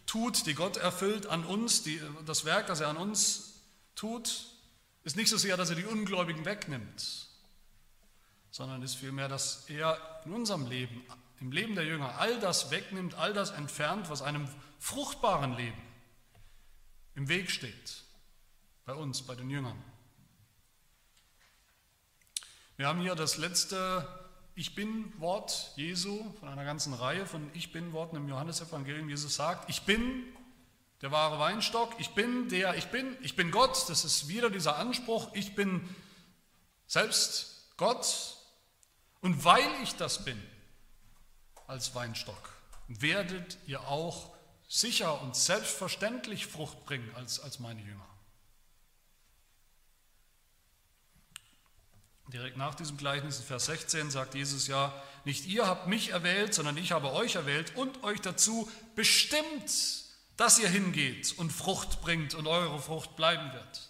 tut, 0.06 0.46
die 0.46 0.54
Gott 0.54 0.78
erfüllt 0.78 1.26
an 1.26 1.44
uns, 1.44 1.82
die, 1.82 2.00
das 2.24 2.46
Werk, 2.46 2.66
das 2.66 2.80
er 2.80 2.88
an 2.88 2.96
uns 2.96 3.60
tut, 3.94 4.51
ist 5.04 5.16
nicht 5.16 5.28
so 5.28 5.36
sehr, 5.36 5.56
dass 5.56 5.70
er 5.70 5.76
die 5.76 5.84
Ungläubigen 5.84 6.44
wegnimmt, 6.44 7.28
sondern 8.50 8.82
ist 8.82 8.96
vielmehr, 8.96 9.28
dass 9.28 9.68
er 9.68 10.22
in 10.24 10.32
unserem 10.32 10.66
Leben, 10.66 11.04
im 11.40 11.50
Leben 11.50 11.74
der 11.74 11.84
Jünger, 11.84 12.18
all 12.18 12.38
das 12.38 12.70
wegnimmt, 12.70 13.14
all 13.14 13.32
das 13.32 13.50
entfernt, 13.50 14.10
was 14.10 14.22
einem 14.22 14.48
fruchtbaren 14.78 15.56
Leben 15.56 15.82
im 17.14 17.28
Weg 17.28 17.50
steht. 17.50 18.04
Bei 18.84 18.94
uns, 18.94 19.22
bei 19.22 19.34
den 19.34 19.50
Jüngern. 19.50 19.82
Wir 22.76 22.86
haben 22.88 23.00
hier 23.00 23.14
das 23.14 23.36
letzte 23.36 24.08
Ich 24.54 24.74
bin-Wort 24.74 25.72
Jesu 25.76 26.32
von 26.40 26.48
einer 26.48 26.64
ganzen 26.64 26.94
Reihe 26.94 27.26
von 27.26 27.50
Ich 27.54 27.72
bin-Worten 27.72 28.16
im 28.16 28.28
Johannesevangelium. 28.28 29.08
Jesus 29.08 29.34
sagt, 29.34 29.68
ich 29.68 29.82
bin 29.82 30.24
der 31.02 31.10
wahre 31.10 31.40
Weinstock, 31.40 31.94
ich 31.98 32.10
bin 32.10 32.48
der, 32.48 32.76
ich 32.76 32.86
bin, 32.86 33.16
ich 33.22 33.34
bin 33.34 33.50
Gott, 33.50 33.88
das 33.88 34.04
ist 34.04 34.28
wieder 34.28 34.50
dieser 34.50 34.76
Anspruch, 34.76 35.28
ich 35.34 35.56
bin 35.56 35.94
selbst 36.86 37.72
Gott. 37.76 38.36
Und 39.20 39.44
weil 39.44 39.68
ich 39.82 39.96
das 39.96 40.24
bin 40.24 40.40
als 41.66 41.94
Weinstock, 41.94 42.50
werdet 42.86 43.58
ihr 43.66 43.80
auch 43.82 44.32
sicher 44.68 45.20
und 45.22 45.36
selbstverständlich 45.36 46.46
Frucht 46.46 46.84
bringen 46.84 47.10
als, 47.16 47.40
als 47.40 47.58
meine 47.58 47.80
Jünger. 47.82 48.06
Direkt 52.32 52.56
nach 52.56 52.74
diesem 52.74 52.96
Gleichnis 52.96 53.38
in 53.38 53.44
Vers 53.44 53.66
16 53.66 54.10
sagt 54.10 54.34
Jesus 54.34 54.66
ja, 54.68 54.94
nicht 55.24 55.46
ihr 55.46 55.66
habt 55.66 55.88
mich 55.88 56.10
erwählt, 56.10 56.54
sondern 56.54 56.76
ich 56.76 56.92
habe 56.92 57.12
euch 57.12 57.34
erwählt 57.34 57.76
und 57.76 58.02
euch 58.04 58.20
dazu 58.20 58.70
bestimmt, 58.94 60.01
dass 60.42 60.58
ihr 60.58 60.68
hingeht 60.68 61.38
und 61.38 61.52
Frucht 61.52 62.02
bringt 62.02 62.34
und 62.34 62.48
eure 62.48 62.80
Frucht 62.80 63.14
bleiben 63.14 63.52
wird. 63.52 63.88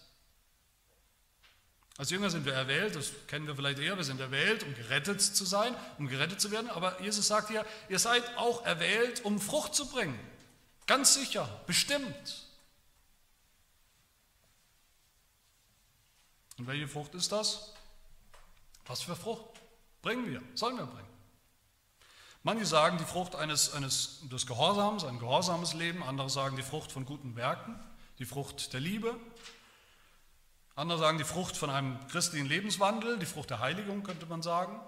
Als 1.96 2.10
Jünger 2.10 2.28
sind 2.28 2.44
wir 2.44 2.52
erwählt, 2.52 2.94
das 2.94 3.10
kennen 3.26 3.46
wir 3.46 3.56
vielleicht 3.56 3.78
eher, 3.78 3.96
wir 3.96 4.04
sind 4.04 4.20
erwählt, 4.20 4.62
um 4.62 4.74
gerettet 4.74 5.22
zu 5.22 5.46
sein, 5.46 5.74
um 5.96 6.08
gerettet 6.08 6.42
zu 6.42 6.50
werden, 6.50 6.68
aber 6.68 7.00
Jesus 7.00 7.26
sagt 7.26 7.48
hier, 7.48 7.64
ihr 7.88 7.98
seid 7.98 8.36
auch 8.36 8.66
erwählt, 8.66 9.24
um 9.24 9.40
Frucht 9.40 9.74
zu 9.74 9.88
bringen. 9.88 10.20
Ganz 10.86 11.14
sicher, 11.14 11.48
bestimmt. 11.66 12.46
Und 16.58 16.66
welche 16.66 16.86
Frucht 16.86 17.14
ist 17.14 17.32
das? 17.32 17.72
Was 18.84 19.00
für 19.00 19.16
Frucht 19.16 19.58
bringen 20.02 20.30
wir, 20.30 20.42
sollen 20.54 20.76
wir 20.76 20.84
bringen? 20.84 21.11
Manche 22.44 22.66
sagen 22.66 22.98
die 22.98 23.04
Frucht 23.04 23.36
eines, 23.36 23.72
eines, 23.72 24.20
des 24.28 24.46
Gehorsams, 24.46 25.04
ein 25.04 25.20
gehorsames 25.20 25.74
Leben, 25.74 26.02
andere 26.02 26.28
sagen 26.28 26.56
die 26.56 26.62
Frucht 26.62 26.90
von 26.90 27.04
guten 27.04 27.36
Werken, 27.36 27.78
die 28.18 28.24
Frucht 28.24 28.72
der 28.72 28.80
Liebe. 28.80 29.16
Andere 30.74 30.98
sagen 30.98 31.18
die 31.18 31.24
Frucht 31.24 31.56
von 31.56 31.70
einem 31.70 32.04
christlichen 32.08 32.46
Lebenswandel, 32.46 33.18
die 33.18 33.26
Frucht 33.26 33.50
der 33.50 33.60
Heiligung 33.60 34.02
könnte 34.02 34.26
man 34.26 34.42
sagen. 34.42 34.80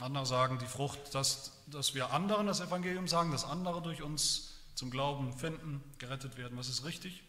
Andere 0.00 0.24
sagen 0.24 0.58
die 0.58 0.66
Frucht, 0.66 1.14
dass, 1.14 1.52
dass 1.66 1.94
wir 1.94 2.10
anderen 2.10 2.46
das 2.46 2.60
Evangelium 2.60 3.06
sagen, 3.06 3.32
dass 3.32 3.44
andere 3.44 3.82
durch 3.82 4.00
uns 4.00 4.54
zum 4.74 4.90
Glauben 4.90 5.36
finden, 5.36 5.82
gerettet 5.98 6.38
werden. 6.38 6.56
Was 6.56 6.70
ist 6.70 6.86
richtig? 6.86 7.22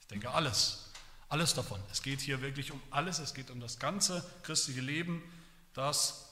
Ich 0.00 0.06
denke 0.06 0.30
alles. 0.30 0.90
Alles 1.28 1.52
davon. 1.52 1.80
Es 1.92 2.02
geht 2.02 2.20
hier 2.20 2.40
wirklich 2.40 2.72
um 2.72 2.80
alles. 2.90 3.18
Es 3.18 3.34
geht 3.34 3.50
um 3.50 3.60
das 3.60 3.78
ganze 3.78 4.24
christliche 4.42 4.80
Leben, 4.80 5.22
das 5.74 6.23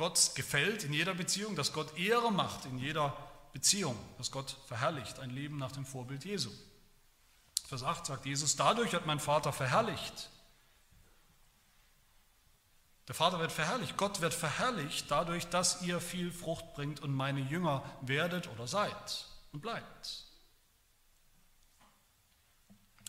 Gott 0.00 0.34
gefällt 0.34 0.82
in 0.84 0.94
jeder 0.94 1.12
Beziehung, 1.12 1.56
dass 1.56 1.74
Gott 1.74 1.98
Ehre 1.98 2.32
macht 2.32 2.64
in 2.64 2.78
jeder 2.78 3.14
Beziehung, 3.52 3.94
dass 4.16 4.30
Gott 4.30 4.56
verherrlicht, 4.66 5.18
ein 5.18 5.28
Leben 5.28 5.58
nach 5.58 5.72
dem 5.72 5.84
Vorbild 5.84 6.24
Jesu. 6.24 6.50
Vers 7.68 7.82
8 7.82 8.06
sagt 8.06 8.24
Jesus, 8.24 8.56
dadurch 8.56 8.94
hat 8.94 9.04
mein 9.04 9.20
Vater 9.20 9.52
verherrlicht. 9.52 10.30
Der 13.08 13.14
Vater 13.14 13.40
wird 13.40 13.52
verherrlicht, 13.52 13.98
Gott 13.98 14.22
wird 14.22 14.32
verherrlicht 14.32 15.10
dadurch, 15.10 15.48
dass 15.48 15.82
ihr 15.82 16.00
viel 16.00 16.32
Frucht 16.32 16.72
bringt 16.72 17.00
und 17.00 17.12
meine 17.12 17.40
Jünger 17.40 17.84
werdet 18.00 18.48
oder 18.48 18.66
seid 18.66 19.26
und 19.52 19.60
bleibt. 19.60 20.24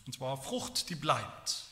Und 0.04 0.14
zwar 0.14 0.36
Frucht, 0.36 0.90
die 0.90 0.94
bleibt. 0.94 1.71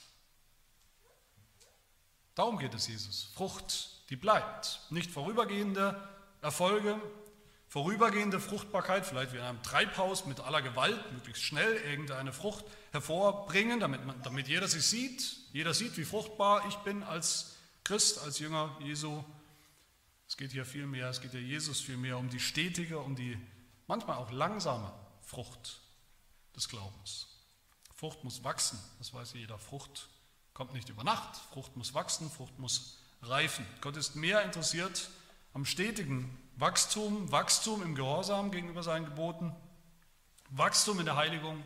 Darum 2.41 2.59
geht 2.59 2.72
es 2.72 2.88
Jesus. 2.88 3.28
Frucht, 3.34 3.91
die 4.09 4.16
bleibt. 4.16 4.80
Nicht 4.88 5.11
vorübergehende 5.11 6.09
Erfolge, 6.41 6.99
vorübergehende 7.68 8.41
Fruchtbarkeit, 8.41 9.05
vielleicht 9.05 9.34
wie 9.34 9.36
in 9.36 9.43
einem 9.43 9.62
Treibhaus 9.62 10.24
mit 10.24 10.41
aller 10.41 10.62
Gewalt, 10.62 11.12
möglichst 11.12 11.43
schnell 11.43 11.74
irgendeine 11.74 12.32
Frucht 12.32 12.64
hervorbringen, 12.93 13.78
damit, 13.78 14.07
man, 14.07 14.22
damit 14.22 14.49
jeder 14.49 14.68
sie 14.68 14.80
sieht. 14.80 15.36
Jeder 15.53 15.74
sieht, 15.74 15.99
wie 15.99 16.07
fruchtbar 16.07 16.66
ich 16.66 16.76
bin 16.76 17.03
als 17.03 17.57
Christ, 17.84 18.22
als 18.22 18.38
Jünger 18.38 18.74
Jesu. 18.80 19.22
Es 20.26 20.38
geht 20.38 20.53
hier 20.53 20.64
viel 20.64 20.86
mehr, 20.86 21.11
es 21.11 21.20
geht 21.20 21.34
ja 21.34 21.41
Jesus 21.41 21.78
viel 21.78 21.99
mehr 21.99 22.16
um 22.16 22.30
die 22.30 22.41
stetige, 22.41 23.01
um 23.01 23.16
die 23.16 23.38
manchmal 23.86 24.16
auch 24.16 24.30
langsame 24.30 24.91
Frucht 25.20 25.82
des 26.57 26.70
Glaubens. 26.70 27.26
Frucht 27.97 28.24
muss 28.24 28.43
wachsen, 28.45 28.78
das 28.99 29.12
weiß 29.12 29.34
jeder. 29.34 29.59
Frucht 29.59 30.09
kommt 30.61 30.74
nicht 30.74 30.90
über 30.90 31.04
Nacht. 31.04 31.38
Frucht 31.54 31.74
muss 31.78 31.94
wachsen, 31.94 32.30
Frucht 32.30 32.58
muss 32.58 32.98
reifen. 33.22 33.66
Gott 33.80 33.96
ist 33.96 34.14
mehr 34.14 34.42
interessiert 34.42 35.08
am 35.54 35.64
stetigen 35.64 36.36
Wachstum, 36.56 37.32
Wachstum 37.32 37.82
im 37.82 37.94
Gehorsam 37.94 38.50
gegenüber 38.50 38.82
seinen 38.82 39.06
Geboten, 39.06 39.56
Wachstum 40.50 40.98
in 40.98 41.06
der 41.06 41.16
Heiligung, 41.16 41.64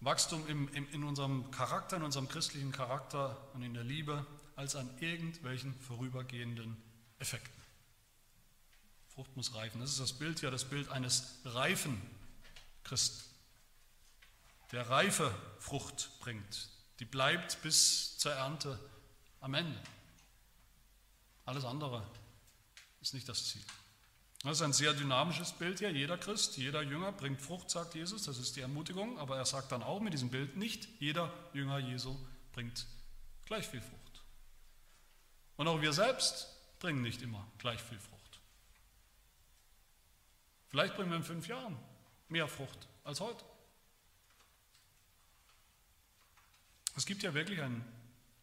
Wachstum 0.00 0.46
im, 0.46 0.68
im, 0.74 0.90
in 0.90 1.02
unserem 1.02 1.50
Charakter, 1.50 1.96
in 1.96 2.02
unserem 2.02 2.28
christlichen 2.28 2.70
Charakter 2.70 3.48
und 3.54 3.62
in 3.62 3.72
der 3.72 3.84
Liebe, 3.84 4.26
als 4.54 4.76
an 4.76 4.90
irgendwelchen 5.00 5.72
vorübergehenden 5.80 6.76
Effekten. 7.18 7.62
Frucht 9.08 9.34
muss 9.38 9.54
reifen. 9.54 9.80
Das 9.80 9.88
ist 9.88 10.00
das 10.00 10.12
Bild, 10.12 10.42
ja, 10.42 10.50
das 10.50 10.66
Bild 10.66 10.90
eines 10.90 11.40
reifen 11.46 11.98
Christen, 12.84 13.24
der 14.72 14.90
reife 14.90 15.34
Frucht 15.60 16.10
bringt, 16.20 16.69
die 17.00 17.06
bleibt 17.06 17.60
bis 17.62 18.18
zur 18.18 18.32
Ernte 18.32 18.78
am 19.40 19.54
Ende. 19.54 19.80
Alles 21.46 21.64
andere 21.64 22.06
ist 23.00 23.14
nicht 23.14 23.28
das 23.28 23.48
Ziel. 23.48 23.64
Das 24.42 24.52
ist 24.52 24.62
ein 24.62 24.72
sehr 24.72 24.92
dynamisches 24.94 25.52
Bild 25.52 25.80
hier. 25.80 25.90
Jeder 25.90 26.16
Christ, 26.16 26.56
jeder 26.56 26.82
Jünger 26.82 27.12
bringt 27.12 27.40
Frucht, 27.40 27.70
sagt 27.70 27.94
Jesus. 27.94 28.24
Das 28.24 28.38
ist 28.38 28.56
die 28.56 28.60
Ermutigung. 28.60 29.18
Aber 29.18 29.36
er 29.36 29.44
sagt 29.44 29.72
dann 29.72 29.82
auch 29.82 30.00
mit 30.00 30.12
diesem 30.12 30.30
Bild, 30.30 30.56
nicht 30.56 30.88
jeder 30.98 31.32
Jünger 31.52 31.78
Jesu 31.78 32.16
bringt 32.52 32.86
gleich 33.44 33.66
viel 33.66 33.82
Frucht. 33.82 34.22
Und 35.56 35.68
auch 35.68 35.80
wir 35.80 35.92
selbst 35.92 36.48
bringen 36.78 37.02
nicht 37.02 37.20
immer 37.20 37.46
gleich 37.58 37.82
viel 37.82 37.98
Frucht. 37.98 38.40
Vielleicht 40.68 40.96
bringen 40.96 41.10
wir 41.10 41.16
in 41.16 41.24
fünf 41.24 41.48
Jahren 41.48 41.76
mehr 42.28 42.48
Frucht 42.48 42.88
als 43.04 43.20
heute. 43.20 43.44
Es 47.00 47.06
gibt 47.06 47.22
ja 47.22 47.32
wirklich 47.32 47.62
ein 47.62 47.82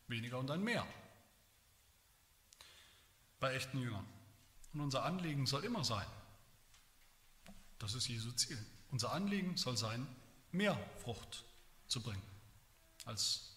weniger 0.08 0.40
und 0.40 0.50
ein 0.50 0.64
mehr 0.64 0.84
bei 3.40 3.54
echten 3.54 3.80
Jüngern. 3.80 4.08
Und 4.74 4.82
unser 4.82 5.06
Anliegen 5.06 5.46
soll 5.46 5.64
immer 5.64 5.84
sein, 5.84 6.08
das 7.78 7.94
ist 7.94 8.08
Jesu 8.08 8.32
Ziel, 8.32 8.58
unser 8.90 9.12
Anliegen 9.12 9.58
soll 9.58 9.78
sein, 9.78 10.08
mehr 10.52 10.76
Frucht 11.04 11.46
zu 11.88 12.02
bringen 12.02 12.24
als 13.06 13.56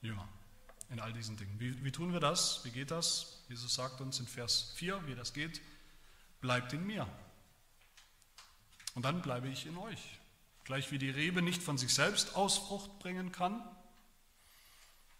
Jünger 0.00 0.28
in 0.90 1.00
all 1.00 1.12
diesen 1.12 1.36
Dingen. 1.36 1.58
Wie, 1.58 1.84
wie 1.84 1.90
tun 1.90 2.12
wir 2.12 2.20
das? 2.20 2.64
Wie 2.64 2.70
geht 2.70 2.92
das? 2.92 3.42
Jesus 3.48 3.74
sagt 3.74 4.00
uns 4.00 4.20
in 4.20 4.28
Vers 4.28 4.74
4, 4.76 5.08
wie 5.08 5.16
das 5.16 5.32
geht. 5.32 5.60
Bleibt 6.40 6.72
in 6.72 6.86
mir. 6.86 7.08
Und 8.94 9.04
dann 9.04 9.22
bleibe 9.22 9.48
ich 9.48 9.66
in 9.66 9.76
euch. 9.76 10.20
Gleich 10.62 10.92
wie 10.92 10.98
die 10.98 11.10
Rebe 11.10 11.42
nicht 11.42 11.64
von 11.64 11.78
sich 11.78 11.92
selbst 11.92 12.36
aus 12.36 12.58
Frucht 12.58 13.00
bringen 13.00 13.32
kann, 13.32 13.60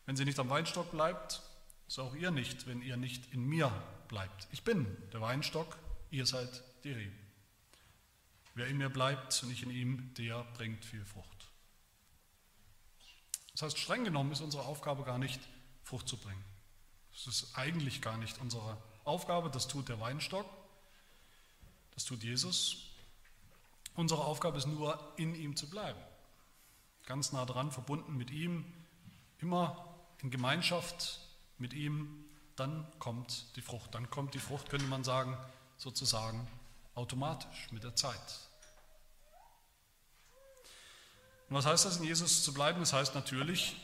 wenn 0.07 0.17
sie 0.17 0.25
nicht 0.25 0.39
am 0.39 0.49
Weinstock 0.49 0.91
bleibt, 0.91 1.43
so 1.89 2.03
auch 2.05 2.15
ihr 2.15 2.31
nicht, 2.31 2.67
wenn 2.67 2.81
ihr 2.81 2.97
nicht 2.97 3.33
in 3.33 3.45
mir 3.45 3.71
bleibt. 4.09 4.49
Ich 4.53 4.63
bin 4.63 4.87
der 5.13 5.21
Weinstock, 5.21 5.77
ihr 6.11 6.27
seid 6.27 6.63
die 6.85 6.93
Reben. 6.93 7.19
Wer 8.55 8.69
in 8.69 8.79
mir 8.79 8.89
bleibt 8.89 9.43
und 9.43 9.51
ich 9.51 9.63
in 9.63 9.71
ihm, 9.71 10.15
der 10.15 10.45
bringt 10.55 10.85
viel 10.85 11.05
Frucht. 11.05 11.49
Das 13.53 13.63
heißt, 13.63 13.79
streng 13.79 14.05
genommen 14.05 14.33
ist 14.33 14.41
unsere 14.41 14.65
Aufgabe 14.65 15.03
gar 15.03 15.19
nicht, 15.19 15.41
Frucht 15.83 16.09
zu 16.09 16.17
bringen. 16.17 16.45
Das 17.13 17.27
ist 17.27 17.57
eigentlich 17.57 18.03
gar 18.03 18.17
nicht 18.17 18.41
unsere 18.41 18.77
Aufgabe, 19.05 19.51
das 19.51 19.69
tut 19.69 19.89
der 19.89 20.01
Weinstock, 20.01 20.47
das 21.95 22.05
tut 22.05 22.23
Jesus. 22.23 22.91
Unsere 23.95 24.25
Aufgabe 24.25 24.59
ist 24.59 24.67
nur, 24.67 25.15
in 25.17 25.35
ihm 25.35 25.57
zu 25.57 25.71
bleiben. 25.71 25.99
Ganz 27.07 27.33
nah 27.33 27.47
dran, 27.47 27.71
verbunden 27.71 28.17
mit 28.17 28.31
ihm, 28.31 28.65
immer 29.39 29.96
in 30.23 30.31
Gemeinschaft 30.31 31.21
mit 31.59 31.73
ihm, 31.73 32.25
dann 32.57 32.87
kommt 32.99 33.57
die 33.57 33.63
Frucht. 33.63 33.95
Dann 33.95 34.11
kommt 34.11 34.35
die 34.35 34.39
Frucht, 34.39 34.71
könnte 34.71 34.87
man 34.87 35.05
sagen, 35.05 35.37
sozusagen 35.77 36.49
automatisch 36.95 37.69
mit 37.71 37.85
der 37.85 37.95
Zeit. 37.95 38.41
Und 41.49 41.57
was 41.57 41.67
heißt 41.67 41.85
das, 41.85 41.99
in 41.99 42.05
Jesus 42.05 42.43
zu 42.43 42.53
bleiben? 42.53 42.81
Das 42.81 42.93
heißt 42.93 43.15
natürlich 43.15 43.77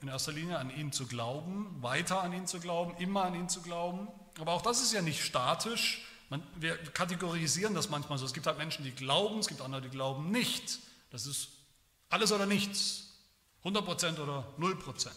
in 0.00 0.08
erster 0.08 0.32
Linie 0.32 0.58
an 0.58 0.70
ihn 0.70 0.92
zu 0.92 1.06
glauben, 1.06 1.76
weiter 1.80 2.22
an 2.22 2.32
ihn 2.32 2.46
zu 2.46 2.60
glauben, 2.60 2.96
immer 2.98 3.24
an 3.24 3.34
ihn 3.34 3.48
zu 3.48 3.62
glauben. 3.62 4.08
Aber 4.40 4.52
auch 4.52 4.62
das 4.62 4.82
ist 4.82 4.92
ja 4.92 5.02
nicht 5.02 5.22
statisch. 5.22 6.04
Man, 6.30 6.42
wir 6.56 6.76
kategorisieren 6.76 7.74
das 7.74 7.90
manchmal 7.90 8.18
so. 8.18 8.26
Es 8.26 8.34
gibt 8.34 8.46
halt 8.46 8.58
Menschen, 8.58 8.84
die 8.84 8.90
glauben, 8.90 9.38
es 9.38 9.46
gibt 9.46 9.60
andere, 9.60 9.82
die 9.82 9.88
glauben 9.88 10.30
nicht. 10.30 10.80
Das 11.10 11.26
ist 11.26 11.48
alles 12.08 12.32
oder 12.32 12.46
nichts. 12.46 13.03
100% 13.64 14.20
oder 14.20 14.46
0%. 14.58 15.08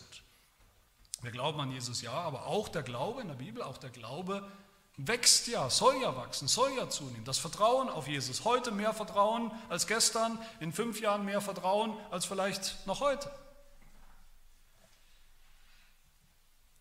Wir 1.21 1.31
glauben 1.31 1.59
an 1.59 1.71
Jesus 1.71 2.01
ja, 2.01 2.13
aber 2.13 2.45
auch 2.45 2.69
der 2.69 2.83
Glaube 2.83 3.21
in 3.21 3.27
der 3.27 3.35
Bibel, 3.35 3.61
auch 3.61 3.77
der 3.77 3.89
Glaube 3.89 4.49
wächst 4.97 5.47
ja, 5.47 5.69
soll 5.69 6.01
ja 6.01 6.15
wachsen, 6.15 6.47
soll 6.47 6.71
ja 6.75 6.89
zunehmen. 6.89 7.23
Das 7.23 7.37
Vertrauen 7.37 7.89
auf 7.89 8.07
Jesus, 8.07 8.45
heute 8.45 8.71
mehr 8.71 8.93
Vertrauen 8.93 9.51
als 9.69 9.85
gestern, 9.85 10.39
in 10.59 10.73
fünf 10.73 10.99
Jahren 10.99 11.23
mehr 11.23 11.41
Vertrauen 11.41 11.95
als 12.09 12.25
vielleicht 12.25 12.85
noch 12.87 12.99
heute. 12.99 13.31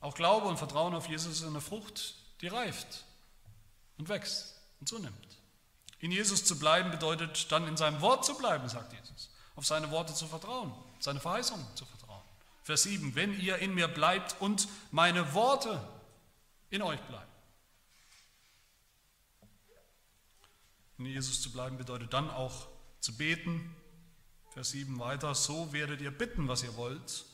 Auch 0.00 0.14
Glaube 0.14 0.46
und 0.46 0.56
Vertrauen 0.56 0.94
auf 0.94 1.08
Jesus 1.08 1.40
ist 1.40 1.46
eine 1.46 1.60
Frucht, 1.60 2.14
die 2.40 2.48
reift 2.48 3.04
und 3.98 4.08
wächst 4.08 4.54
und 4.80 4.88
zunimmt. 4.88 5.14
In 5.98 6.12
Jesus 6.12 6.44
zu 6.44 6.58
bleiben 6.58 6.90
bedeutet 6.90 7.50
dann 7.50 7.66
in 7.66 7.76
seinem 7.76 8.00
Wort 8.00 8.24
zu 8.24 8.36
bleiben, 8.36 8.68
sagt 8.68 8.92
Jesus. 8.92 9.30
Auf 9.56 9.66
seine 9.66 9.90
Worte 9.90 10.14
zu 10.14 10.26
vertrauen, 10.26 10.72
seine 11.00 11.18
Verheißungen 11.18 11.66
zu 11.74 11.84
vertrauen. 11.86 12.22
Vers 12.62 12.84
7, 12.84 13.14
wenn 13.14 13.38
ihr 13.40 13.58
in 13.58 13.74
mir 13.74 13.88
bleibt 13.88 14.36
und 14.40 14.68
meine 14.90 15.34
Worte 15.34 15.80
in 16.70 16.82
euch 16.82 17.00
bleiben. 17.02 17.30
In 20.98 21.06
Jesus 21.06 21.42
zu 21.42 21.52
bleiben 21.52 21.76
bedeutet 21.76 22.12
dann 22.12 22.30
auch 22.30 22.68
zu 23.00 23.16
beten. 23.16 23.74
Vers 24.52 24.70
7 24.70 24.98
weiter, 24.98 25.34
so 25.34 25.72
werdet 25.72 26.00
ihr 26.00 26.10
bitten, 26.10 26.48
was 26.48 26.62
ihr 26.62 26.74
wollt, 26.76 27.26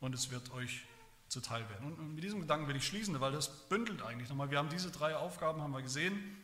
und 0.00 0.14
es 0.14 0.30
wird 0.30 0.50
euch 0.52 0.82
zuteil 1.28 1.68
werden. 1.68 1.96
Und 1.96 2.14
mit 2.14 2.24
diesem 2.24 2.40
Gedanken 2.40 2.66
will 2.66 2.76
ich 2.76 2.86
schließen, 2.86 3.20
weil 3.20 3.32
das 3.32 3.68
bündelt 3.68 4.02
eigentlich 4.02 4.28
nochmal. 4.28 4.50
Wir 4.50 4.58
haben 4.58 4.70
diese 4.70 4.90
drei 4.90 5.14
Aufgaben, 5.16 5.60
haben 5.62 5.72
wir 5.72 5.82
gesehen, 5.82 6.36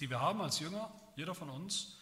die 0.00 0.10
wir 0.10 0.20
haben 0.20 0.40
als 0.40 0.58
Jünger, 0.58 0.92
jeder 1.16 1.34
von 1.34 1.48
uns. 1.48 1.96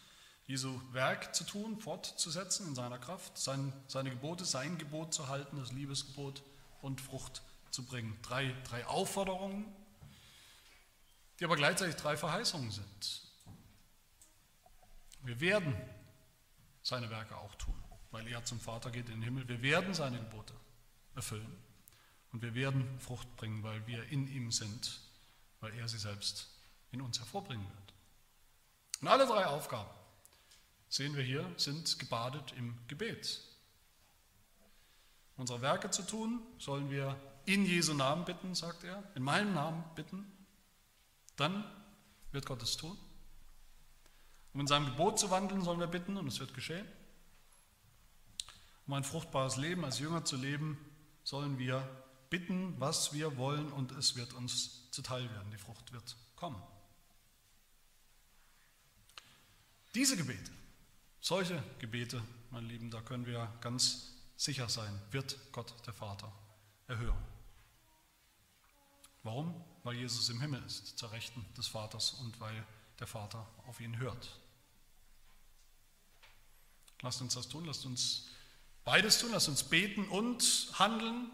Jesu 0.45 0.79
Werk 0.91 1.33
zu 1.33 1.45
tun, 1.45 1.79
fortzusetzen 1.79 2.67
in 2.67 2.75
seiner 2.75 2.99
Kraft, 2.99 3.37
sein, 3.37 3.71
seine 3.87 4.09
Gebote, 4.09 4.43
sein 4.43 4.77
Gebot 4.77 5.13
zu 5.13 5.27
halten, 5.29 5.57
das 5.57 5.71
Liebesgebot 5.71 6.43
und 6.81 6.99
Frucht 6.99 7.41
zu 7.71 7.83
bringen. 7.85 8.17
Drei, 8.21 8.53
drei 8.65 8.85
Aufforderungen, 8.85 9.65
die 11.39 11.45
aber 11.45 11.55
gleichzeitig 11.55 11.95
drei 11.95 12.17
Verheißungen 12.17 12.71
sind. 12.71 13.21
Wir 15.23 15.39
werden 15.39 15.75
seine 16.81 17.09
Werke 17.09 17.37
auch 17.37 17.55
tun, 17.55 17.73
weil 18.11 18.27
er 18.27 18.43
zum 18.43 18.59
Vater 18.59 18.91
geht 18.91 19.07
in 19.07 19.15
den 19.15 19.23
Himmel. 19.23 19.47
Wir 19.47 19.61
werden 19.61 19.93
seine 19.93 20.19
Gebote 20.19 20.53
erfüllen 21.15 21.57
und 22.33 22.41
wir 22.41 22.53
werden 22.53 22.99
Frucht 22.99 23.33
bringen, 23.37 23.63
weil 23.63 23.87
wir 23.87 24.03
in 24.09 24.27
ihm 24.27 24.51
sind, 24.51 24.99
weil 25.61 25.73
er 25.75 25.87
sie 25.87 25.97
selbst 25.97 26.49
in 26.91 27.01
uns 27.01 27.19
hervorbringen 27.19 27.65
wird. 27.65 27.93
Und 29.01 29.07
alle 29.07 29.25
drei 29.25 29.45
Aufgaben 29.45 29.89
sehen 30.93 31.15
wir 31.15 31.23
hier, 31.23 31.51
sind 31.57 31.97
gebadet 31.97 32.53
im 32.55 32.77
Gebet. 32.87 33.41
Unsere 35.37 35.59
Werke 35.61 35.89
zu 35.89 36.03
tun, 36.03 36.39
sollen 36.59 36.91
wir 36.91 37.19
in 37.45 37.65
Jesu 37.65 37.95
Namen 37.95 38.25
bitten, 38.25 38.53
sagt 38.53 38.83
er, 38.83 39.03
in 39.15 39.23
meinem 39.23 39.55
Namen 39.55 39.83
bitten. 39.95 40.31
Dann 41.35 41.63
wird 42.31 42.45
Gott 42.45 42.61
es 42.61 42.77
tun. 42.77 42.95
Um 44.53 44.59
in 44.59 44.67
seinem 44.67 44.85
Gebot 44.85 45.17
zu 45.17 45.31
wandeln, 45.31 45.63
sollen 45.63 45.79
wir 45.79 45.87
bitten 45.87 46.15
und 46.15 46.27
es 46.27 46.39
wird 46.39 46.53
geschehen. 46.53 46.87
Um 48.85 48.93
ein 48.93 49.03
fruchtbares 49.03 49.57
Leben 49.57 49.83
als 49.83 49.97
Jünger 49.97 50.25
zu 50.25 50.37
leben, 50.37 50.77
sollen 51.23 51.57
wir 51.57 51.89
bitten, 52.29 52.79
was 52.79 53.13
wir 53.13 53.35
wollen 53.37 53.71
und 53.71 53.93
es 53.93 54.15
wird 54.15 54.33
uns 54.35 54.91
zuteil 54.91 55.27
werden. 55.31 55.49
Die 55.49 55.57
Frucht 55.57 55.91
wird 55.91 56.15
kommen. 56.35 56.61
Diese 59.95 60.15
Gebete 60.15 60.51
solche 61.23 61.63
Gebete, 61.79 62.21
meine 62.51 62.67
Lieben, 62.67 62.91
da 62.91 62.99
können 62.99 63.25
wir 63.25 63.51
ganz 63.61 64.11
sicher 64.35 64.67
sein, 64.67 65.01
wird 65.11 65.37
Gott 65.53 65.73
der 65.87 65.93
Vater 65.93 66.31
erhören. 66.87 67.23
Warum? 69.23 69.63
Weil 69.83 69.95
Jesus 69.95 70.29
im 70.29 70.41
Himmel 70.41 70.61
ist, 70.65 70.97
zur 70.97 71.13
Rechten 71.13 71.45
des 71.57 71.67
Vaters 71.67 72.11
und 72.11 72.39
weil 72.41 72.65
der 72.99 73.07
Vater 73.07 73.47
auf 73.67 73.79
ihn 73.79 73.97
hört. 73.99 74.37
Lasst 77.01 77.21
uns 77.21 77.35
das 77.35 77.47
tun, 77.47 77.65
lasst 77.65 77.85
uns 77.85 78.27
beides 78.83 79.19
tun, 79.19 79.31
lasst 79.31 79.47
uns 79.47 79.63
beten 79.63 80.09
und 80.09 80.73
handeln. 80.73 81.31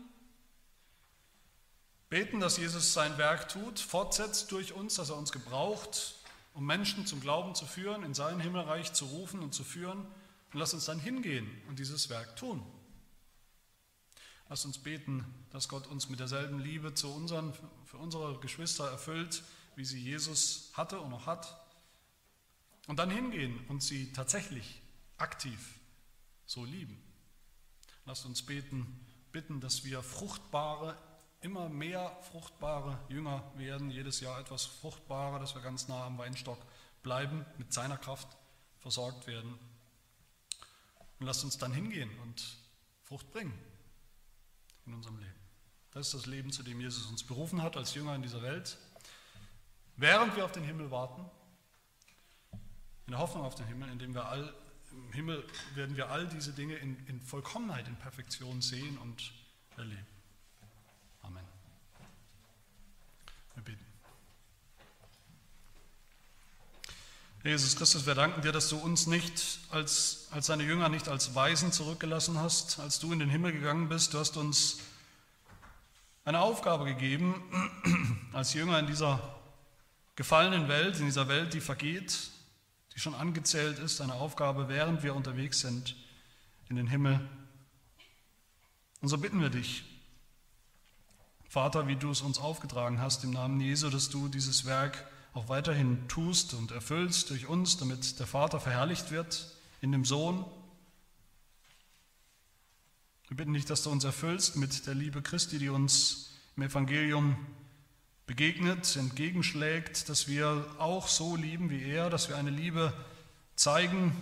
Beten, 2.09 2.39
dass 2.39 2.57
Jesus 2.57 2.93
sein 2.93 3.17
Werk 3.17 3.49
tut, 3.49 3.79
fortsetzt 3.79 4.51
durch 4.51 4.73
uns, 4.73 4.95
dass 4.95 5.09
er 5.09 5.17
uns 5.17 5.31
gebraucht, 5.31 6.18
um 6.53 6.65
Menschen 6.65 7.05
zum 7.05 7.21
Glauben 7.21 7.55
zu 7.55 7.65
führen, 7.65 8.03
in 8.03 8.13
sein 8.13 8.39
Himmelreich 8.39 8.93
zu 8.93 9.05
rufen 9.05 9.41
und 9.41 9.53
zu 9.53 9.63
führen. 9.63 9.99
Und 10.51 10.59
lass 10.59 10.73
uns 10.73 10.85
dann 10.85 10.99
hingehen 10.99 11.49
und 11.67 11.79
dieses 11.79 12.09
Werk 12.09 12.35
tun. 12.35 12.65
Lass 14.49 14.65
uns 14.65 14.79
beten, 14.79 15.23
dass 15.51 15.69
Gott 15.69 15.85
uns 15.87 16.09
mit 16.09 16.19
derselben 16.19 16.59
Liebe 16.59 16.95
zu 16.95 17.13
unseren, 17.13 17.53
für 17.85 17.97
unsere 17.97 18.39
Geschwister 18.39 18.89
erfüllt, 18.89 19.43
wie 19.75 19.85
sie 19.85 20.01
Jesus 20.01 20.71
hatte 20.73 20.99
und 20.99 21.11
noch 21.11 21.27
hat. 21.27 21.55
Und 22.87 22.97
dann 22.97 23.11
hingehen 23.11 23.59
und 23.67 23.83
sie 23.83 24.11
tatsächlich 24.11 24.81
aktiv 25.17 25.79
so 26.47 26.65
lieben. 26.65 26.99
Lasst 28.05 28.25
uns 28.25 28.41
beten, 28.41 28.99
bitten, 29.31 29.61
dass 29.61 29.83
wir 29.83 30.01
fruchtbare 30.01 30.97
immer 31.41 31.69
mehr 31.69 32.17
fruchtbare 32.31 32.99
Jünger 33.09 33.43
werden, 33.55 33.91
jedes 33.91 34.19
Jahr 34.19 34.39
etwas 34.39 34.65
fruchtbarer, 34.65 35.39
dass 35.39 35.55
wir 35.55 35.61
ganz 35.61 35.87
nah 35.87 36.05
am 36.05 36.17
Weinstock 36.17 36.59
bleiben, 37.01 37.45
mit 37.57 37.73
seiner 37.73 37.97
Kraft 37.97 38.27
versorgt 38.79 39.27
werden. 39.27 39.57
Und 41.19 41.25
lasst 41.25 41.43
uns 41.43 41.57
dann 41.57 41.73
hingehen 41.73 42.09
und 42.19 42.57
Frucht 43.03 43.31
bringen 43.31 43.57
in 44.85 44.93
unserem 44.93 45.17
Leben. 45.17 45.39
Das 45.91 46.07
ist 46.07 46.13
das 46.13 46.25
Leben, 46.25 46.51
zu 46.51 46.63
dem 46.63 46.79
Jesus 46.79 47.07
uns 47.07 47.23
berufen 47.23 47.61
hat 47.61 47.75
als 47.75 47.93
Jünger 47.95 48.15
in 48.15 48.21
dieser 48.21 48.41
Welt. 48.41 48.77
Während 49.97 50.35
wir 50.35 50.45
auf 50.45 50.51
den 50.51 50.63
Himmel 50.63 50.91
warten, 50.91 51.25
eine 53.07 53.17
Hoffnung 53.17 53.43
auf 53.43 53.55
den 53.55 53.65
Himmel, 53.65 53.89
in 53.89 53.99
dem 53.99 54.13
wir 54.13 54.25
all, 54.27 54.53
im 54.91 55.11
Himmel 55.13 55.45
werden 55.73 55.97
wir 55.97 56.09
all 56.09 56.27
diese 56.27 56.53
Dinge 56.53 56.75
in, 56.75 56.95
in 57.07 57.19
Vollkommenheit, 57.21 57.87
in 57.87 57.95
Perfektion 57.95 58.61
sehen 58.61 58.97
und 58.99 59.33
erleben. 59.77 60.05
Amen. 61.23 61.43
Wir 63.59 63.65
beten. 63.75 63.85
Jesus 67.43 67.75
Christus, 67.75 68.05
wir 68.05 68.15
danken 68.15 68.41
dir, 68.41 68.53
dass 68.53 68.69
du 68.69 68.77
uns 68.77 69.05
nicht 69.05 69.59
als, 69.69 70.29
als 70.31 70.47
deine 70.47 70.63
Jünger, 70.63 70.87
nicht 70.87 71.09
als 71.09 71.35
Weisen 71.35 71.73
zurückgelassen 71.73 72.39
hast, 72.39 72.79
als 72.79 72.99
du 72.99 73.11
in 73.11 73.19
den 73.19 73.29
Himmel 73.29 73.51
gegangen 73.51 73.89
bist. 73.89 74.13
Du 74.13 74.19
hast 74.19 74.37
uns 74.37 74.77
eine 76.23 76.39
Aufgabe 76.39 76.85
gegeben, 76.85 78.29
als 78.33 78.53
Jünger 78.53 78.79
in 78.79 78.87
dieser 78.87 79.35
gefallenen 80.15 80.69
Welt, 80.69 80.97
in 80.99 81.05
dieser 81.07 81.27
Welt, 81.27 81.53
die 81.53 81.61
vergeht, 81.61 82.29
die 82.95 82.99
schon 83.01 83.15
angezählt 83.15 83.77
ist, 83.79 83.99
eine 83.99 84.13
Aufgabe, 84.13 84.69
während 84.69 85.03
wir 85.03 85.15
unterwegs 85.15 85.59
sind 85.59 85.97
in 86.69 86.77
den 86.77 86.87
Himmel. 86.87 87.19
Und 89.01 89.09
so 89.09 89.17
bitten 89.17 89.41
wir 89.41 89.49
dich, 89.49 89.83
Vater, 91.49 91.87
wie 91.87 91.95
du 91.95 92.11
es 92.11 92.21
uns 92.21 92.37
aufgetragen 92.37 93.01
hast, 93.01 93.23
im 93.23 93.31
Namen 93.31 93.59
Jesu, 93.59 93.89
dass 93.89 94.09
du 94.09 94.27
dieses 94.27 94.65
Werk 94.65 95.03
auch 95.33 95.49
weiterhin 95.49 96.07
tust 96.07 96.53
und 96.53 96.71
erfüllst 96.71 97.31
durch 97.31 97.47
uns, 97.47 97.77
damit 97.77 98.19
der 98.19 98.27
Vater 98.27 98.59
verherrlicht 98.59 99.09
wird 99.09 99.51
in 99.81 99.91
dem 99.91 100.05
Sohn. 100.05 100.45
Wir 103.29 103.37
bitten 103.37 103.53
dich, 103.53 103.65
dass 103.65 103.81
du 103.81 103.89
uns 103.89 104.03
erfüllst 104.03 104.57
mit 104.57 104.85
der 104.85 104.93
Liebe 104.93 105.23
Christi, 105.23 105.57
die 105.57 105.69
uns 105.69 106.29
im 106.55 106.61
Evangelium 106.61 107.35
begegnet, 108.27 108.95
entgegenschlägt, 108.95 110.07
dass 110.07 110.27
wir 110.27 110.67
auch 110.77 111.07
so 111.07 111.35
lieben 111.35 111.71
wie 111.71 111.81
er, 111.81 112.11
dass 112.11 112.29
wir 112.29 112.37
eine 112.37 112.51
Liebe 112.51 112.93
zeigen 113.55 114.15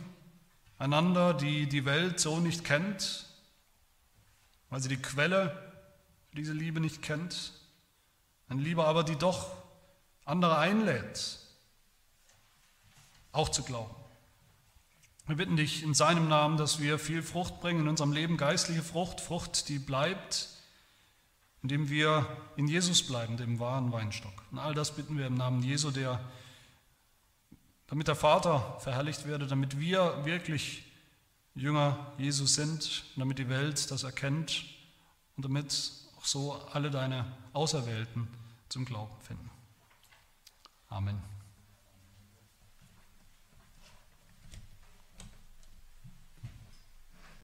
einander, 0.77 1.33
die 1.33 1.67
die 1.67 1.83
Welt 1.83 2.21
so 2.21 2.39
nicht 2.39 2.63
kennt, 2.63 3.25
weil 4.69 4.81
sie 4.81 4.87
die 4.87 5.01
Quelle 5.01 5.66
diese 6.37 6.53
Liebe 6.53 6.79
nicht 6.79 7.01
kennt. 7.01 7.53
Eine 8.47 8.61
Liebe 8.61 8.85
aber, 8.85 9.03
die 9.03 9.15
doch 9.15 9.51
andere 10.23 10.57
einlädt, 10.57 11.39
auch 13.31 13.49
zu 13.49 13.63
glauben. 13.63 13.93
Wir 15.25 15.35
bitten 15.35 15.57
dich 15.57 15.83
in 15.83 15.93
seinem 15.93 16.29
Namen, 16.29 16.55
dass 16.57 16.79
wir 16.79 16.99
viel 16.99 17.21
Frucht 17.21 17.59
bringen 17.59 17.81
in 17.81 17.87
unserem 17.89 18.13
Leben, 18.13 18.37
geistliche 18.37 18.81
Frucht, 18.81 19.19
Frucht, 19.19 19.67
die 19.67 19.77
bleibt, 19.77 20.47
indem 21.61 21.89
wir 21.89 22.25
in 22.55 22.67
Jesus 22.67 23.05
bleiben, 23.05 23.35
dem 23.35 23.59
wahren 23.59 23.91
Weinstock. 23.91 24.31
Und 24.51 24.59
all 24.59 24.73
das 24.73 24.95
bitten 24.95 25.17
wir 25.17 25.27
im 25.27 25.35
Namen 25.35 25.63
Jesu, 25.63 25.91
der, 25.91 26.21
damit 27.87 28.07
der 28.07 28.15
Vater 28.15 28.77
verherrlicht 28.79 29.27
werde, 29.27 29.47
damit 29.47 29.79
wir 29.79 30.23
wirklich 30.23 30.83
Jünger 31.55 32.13
Jesus 32.17 32.55
sind, 32.55 33.03
damit 33.17 33.37
die 33.37 33.49
Welt 33.49 33.91
das 33.91 34.03
erkennt 34.03 34.63
und 35.35 35.43
damit 35.43 35.91
so 36.27 36.53
alle 36.73 36.91
deine 36.91 37.25
Auserwählten 37.53 38.27
zum 38.69 38.85
Glauben 38.85 39.15
finden. 39.21 39.49
Amen. 40.89 41.36